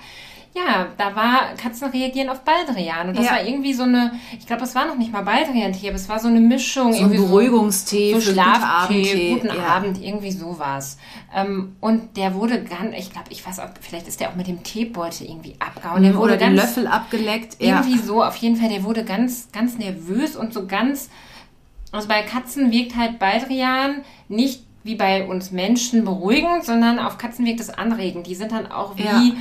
[0.56, 3.10] Ja, da war Katzen reagieren auf Baldrian.
[3.10, 3.32] Und das Ja.
[3.34, 6.18] war irgendwie so eine, ich glaube, es war noch nicht mal Baldrian-Tee, aber es war
[6.18, 6.94] so eine Mischung.
[6.94, 9.66] So ein Beruhigungstee so für Schlaftee, guten ja.
[9.68, 10.98] Abend, irgendwie sowas.
[11.36, 14.48] Ähm, und der wurde ganz, ich glaube, ich weiß, ob, vielleicht ist der auch mit
[14.48, 16.04] dem Teebeutel irgendwie abgehauen.
[16.04, 17.62] Der wurde Oder den ganz, Löffel abgeleckt.
[17.62, 17.82] Ja.
[17.82, 21.10] irgendwie so, auf jeden Fall, der wurde ganz, ganz nervös und so ganz.
[21.92, 27.46] Also bei Katzen wirkt halt Baldrian nicht wie bei uns Menschen beruhigend, sondern auf Katzen
[27.46, 28.28] wirkt es anregend.
[28.28, 29.34] Die sind dann auch wie Ja.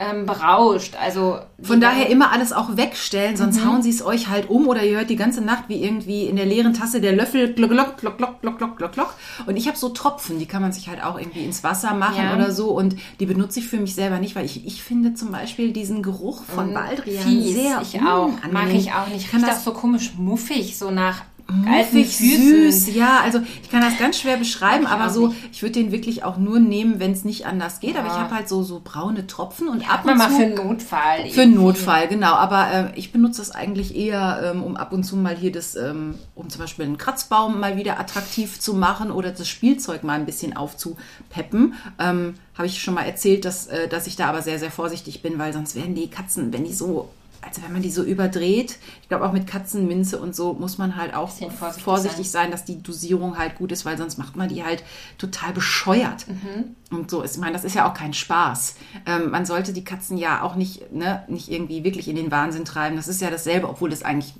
[0.00, 0.96] Ähm, berauscht.
[1.00, 4.82] Also Von daher immer alles auch wegstellen, sonst hauen sie es euch halt um oder
[4.82, 7.98] ihr hört die ganze Nacht wie irgendwie in der leeren Tasse der Löffel glock, glock,
[7.98, 9.14] glock, glock, glock, glock, glock, glock.
[9.46, 12.24] Und ich habe so Tropfen, die kann man sich halt auch irgendwie ins Wasser machen
[12.24, 12.34] Ja.
[12.34, 15.32] oder so und die benutze ich für mich selber nicht, weil ich, ich finde zum
[15.32, 18.30] Beispiel diesen Geruch von Baldrian Fies, sehr ich auch.
[18.50, 19.26] Mag ich auch nicht.
[19.26, 22.70] Ich kann Riecht auch das so komisch muffig, so nach muffig, Füßen.
[22.86, 25.38] süß, ja, also ich kann das ganz schwer beschreiben, aber so, nicht.
[25.52, 28.20] ich würde den wirklich auch nur nehmen, wenn es nicht anders geht, aber ich Ja.
[28.20, 31.30] habe halt so, so braune Tropfen und ab und mal zu für einen Notfall.
[31.30, 32.32] Für einen Notfall, genau.
[32.34, 35.76] Aber äh, ich benutze das eigentlich eher, ähm, um ab und zu mal hier das,
[35.76, 40.14] ähm, um zum Beispiel einen Kratzbaum mal wieder attraktiv zu machen oder das Spielzeug mal
[40.18, 41.74] ein bisschen aufzupeppen.
[41.98, 45.22] Ähm, Habe ich schon mal erzählt, dass, äh, dass ich da aber sehr, sehr vorsichtig
[45.22, 47.08] bin, weil sonst werden die Katzen, wenn die so,
[47.42, 50.96] also wenn man die so überdreht, ich glaube auch mit Katzenminze und so muss man
[50.96, 52.50] halt auch vorsichtig vorsichtig sein.
[52.50, 54.84] dass die Dosierung halt gut ist, weil sonst macht man die halt
[55.18, 56.26] total bescheuert.
[56.90, 58.76] Und so ist, ich meine, das ist ja auch kein Spaß.
[59.06, 62.64] Ähm, man sollte die Katzen ja auch nicht, ne, nicht irgendwie wirklich in den Wahnsinn
[62.64, 62.96] treiben.
[62.96, 64.34] Das ist ja dasselbe, obwohl das eigentlich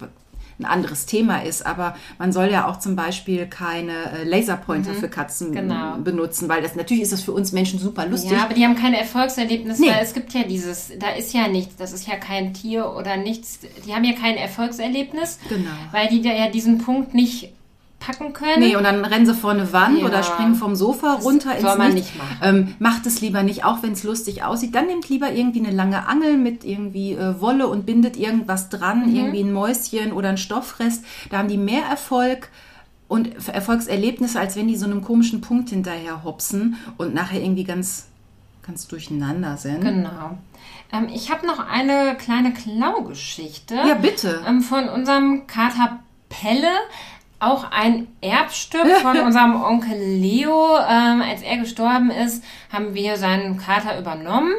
[0.61, 1.67] ein anderes Thema ist.
[1.67, 5.97] Aber man soll ja auch zum Beispiel keine äh, Laserpointer für Katzen Genau.
[5.99, 8.33] benutzen, weil das natürlich ist das für uns Menschen super lustig.
[8.33, 9.89] Ja, aber die haben kein Erfolgserlebnis, Nee.
[9.89, 13.17] weil es gibt ja dieses, da ist ja nichts, das ist ja kein Tier oder
[13.17, 15.71] nichts, die haben ja kein Erfolgserlebnis, Genau.
[15.93, 17.53] weil die da ja diesen Punkt nicht
[18.01, 18.59] packen können.
[18.61, 20.07] Nee, und dann rennen sie vor eine Wand Ja.
[20.07, 22.11] oder springen vom Sofa runter ins soll man Nichts.
[22.15, 22.39] nicht machen.
[22.43, 24.75] Ähm, macht es lieber nicht, auch wenn es lustig aussieht.
[24.75, 29.11] Dann nehmt lieber irgendwie eine lange Angel mit irgendwie äh, Wolle und bindet irgendwas dran,
[29.11, 29.15] Mhm.
[29.17, 31.05] irgendwie ein Mäuschen oder ein Stoffrest.
[31.31, 32.49] Da haben die mehr Erfolg
[33.07, 38.07] und Erfolgserlebnisse, als wenn die so einem komischen Punkt hinterher hopsen und nachher irgendwie ganz,
[38.67, 39.83] ganz durcheinander sind.
[39.83, 40.39] Genau.
[40.93, 43.75] Ähm, ich habe noch eine kleine Klaugeschichte.
[43.75, 44.41] Ja, bitte.
[44.47, 45.99] Ähm, von unserem Kater
[46.29, 46.69] Pelle.
[47.41, 50.77] Auch ein Erbstück von unserem Onkel Leo.
[50.77, 54.53] Ähm, als er gestorben ist, haben wir seinen Kater übernommen.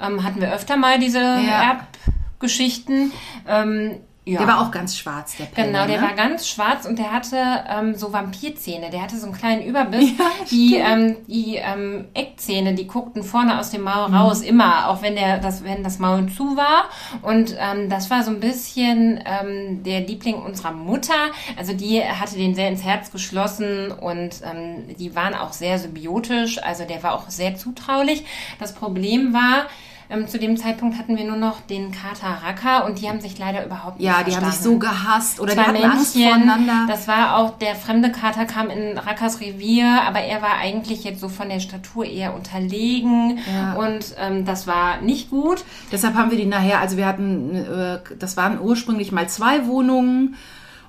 [0.00, 3.12] Ähm, hatten wir öfter mal diese Erbgeschichten.
[3.46, 3.96] Ähm,
[4.28, 4.38] ja.
[4.38, 5.68] Der war auch ganz schwarz, der Pelle.
[5.68, 6.06] Genau, der ne?
[6.06, 7.36] war ganz schwarz und der hatte
[7.68, 8.90] ähm, so Vampirzähne.
[8.90, 10.10] Der hatte so einen kleinen Überbiss.
[10.18, 14.14] Ja, die ähm, die ähm, Eckzähne, die guckten vorne aus dem Maul Mhm.
[14.14, 16.84] raus, immer, auch wenn der das, wenn das Maul zu war.
[17.22, 21.14] Und ähm, das war so ein bisschen ähm, der Liebling unserer Mutter.
[21.56, 26.62] Also die hatte den sehr ins Herz geschlossen und ähm, die waren auch sehr symbiotisch.
[26.62, 28.24] Also der war auch sehr zutraulich.
[28.58, 29.66] Das Problem war,
[30.10, 33.38] ähm, zu dem Zeitpunkt hatten wir nur noch den Kater Raka und die haben sich
[33.38, 34.80] leider überhaupt nicht Ja, die haben sich so verstanden.
[34.80, 36.84] gehasst oder die Zwei hatten Angst voneinander.
[36.88, 41.20] Das war auch, der fremde Kater kam in Rakas Revier, aber er war eigentlich jetzt
[41.20, 43.74] so von der Statur eher unterlegen Ja.
[43.74, 45.64] und ähm, das war nicht gut.
[45.92, 50.36] Deshalb haben wir die nachher, also wir hatten, äh, das waren ursprünglich mal zwei Wohnungen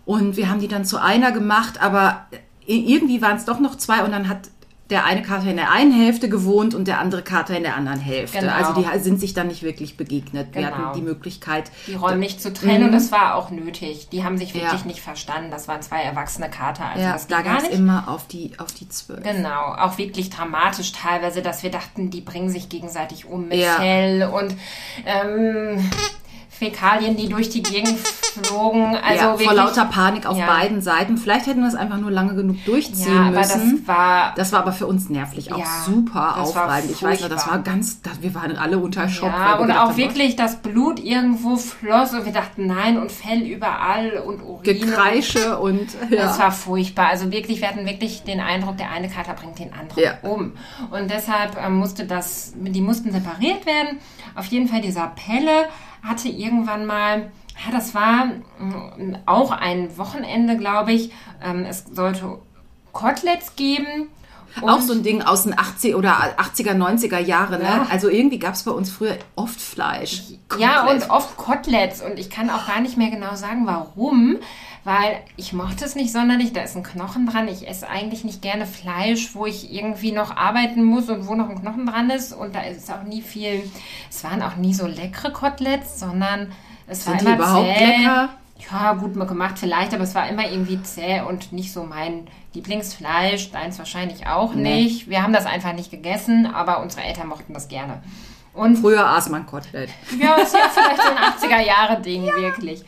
[0.06, 2.26] und wir haben die dann zu einer gemacht, aber
[2.66, 4.50] irgendwie waren es doch noch zwei und dann hat
[4.90, 8.00] der eine Kater in der einen Hälfte gewohnt und der andere Kater in der anderen
[8.00, 8.40] Hälfte.
[8.40, 8.54] Genau.
[8.54, 10.54] Also die sind sich dann nicht wirklich begegnet.
[10.56, 10.76] Wir Genau.
[10.76, 11.72] hatten die Möglichkeit.
[11.88, 14.10] Die räumlich zu trennen und das war auch nötig.
[14.12, 14.80] Die haben sich wirklich Mhm.
[14.80, 14.86] Ja.
[14.88, 15.52] nicht verstanden.
[15.52, 17.74] Das waren zwei erwachsene Kater, also Ja, das da ging es nicht.
[17.74, 19.24] immer auf die, auf die zwölf.
[19.24, 23.74] Genau, auch wirklich dramatisch teilweise, dass wir dachten, die bringen sich gegenseitig um mit Ja.
[23.76, 24.56] Fell und
[25.06, 25.90] ähm,
[26.60, 27.98] Fäkalien, die durch die Gegend
[28.44, 28.96] flogen.
[28.98, 30.46] Also ja, wirklich, vor lauter Panik auf Ja.
[30.46, 31.18] beiden Seiten.
[31.18, 33.86] Vielleicht hätten wir es einfach nur lange genug durchziehen Ja, aber müssen.
[33.86, 36.92] das war Das war aber für uns nervlich auch Ja, super aufreibend.
[36.92, 39.30] Ich weiß noch, das war ganz, das, wir waren alle unter Schock.
[39.32, 43.42] Ja, und auch haben, wirklich das Blut irgendwo floss und wir dachten, nein, und Fell
[43.42, 44.64] überall und Urin.
[44.64, 46.18] Gekreische und ja.
[46.26, 47.08] Das war furchtbar.
[47.08, 50.18] Also wirklich, wir hatten wirklich den Eindruck, der eine Kater bringt den anderen Ja.
[50.30, 50.54] um.
[50.92, 54.00] Und deshalb ähm, musste das, die mussten separiert werden.
[54.36, 55.66] Auf jeden Fall dieser Pelle
[56.04, 57.32] hatte irgendwann mal,
[57.66, 61.12] ja, das war mm, auch ein Wochenende, glaube ich.
[61.44, 62.40] Ähm, es sollte
[62.92, 64.10] Koteletts geben.
[64.62, 67.60] auch so ein Ding aus den 80 oder 80er, 90er Jahre.
[67.60, 67.66] Ne?
[67.66, 67.88] Ja.
[67.90, 70.24] Also irgendwie gab es bei uns früher oft Fleisch.
[70.58, 71.04] Ja, Komplett.
[71.04, 72.02] und oft Koteletts.
[72.02, 74.38] Und ich kann auch gar nicht mehr genau sagen, warum.
[74.86, 76.54] Weil ich mochte es nicht sonderlich.
[76.54, 77.48] Da ist ein Knochen dran.
[77.48, 81.50] Ich esse eigentlich nicht gerne Fleisch, wo ich irgendwie noch arbeiten muss und wo noch
[81.50, 82.34] ein Knochen dran ist.
[82.34, 83.70] Und da ist auch nie viel.
[84.10, 86.52] Es waren auch nie so leckere Koteletts, sondern
[86.88, 87.86] es Sind war die immer überhaupt zäh.
[87.98, 88.30] lecker?
[88.72, 92.28] Ja, gut mal gemacht vielleicht, aber es war immer irgendwie zäh und nicht so mein
[92.54, 93.52] Lieblingsfleisch.
[93.52, 94.84] Deins wahrscheinlich auch Nee.
[94.84, 95.10] nicht.
[95.10, 98.02] Wir haben das einfach nicht gegessen, aber unsere Eltern mochten das gerne.
[98.54, 99.90] Und Früher aß man Kotelett.
[100.20, 102.84] ja, ist ja vielleicht so ein 80er-Jahre-Ding, wirklich.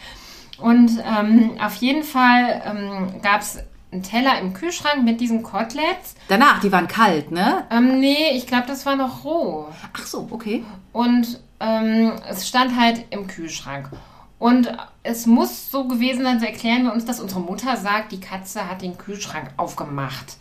[0.61, 3.59] Und ähm, auf jeden Fall ähm, gab es
[3.91, 6.15] einen Teller im Kühlschrank mit diesen Koteletts.
[6.27, 7.65] Danach, die waren kalt, ne?
[7.69, 9.67] Ähm, nee, ich glaube, das war noch roh.
[9.93, 10.63] Ach so, okay.
[10.93, 13.89] Und ähm, es stand halt im Kühlschrank.
[14.39, 14.71] Und
[15.03, 18.69] es muss so gewesen sein, so erklären wir uns, dass unsere Mutter sagt, die Katze
[18.69, 20.37] hat den Kühlschrank aufgemacht.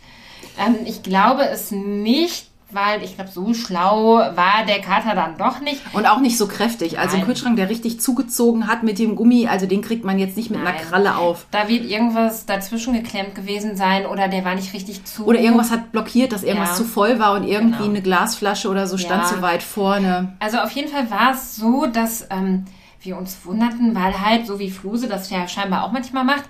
[0.57, 5.59] Ähm, ich glaube es nicht, weil ich glaube, so schlau war der Kater dann doch
[5.61, 5.81] nicht.
[5.93, 6.99] Und auch nicht so kräftig.
[6.99, 7.27] Also ein Nein.
[7.27, 10.59] Kühlschrank, der richtig zugezogen hat mit dem Gummi, also den kriegt man jetzt nicht mit
[10.59, 10.81] einer Nein.
[10.81, 11.45] Kralle auf.
[11.51, 15.25] Da wird irgendwas dazwischen geklemmt gewesen sein oder der war nicht richtig zu.
[15.25, 16.75] Oder irgendwas hat blockiert, dass irgendwas Ja.
[16.75, 17.89] zu voll war und irgendwie Genau.
[17.89, 19.29] eine Glasflasche oder so stand Ja.
[19.29, 20.33] zu weit vorne.
[20.39, 22.65] Also auf jeden Fall war es so, dass ähm,
[23.01, 26.43] wir uns wunderten, weil halt, so wie Fluse das ja scheinbar auch manchmal macht,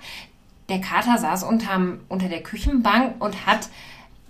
[0.68, 3.68] der Kater saß unterm, unter der Küchenbank und hat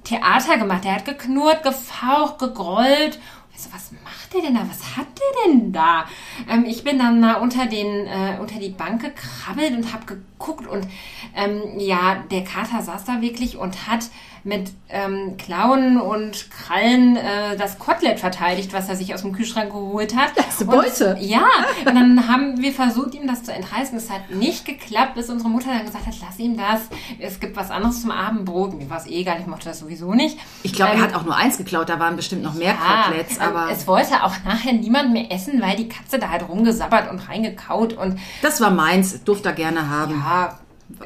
[0.05, 0.85] Theater gemacht.
[0.85, 3.17] Der hat geknurrt, gefaucht, gegrollt.
[3.17, 4.61] Und ich so, was macht der denn da?
[4.69, 6.05] Was hat der denn da?
[6.49, 10.67] Ähm, ich bin dann mal unter, den, äh, unter die Bank gekrabbelt und habe geguckt.
[10.67, 10.87] Und
[11.35, 14.07] ähm, ja, der Kater saß da wirklich und hat
[14.45, 19.71] mit ähm, Klauen und Krallen äh, das Kotelett verteidigt, was er sich aus dem Kühlschrank
[19.73, 20.33] geholt hat.
[20.37, 21.15] Das ist Beute.
[21.15, 21.47] Und, ja,
[21.87, 23.97] und dann haben wir versucht, ihm das zu entreißen.
[23.97, 26.81] Es hat nicht geklappt, bis unsere Mutter dann gesagt hat, lass ihm das.
[27.19, 28.75] Es gibt was anderes zum Abendbrot.
[28.75, 30.39] Mir war es eh egal, ich mochte das sowieso nicht.
[30.63, 33.03] Ich glaube, Ähm, er hat auch nur eins geklaut, da waren bestimmt noch mehr ja,
[33.05, 36.49] Koteletts, ähm, aber es wollte auch nachher niemand mehr essen, weil die Katze da halt
[36.49, 40.23] rumgesabbert und reingekaut und das war meins, durfte er gerne haben.
[40.25, 40.59] ja,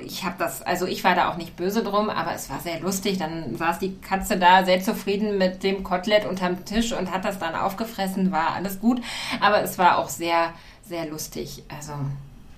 [0.04, 2.80] ich habe das, also ich war da auch nicht böse drum, aber es war sehr
[2.80, 3.18] lustig.
[3.18, 7.38] Dann saß die Katze da sehr zufrieden mit dem Kotelett unterm Tisch und hat das
[7.38, 9.00] dann aufgefressen, war alles gut.
[9.40, 10.52] Aber es war auch sehr,
[10.82, 11.62] sehr lustig.
[11.68, 11.92] Also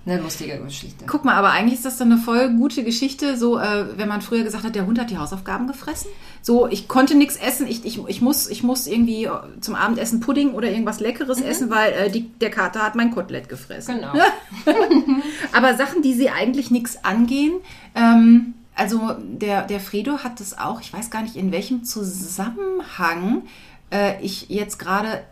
[0.05, 1.05] eine lustige Geschichte.
[1.07, 4.21] Guck mal, aber eigentlich ist das dann eine voll gute Geschichte, so äh, wenn man
[4.21, 6.09] früher gesagt hat, der Hund hat die Hausaufgaben gefressen.
[6.41, 10.53] So, ich konnte nichts essen, ich, ich, ich, muss, ich muss irgendwie zum Abendessen Pudding
[10.53, 13.95] oder irgendwas Leckeres essen, weil äh, die, der Kater hat mein Kotelett gefressen.
[13.95, 14.13] Genau.
[15.51, 17.53] aber Sachen, die sie eigentlich nichts angehen,
[17.93, 23.43] ähm, also der, der Fredo hat das auch, ich weiß gar nicht in welchem Zusammenhang
[23.91, 25.23] äh, ich jetzt gerade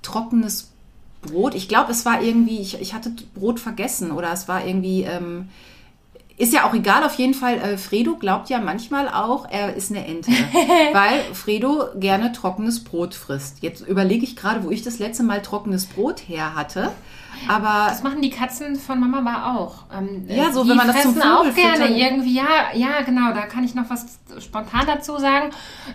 [0.00, 0.73] trockenes
[1.26, 5.02] Brot, ich glaube, es war irgendwie, ich, ich hatte Brot vergessen oder es war irgendwie,
[5.02, 5.48] ähm,
[6.36, 9.90] ist ja auch egal, auf jeden Fall, äh, Fredo glaubt ja manchmal auch, er ist
[9.90, 10.30] eine Ente,
[10.92, 13.62] weil Fredo gerne trockenes Brot frisst.
[13.62, 16.90] Jetzt überlege ich gerade, wo ich das letzte Mal trockenes Brot her hatte.
[17.48, 19.74] Aber das machen die Katzen von Mama aber auch.
[19.96, 22.34] Ähm, ja, so wenn man das zum auch Vogel gerne füttern- irgendwie.
[22.34, 22.44] Ja,
[22.74, 23.32] ja, genau.
[23.32, 25.50] Da kann ich noch was spontan dazu sagen.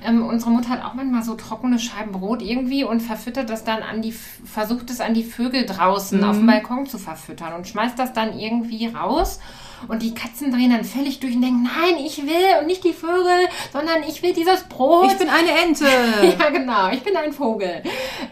[0.05, 3.83] Ähm, unsere Mutter hat auch manchmal so trockene Scheiben Brot irgendwie und verfüttert das dann
[3.83, 7.97] an die, versucht es an die Vögel draußen auf dem Balkon zu verfüttern und schmeißt
[7.99, 9.39] das dann irgendwie raus.
[9.87, 12.91] Und die Katzen drehen dann völlig durch und denken, nein, ich will und nicht die
[12.91, 15.09] Vögel, sondern ich will dieses Brot.
[15.09, 15.85] ich bin eine Ente.
[16.37, 16.89] Ja, genau.
[16.91, 17.81] Ich bin ein Vogel.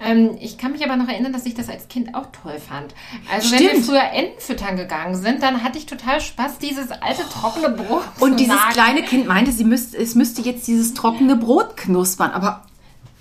[0.06, 2.94] Ähm, ich kann mich aber noch erinnern, dass ich das als Kind auch toll fand.
[3.32, 3.86] Also wenn wir Stimmt.
[3.86, 8.24] früher Enten füttern gegangen sind, dann hatte ich total Spaß, dieses alte trockene Brot zu
[8.26, 8.74] Und dieses nagen.
[8.74, 12.32] kleine Kind meinte, sie müsste, es müsste jetzt dieses trockene Brot knuspern.
[12.32, 12.64] Aber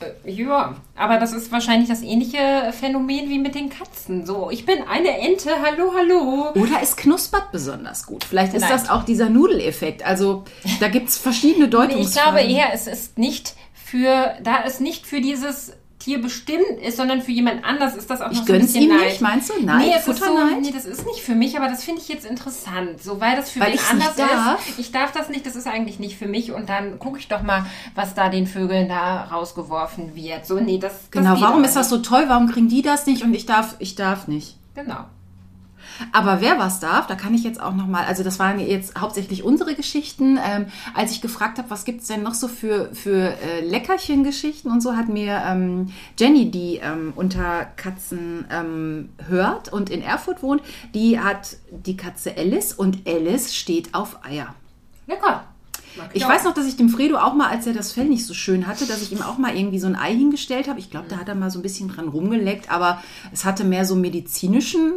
[0.00, 4.26] Äh, Ja, aber das ist wahrscheinlich das ähnliche Phänomen wie mit den Katzen.
[4.26, 6.50] So, ich bin eine Ente, hallo, hallo.
[6.54, 8.22] Oder es knuspert besonders gut.
[8.24, 8.84] Vielleicht ist Vielleicht.
[8.84, 10.04] das auch dieser Nudeleffekt.
[10.04, 10.44] Also
[10.80, 12.06] da gibt es verschiedene Nee, Deutungsfragen.
[12.08, 15.72] ich glaube eher, es ist nicht für, da es nicht für dieses
[16.06, 18.82] Tier bestimmt ist, sondern für jemand anders ist das auch Ich noch so ein bisschen
[18.84, 19.06] ihm Neid.
[19.06, 19.60] nicht, meinst du?
[19.60, 19.78] Neid?
[19.86, 22.24] Nee, es ist so, nee, das ist nicht für mich, aber das finde ich jetzt
[22.24, 23.02] interessant.
[23.02, 24.68] So, weil das für Weil wen anders darf?
[24.68, 24.78] ist.
[24.78, 26.52] Ich darf das nicht, das ist eigentlich nicht für mich.
[26.52, 27.66] Und dann gucke ich doch mal,
[27.96, 30.46] was da den Vögeln da rausgeworfen wird.
[30.46, 32.26] So, nee, das Genau, das warum ist das so toll?
[32.28, 34.58] Warum kriegen die das nicht und ich darf, ich darf nicht.
[34.76, 35.06] Genau.
[36.12, 39.42] Aber wer was darf, da kann ich jetzt auch nochmal, also das waren jetzt hauptsächlich
[39.42, 40.38] unsere Geschichten.
[40.44, 44.82] Ähm, als ich gefragt habe, was gibt's denn noch so für, für äh, Leckerchen-Geschichten und
[44.82, 50.62] so, hat mir ähm, Jenny, die ähm, unter Katzen ähm, hört und in Erfurt wohnt,
[50.94, 54.54] die hat die Katze Alice und Alice steht auf Eier.
[55.06, 55.44] Lecker.
[56.12, 56.28] Ich auch.
[56.28, 58.66] weiß noch, dass ich dem Fredo auch mal, als er das Fell nicht so schön
[58.66, 60.78] hatte, dass ich ihm auch mal irgendwie so ein Ei hingestellt habe.
[60.78, 63.02] Ich glaube, da hat er mal so ein bisschen dran rumgeleckt, aber
[63.32, 64.92] es hatte mehr so medizinischen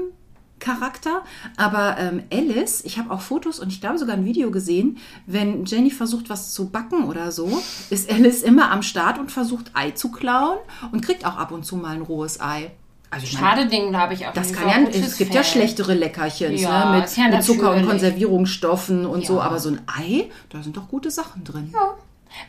[0.59, 1.23] Charakter.
[1.57, 5.65] Aber ähm, Alice, ich habe auch Fotos und ich glaube sogar ein Video gesehen, wenn
[5.65, 9.91] Jenny versucht, was zu backen oder so, ist Alice immer am Start und versucht Ei
[9.91, 10.57] zu klauen
[10.91, 12.71] und kriegt auch ab und zu mal ein rohes Ei.
[13.11, 15.17] Also ich meine, Schade Ding, da habe ich auch das nicht kann so ja, es
[15.17, 17.01] gibt ja schlechtere Leckerchen Ja, ne?
[17.01, 17.87] mit, ja mit Zucker und.
[17.87, 19.41] Konservierungsstoffen und so, Ja.
[19.41, 21.73] aber so ein Ei, da sind doch gute Sachen drin.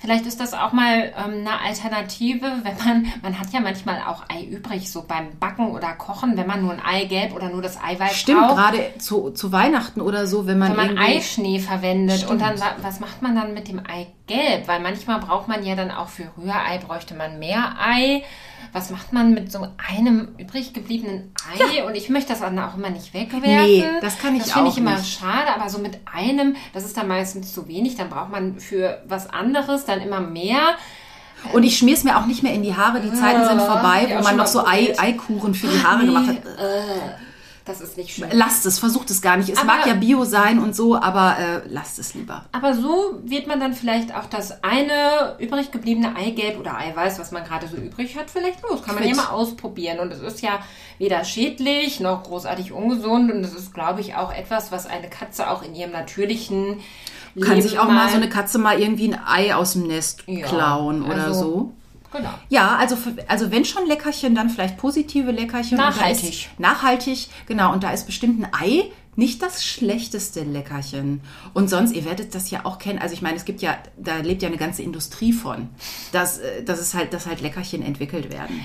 [0.00, 4.24] Vielleicht ist das auch mal ähm, eine Alternative, wenn man, man hat ja manchmal auch
[4.28, 7.78] Ei übrig, so beim Backen oder Kochen, wenn man nur ein Eigelb oder nur das
[7.82, 8.56] Eiweiß Stimmt, braucht.
[8.56, 12.32] gerade zu, zu Weihnachten oder so, wenn man, Wenn man Eischnee verwendet Stimmt.
[12.32, 14.68] und dann, wa- was macht man dann mit dem Eigelb?
[14.68, 18.22] Weil manchmal braucht man ja dann auch für Rührei, bräuchte man mehr Ei.
[18.72, 21.84] Was macht man mit so einem übrig gebliebenen Ei?
[21.84, 23.42] Und ich möchte das dann auch immer nicht wegwerfen.
[23.42, 26.84] Nee, das kann ich Das finde auch ich immer schade, aber so mit einem, das
[26.84, 27.96] ist dann meistens zu wenig.
[27.96, 30.60] Dann braucht man für was anderes dann immer mehr.
[31.52, 33.00] Und ich schmier's mir auch nicht mehr in die Haare.
[33.00, 34.94] Die Zeiten sind vorbei, ja, wo man noch so Ei.
[34.98, 36.36] Eikuchen für die Haare gemacht hat.
[36.36, 37.29] äh,
[37.70, 38.28] das ist nicht schön.
[38.32, 39.48] Lasst es, versucht es gar nicht.
[39.48, 42.44] Es Aber- mag ja Bio sein und so, aber äh, lasst es lieber.
[42.52, 47.30] Aber so wird man dann vielleicht auch das eine übrig gebliebene Eigelb oder Eiweiß, was
[47.30, 48.82] man gerade so übrig hat, vielleicht los.
[48.82, 49.98] Kann man ja mal ausprobieren.
[50.00, 50.58] Und es ist ja
[50.98, 53.30] weder schädlich noch großartig ungesund.
[53.32, 56.80] Und es ist, glaube ich, auch etwas, was eine Katze auch in ihrem natürlichen
[57.40, 60.24] Kann Leben sich auch mal so eine Katze mal irgendwie ein Ei aus dem Nest
[60.26, 61.72] Ja, klauen oder also- so.
[62.12, 62.30] Genau.
[62.48, 62.96] Ja, also,
[63.28, 65.76] also wenn schon Leckerchen, dann vielleicht positive Leckerchen.
[65.76, 66.30] Nachhaltig.
[66.30, 67.72] Ist, nachhaltig, genau.
[67.72, 71.20] Und da ist bestimmt ein Ei nicht das schlechteste Leckerchen.
[71.52, 72.98] Und sonst, ihr werdet das ja auch kennen.
[72.98, 75.68] Also ich meine, es gibt ja, da lebt ja eine ganze Industrie von,
[76.12, 78.60] dass, äh, dass es halt, dass halt Leckerchen entwickelt werden.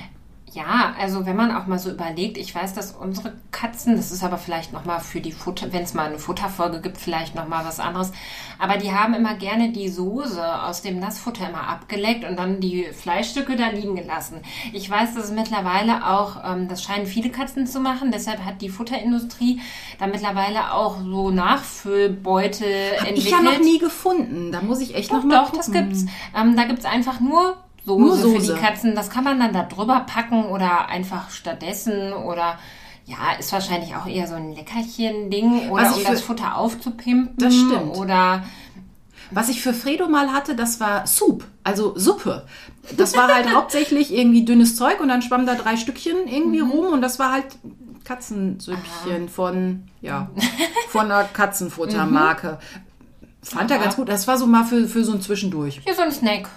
[0.55, 4.23] Ja, also wenn man auch mal so überlegt, ich weiß, dass unsere Katzen, das ist
[4.23, 7.81] aber vielleicht nochmal für die Futter, wenn es mal eine Futterfolge gibt, vielleicht nochmal was
[7.81, 8.13] anderes,
[8.57, 12.85] aber die haben immer gerne die Soße aus dem Nassfutter immer abgeleckt und dann die
[12.85, 14.37] Fleischstücke da liegen gelassen.
[14.71, 18.61] Ich weiß, dass es mittlerweile auch, ähm, das scheinen viele Katzen zu machen, deshalb hat
[18.61, 19.59] die Futterindustrie
[19.99, 23.17] da mittlerweile auch so Nachfüllbeutel entwickelt.
[23.17, 24.53] Ich ja noch nie gefunden.
[24.53, 25.89] Da muss ich echt Doch, noch mal doch, das gucken.
[25.89, 26.05] gibt's.
[26.33, 28.53] Ähm, da gibt's einfach nur Soße, Nur für Soße.
[28.55, 28.95] die Katzen.
[28.95, 32.57] Das kann man dann da drüber packen oder einfach stattdessen oder
[33.05, 37.35] ja, ist wahrscheinlich auch eher so ein Leckerchen-Ding oder um ich das für- Futter aufzupimpen.
[37.37, 37.95] Das stimmt.
[37.95, 38.43] Oder
[39.31, 42.45] Was ich für Fredo mal hatte, das war Soup, also Suppe.
[42.97, 46.71] Das war halt hauptsächlich irgendwie dünnes Zeug und dann schwammen da drei Stückchen irgendwie Mhm.
[46.71, 47.45] rum und das war halt
[48.03, 50.29] Katzensüppchen von, ja,
[50.89, 52.59] von einer Katzenfuttermarke.
[53.41, 54.09] Fand er ganz gut.
[54.09, 55.81] Das war so mal für, für so ein Zwischendurch.
[55.83, 56.49] Hier so ein Snack.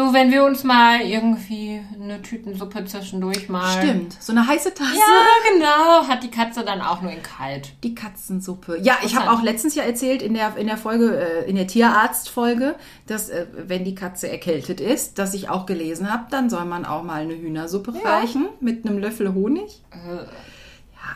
[0.00, 3.82] So, wenn wir uns mal irgendwie eine Tütensuppe zwischendurch mal.
[3.82, 4.16] Stimmt.
[4.18, 4.96] So eine heiße Tasse.
[4.96, 6.08] Ja, genau.
[6.08, 7.72] Hat die Katze dann auch nur in kalt.
[7.82, 8.78] Die Katzensuppe.
[8.80, 11.66] Ja, ich habe auch letztens ja erzählt in der, in der Folge, äh, in der
[11.66, 16.64] Tierarztfolge, dass äh, wenn die Katze erkältet ist, dass ich auch gelesen habe, dann soll
[16.64, 19.82] man auch mal eine Hühnersuppe reichen mit einem Löffel Honig.
[19.92, 20.26] Ja,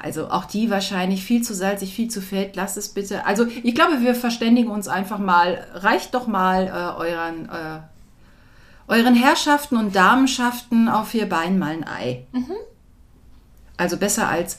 [0.03, 2.55] also auch die wahrscheinlich viel zu salzig, viel zu fett.
[2.55, 3.25] Lasst es bitte.
[3.25, 5.67] Also ich glaube, wir verständigen uns einfach mal.
[5.73, 7.81] Reicht doch mal äh, euren, äh,
[8.89, 12.27] euren Herrschaften und Damenschaften auf vier Beinen mal ein Ei.
[13.77, 14.59] Also besser als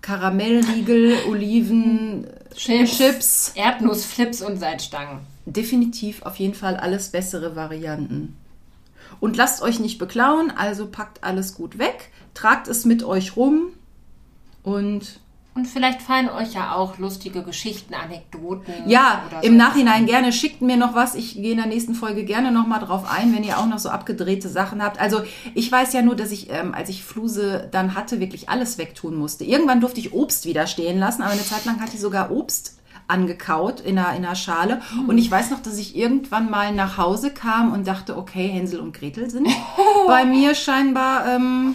[0.00, 2.96] Karamellriegel, Oliven, Chips.
[2.96, 3.52] Chips.
[3.54, 5.20] Erdnussflips und Salzstangen.
[5.46, 8.36] Definitiv auf jeden Fall alles bessere Varianten.
[9.20, 13.72] Und lasst euch nicht beklauen, also packt alles gut weg, tragt es mit euch rum
[14.62, 15.20] und
[15.54, 18.72] Und vielleicht fallen euch ja auch lustige Geschichten, Anekdoten.
[18.86, 19.58] ja, oder im so.
[19.58, 21.14] Nachhinein gerne schickt mir noch was.
[21.14, 23.78] Ich gehe in der nächsten Folge gerne noch mal drauf ein, wenn ihr auch noch
[23.78, 24.98] so abgedrehte Sachen habt.
[24.98, 25.20] Also
[25.54, 29.14] ich weiß ja nur, dass ich, ähm, als ich Fluse dann hatte, wirklich alles wegtun
[29.14, 29.44] musste.
[29.44, 32.78] Irgendwann durfte ich Obst wieder stehen lassen, aber eine Zeit lang hat die sogar Obst
[33.06, 34.80] angekaut in einer, in einer Schale.
[35.06, 38.80] Und ich weiß noch, dass ich irgendwann mal nach Hause kam und dachte, okay, Hänsel
[38.80, 39.48] und Gretel sind
[40.06, 41.74] bei mir scheinbar ähm,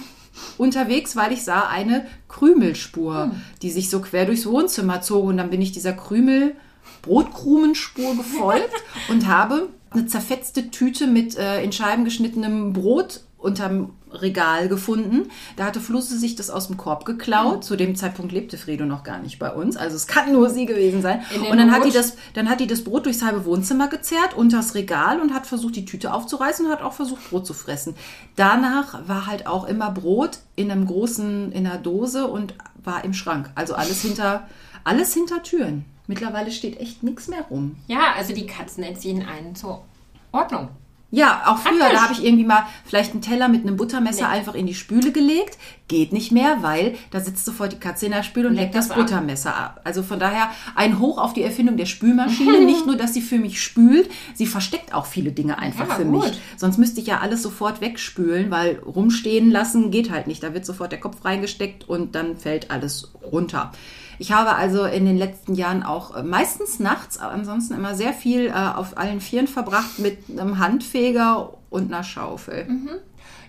[0.57, 3.31] unterwegs, weil ich sah eine Krümelspur,
[3.61, 5.25] die sich so quer durchs Wohnzimmer zog.
[5.25, 6.55] Und dann bin ich dieser Krümel,
[7.01, 8.73] Brotkrumenspur gefolgt
[9.09, 15.29] und habe eine zerfetzte Tüte mit äh, in Scheiben geschnittenem Brot unterm Regal gefunden.
[15.55, 17.63] Da hatte Flusse sich das aus dem Korb geklaut.
[17.63, 19.75] Zu dem Zeitpunkt lebte Fredo noch gar nicht bei uns.
[19.75, 21.21] Also es kann nur sie gewesen sein.
[21.49, 24.75] Und dann hat, die das, dann hat die das Brot durchs halbe Wohnzimmer gezerrt, unters
[24.75, 27.95] Regal und hat versucht, die Tüte aufzureißen und hat auch versucht, Brot zu fressen.
[28.35, 32.53] Danach war halt auch immer Brot in einem großen, in einer Dose und
[32.83, 33.49] war im Schrank.
[33.55, 34.47] Also alles hinter,
[34.83, 35.85] alles hinter Türen.
[36.07, 37.75] Mittlerweile steht echt nichts mehr rum.
[37.87, 39.83] Ja, also die Katzen entziehen einen zur
[40.31, 40.69] Ordnung.
[41.09, 41.97] Ja, auch früher, Praktisch.
[41.97, 44.33] da habe ich irgendwie mal vielleicht einen Teller mit einem Buttermesser Nee.
[44.39, 45.57] einfach in die Spüle gelegt.
[45.87, 48.89] Geht nicht mehr, weil da sitzt sofort die Katze in der Spüle und Leckt das
[48.89, 49.03] das ab.
[49.05, 49.79] Buttermesser ab.
[49.85, 52.59] Also von daher ein Hoch auf die Erfindung der Spülmaschine.
[52.65, 56.03] nicht nur, dass sie für mich spült, sie versteckt auch viele Dinge einfach Ja, für
[56.03, 56.25] gut.
[56.25, 56.39] mich.
[56.57, 60.43] Sonst müsste ich ja alles sofort wegspülen, weil rumstehen lassen geht halt nicht.
[60.43, 63.71] Da wird sofort der Kopf reingesteckt und dann fällt alles runter.
[64.19, 68.13] Ich habe also in den letzten Jahren auch äh, meistens nachts, aber ansonsten immer sehr
[68.13, 72.67] viel äh, auf allen Vieren verbracht mit einem Handfeger und einer Schaufel.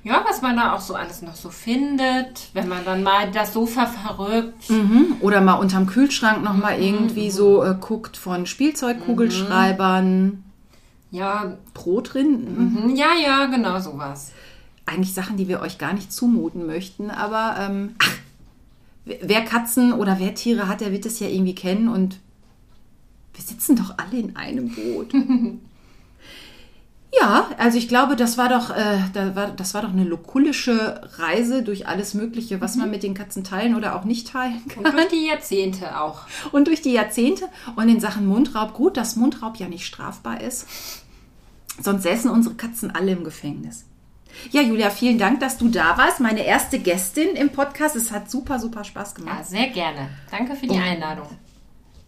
[0.04, 3.52] Ja, was man da auch so alles noch so findet, wenn man dann mal das
[3.52, 4.70] Sofa verrückt.
[4.70, 5.16] Mhm.
[5.20, 10.44] Oder mal unterm Kühlschrank nochmal irgendwie so äh, guckt von Spielzeugkugelschreibern,
[11.10, 12.84] Ja, Brotrinden.
[12.88, 14.32] mhm, ja, ja, genau sowas.
[14.86, 18.10] Eigentlich Sachen, die wir euch gar nicht zumuten möchten, aber ähm, ach,
[19.22, 22.18] wer- Katzen oder wer Tiere hat, der wird es ja irgendwie kennen und
[23.34, 25.12] wir sitzen doch alle in einem Boot.
[27.18, 31.00] Ja, also ich glaube, das war doch, äh, da war, das war doch eine lokulische
[31.16, 34.84] Reise durch alles Mögliche, was man mit den Katzen teilen oder auch nicht teilen kann.
[34.84, 36.26] Und durch die Jahrzehnte auch.
[36.52, 40.66] Und durch die Jahrzehnte und in Sachen Mundraub, gut, dass Mundraub ja nicht strafbar ist.
[41.82, 43.86] Sonst säßen unsere Katzen alle im Gefängnis.
[44.50, 46.20] Ja, Julia, vielen Dank, dass du da warst.
[46.20, 47.96] Meine erste Gästin im Podcast.
[47.96, 49.38] Es hat super, super Spaß gemacht.
[49.38, 50.08] Ja, sehr gerne.
[50.30, 51.28] Danke für die Einladung.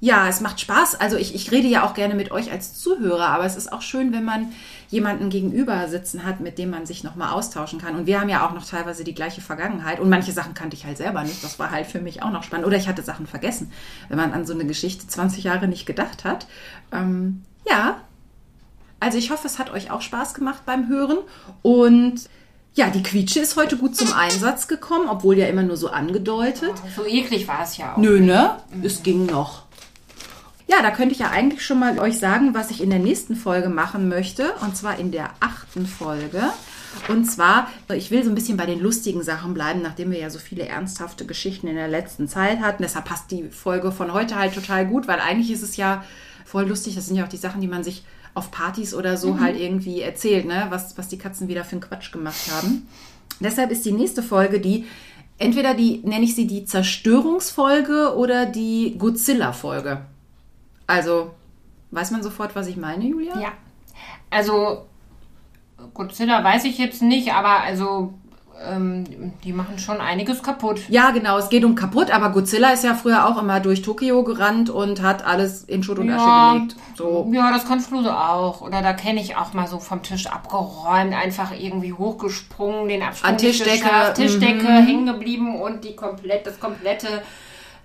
[0.03, 0.95] Ja, es macht Spaß.
[0.95, 3.83] Also ich, ich rede ja auch gerne mit euch als Zuhörer, aber es ist auch
[3.83, 4.51] schön, wenn man
[4.89, 7.97] jemanden gegenüber sitzen hat, mit dem man sich nochmal austauschen kann.
[7.97, 10.01] Und wir haben ja auch noch teilweise die gleiche Vergangenheit.
[10.01, 11.45] Und manche Sachen kannte ich halt selber nicht.
[11.45, 12.67] Das war halt für mich auch noch spannend.
[12.67, 13.71] Oder ich hatte Sachen vergessen,
[14.09, 16.47] wenn man an so eine Geschichte 20 Jahre nicht gedacht hat.
[16.93, 18.01] Ähm, ja,
[19.01, 21.19] also ich hoffe, es hat euch auch Spaß gemacht beim Hören.
[21.63, 22.29] Und
[22.75, 26.73] ja, die Quietsche ist heute gut zum Einsatz gekommen, obwohl ja immer nur so angedeutet.
[26.95, 27.97] So eklig war es ja auch.
[27.97, 28.59] Nö, ne?
[28.83, 29.65] Es ging noch.
[30.69, 33.35] Ja, da könnte ich ja eigentlich schon mal euch sagen, was ich in der nächsten
[33.35, 34.53] Folge machen möchte.
[34.61, 36.43] Und zwar in der achten Folge.
[37.09, 40.31] Und zwar, ich will so ein bisschen bei den lustigen Sachen bleiben, nachdem wir ja
[40.31, 42.83] so viele ernsthafte Geschichten in der letzten Zeit hatten.
[42.83, 46.05] Deshalb passt die Folge von heute halt total gut, weil eigentlich ist es ja
[46.45, 46.95] voll lustig.
[46.95, 48.05] Das sind ja auch die Sachen, die man sich
[48.35, 50.67] auf Partys oder so halt irgendwie erzählt, ne?
[50.71, 52.87] was, was die Katzen wieder für einen Quatsch gemacht haben.
[53.41, 54.87] Deshalb ist die nächste Folge die,
[55.39, 60.03] entweder die, nenne ich sie die Zerstörungsfolge oder die Godzilla-Folge.
[60.87, 61.31] Also,
[61.91, 63.41] weiß man sofort, was ich meine, Julia?
[63.41, 63.53] Ja.
[64.29, 64.87] Also,
[65.95, 68.15] Godzilla weiß ich jetzt nicht, aber also
[68.67, 70.81] ähm, die machen schon einiges kaputt.
[70.89, 74.23] Ja, genau, es geht um kaputt, aber Godzilla ist ja früher auch immer durch Tokio
[74.23, 76.53] gerannt und hat alles in Schutt und Asche Ja.
[76.55, 76.77] gelegt.
[76.95, 77.31] So.
[77.33, 78.61] Ja, das kann Fluse auch.
[78.61, 83.31] Oder da kenne ich auch mal so vom Tisch abgeräumt, einfach irgendwie hochgesprungen, den Absprung
[83.31, 84.87] An Tischdecke, Tischdecke mhm.
[84.87, 87.23] hängen geblieben und die komplett, das komplette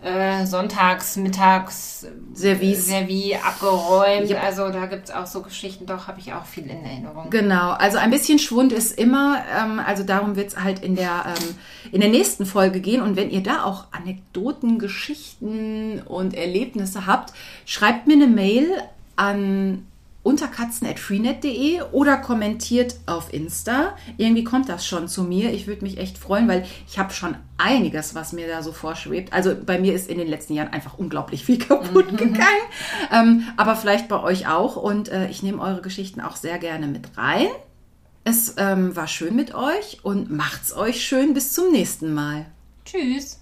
[0.05, 2.05] äh, Sonntags, Mittags
[2.35, 2.87] Service.
[2.87, 4.29] Servis abgeräumt.
[4.29, 4.43] Yep.
[4.43, 7.29] Also da gibt es auch so Geschichten, doch habe ich auch viel in Erinnerung.
[7.31, 11.25] Genau, also ein bisschen Schwund ist immer, ähm, also darum wird es halt in der,
[11.27, 11.55] ähm,
[11.91, 13.01] in der nächsten Folge gehen.
[13.01, 17.33] Und wenn ihr da auch Anekdoten, Geschichten und Erlebnisse habt,
[17.65, 18.69] schreibt mir eine Mail
[19.15, 19.87] an
[20.25, 23.95] unterkatzen.freenet.de oder kommentiert auf Insta.
[24.17, 25.53] Irgendwie kommt das schon zu mir.
[25.53, 29.31] Ich würde mich echt freuen, weil ich habe schon einiges, was mir da so vorschwebt.
[29.33, 32.65] Also bei mir ist in den letzten Jahren einfach unglaublich viel kaputt gegangen.
[33.13, 34.77] Ähm, aber vielleicht bei euch auch.
[34.77, 37.47] Und äh, ich nehme eure Geschichten auch sehr gerne mit rein.
[38.23, 41.35] Es ähm, war schön mit euch und macht's euch schön.
[41.35, 42.47] Bis zum nächsten Mal.
[42.83, 43.39] Tschüss.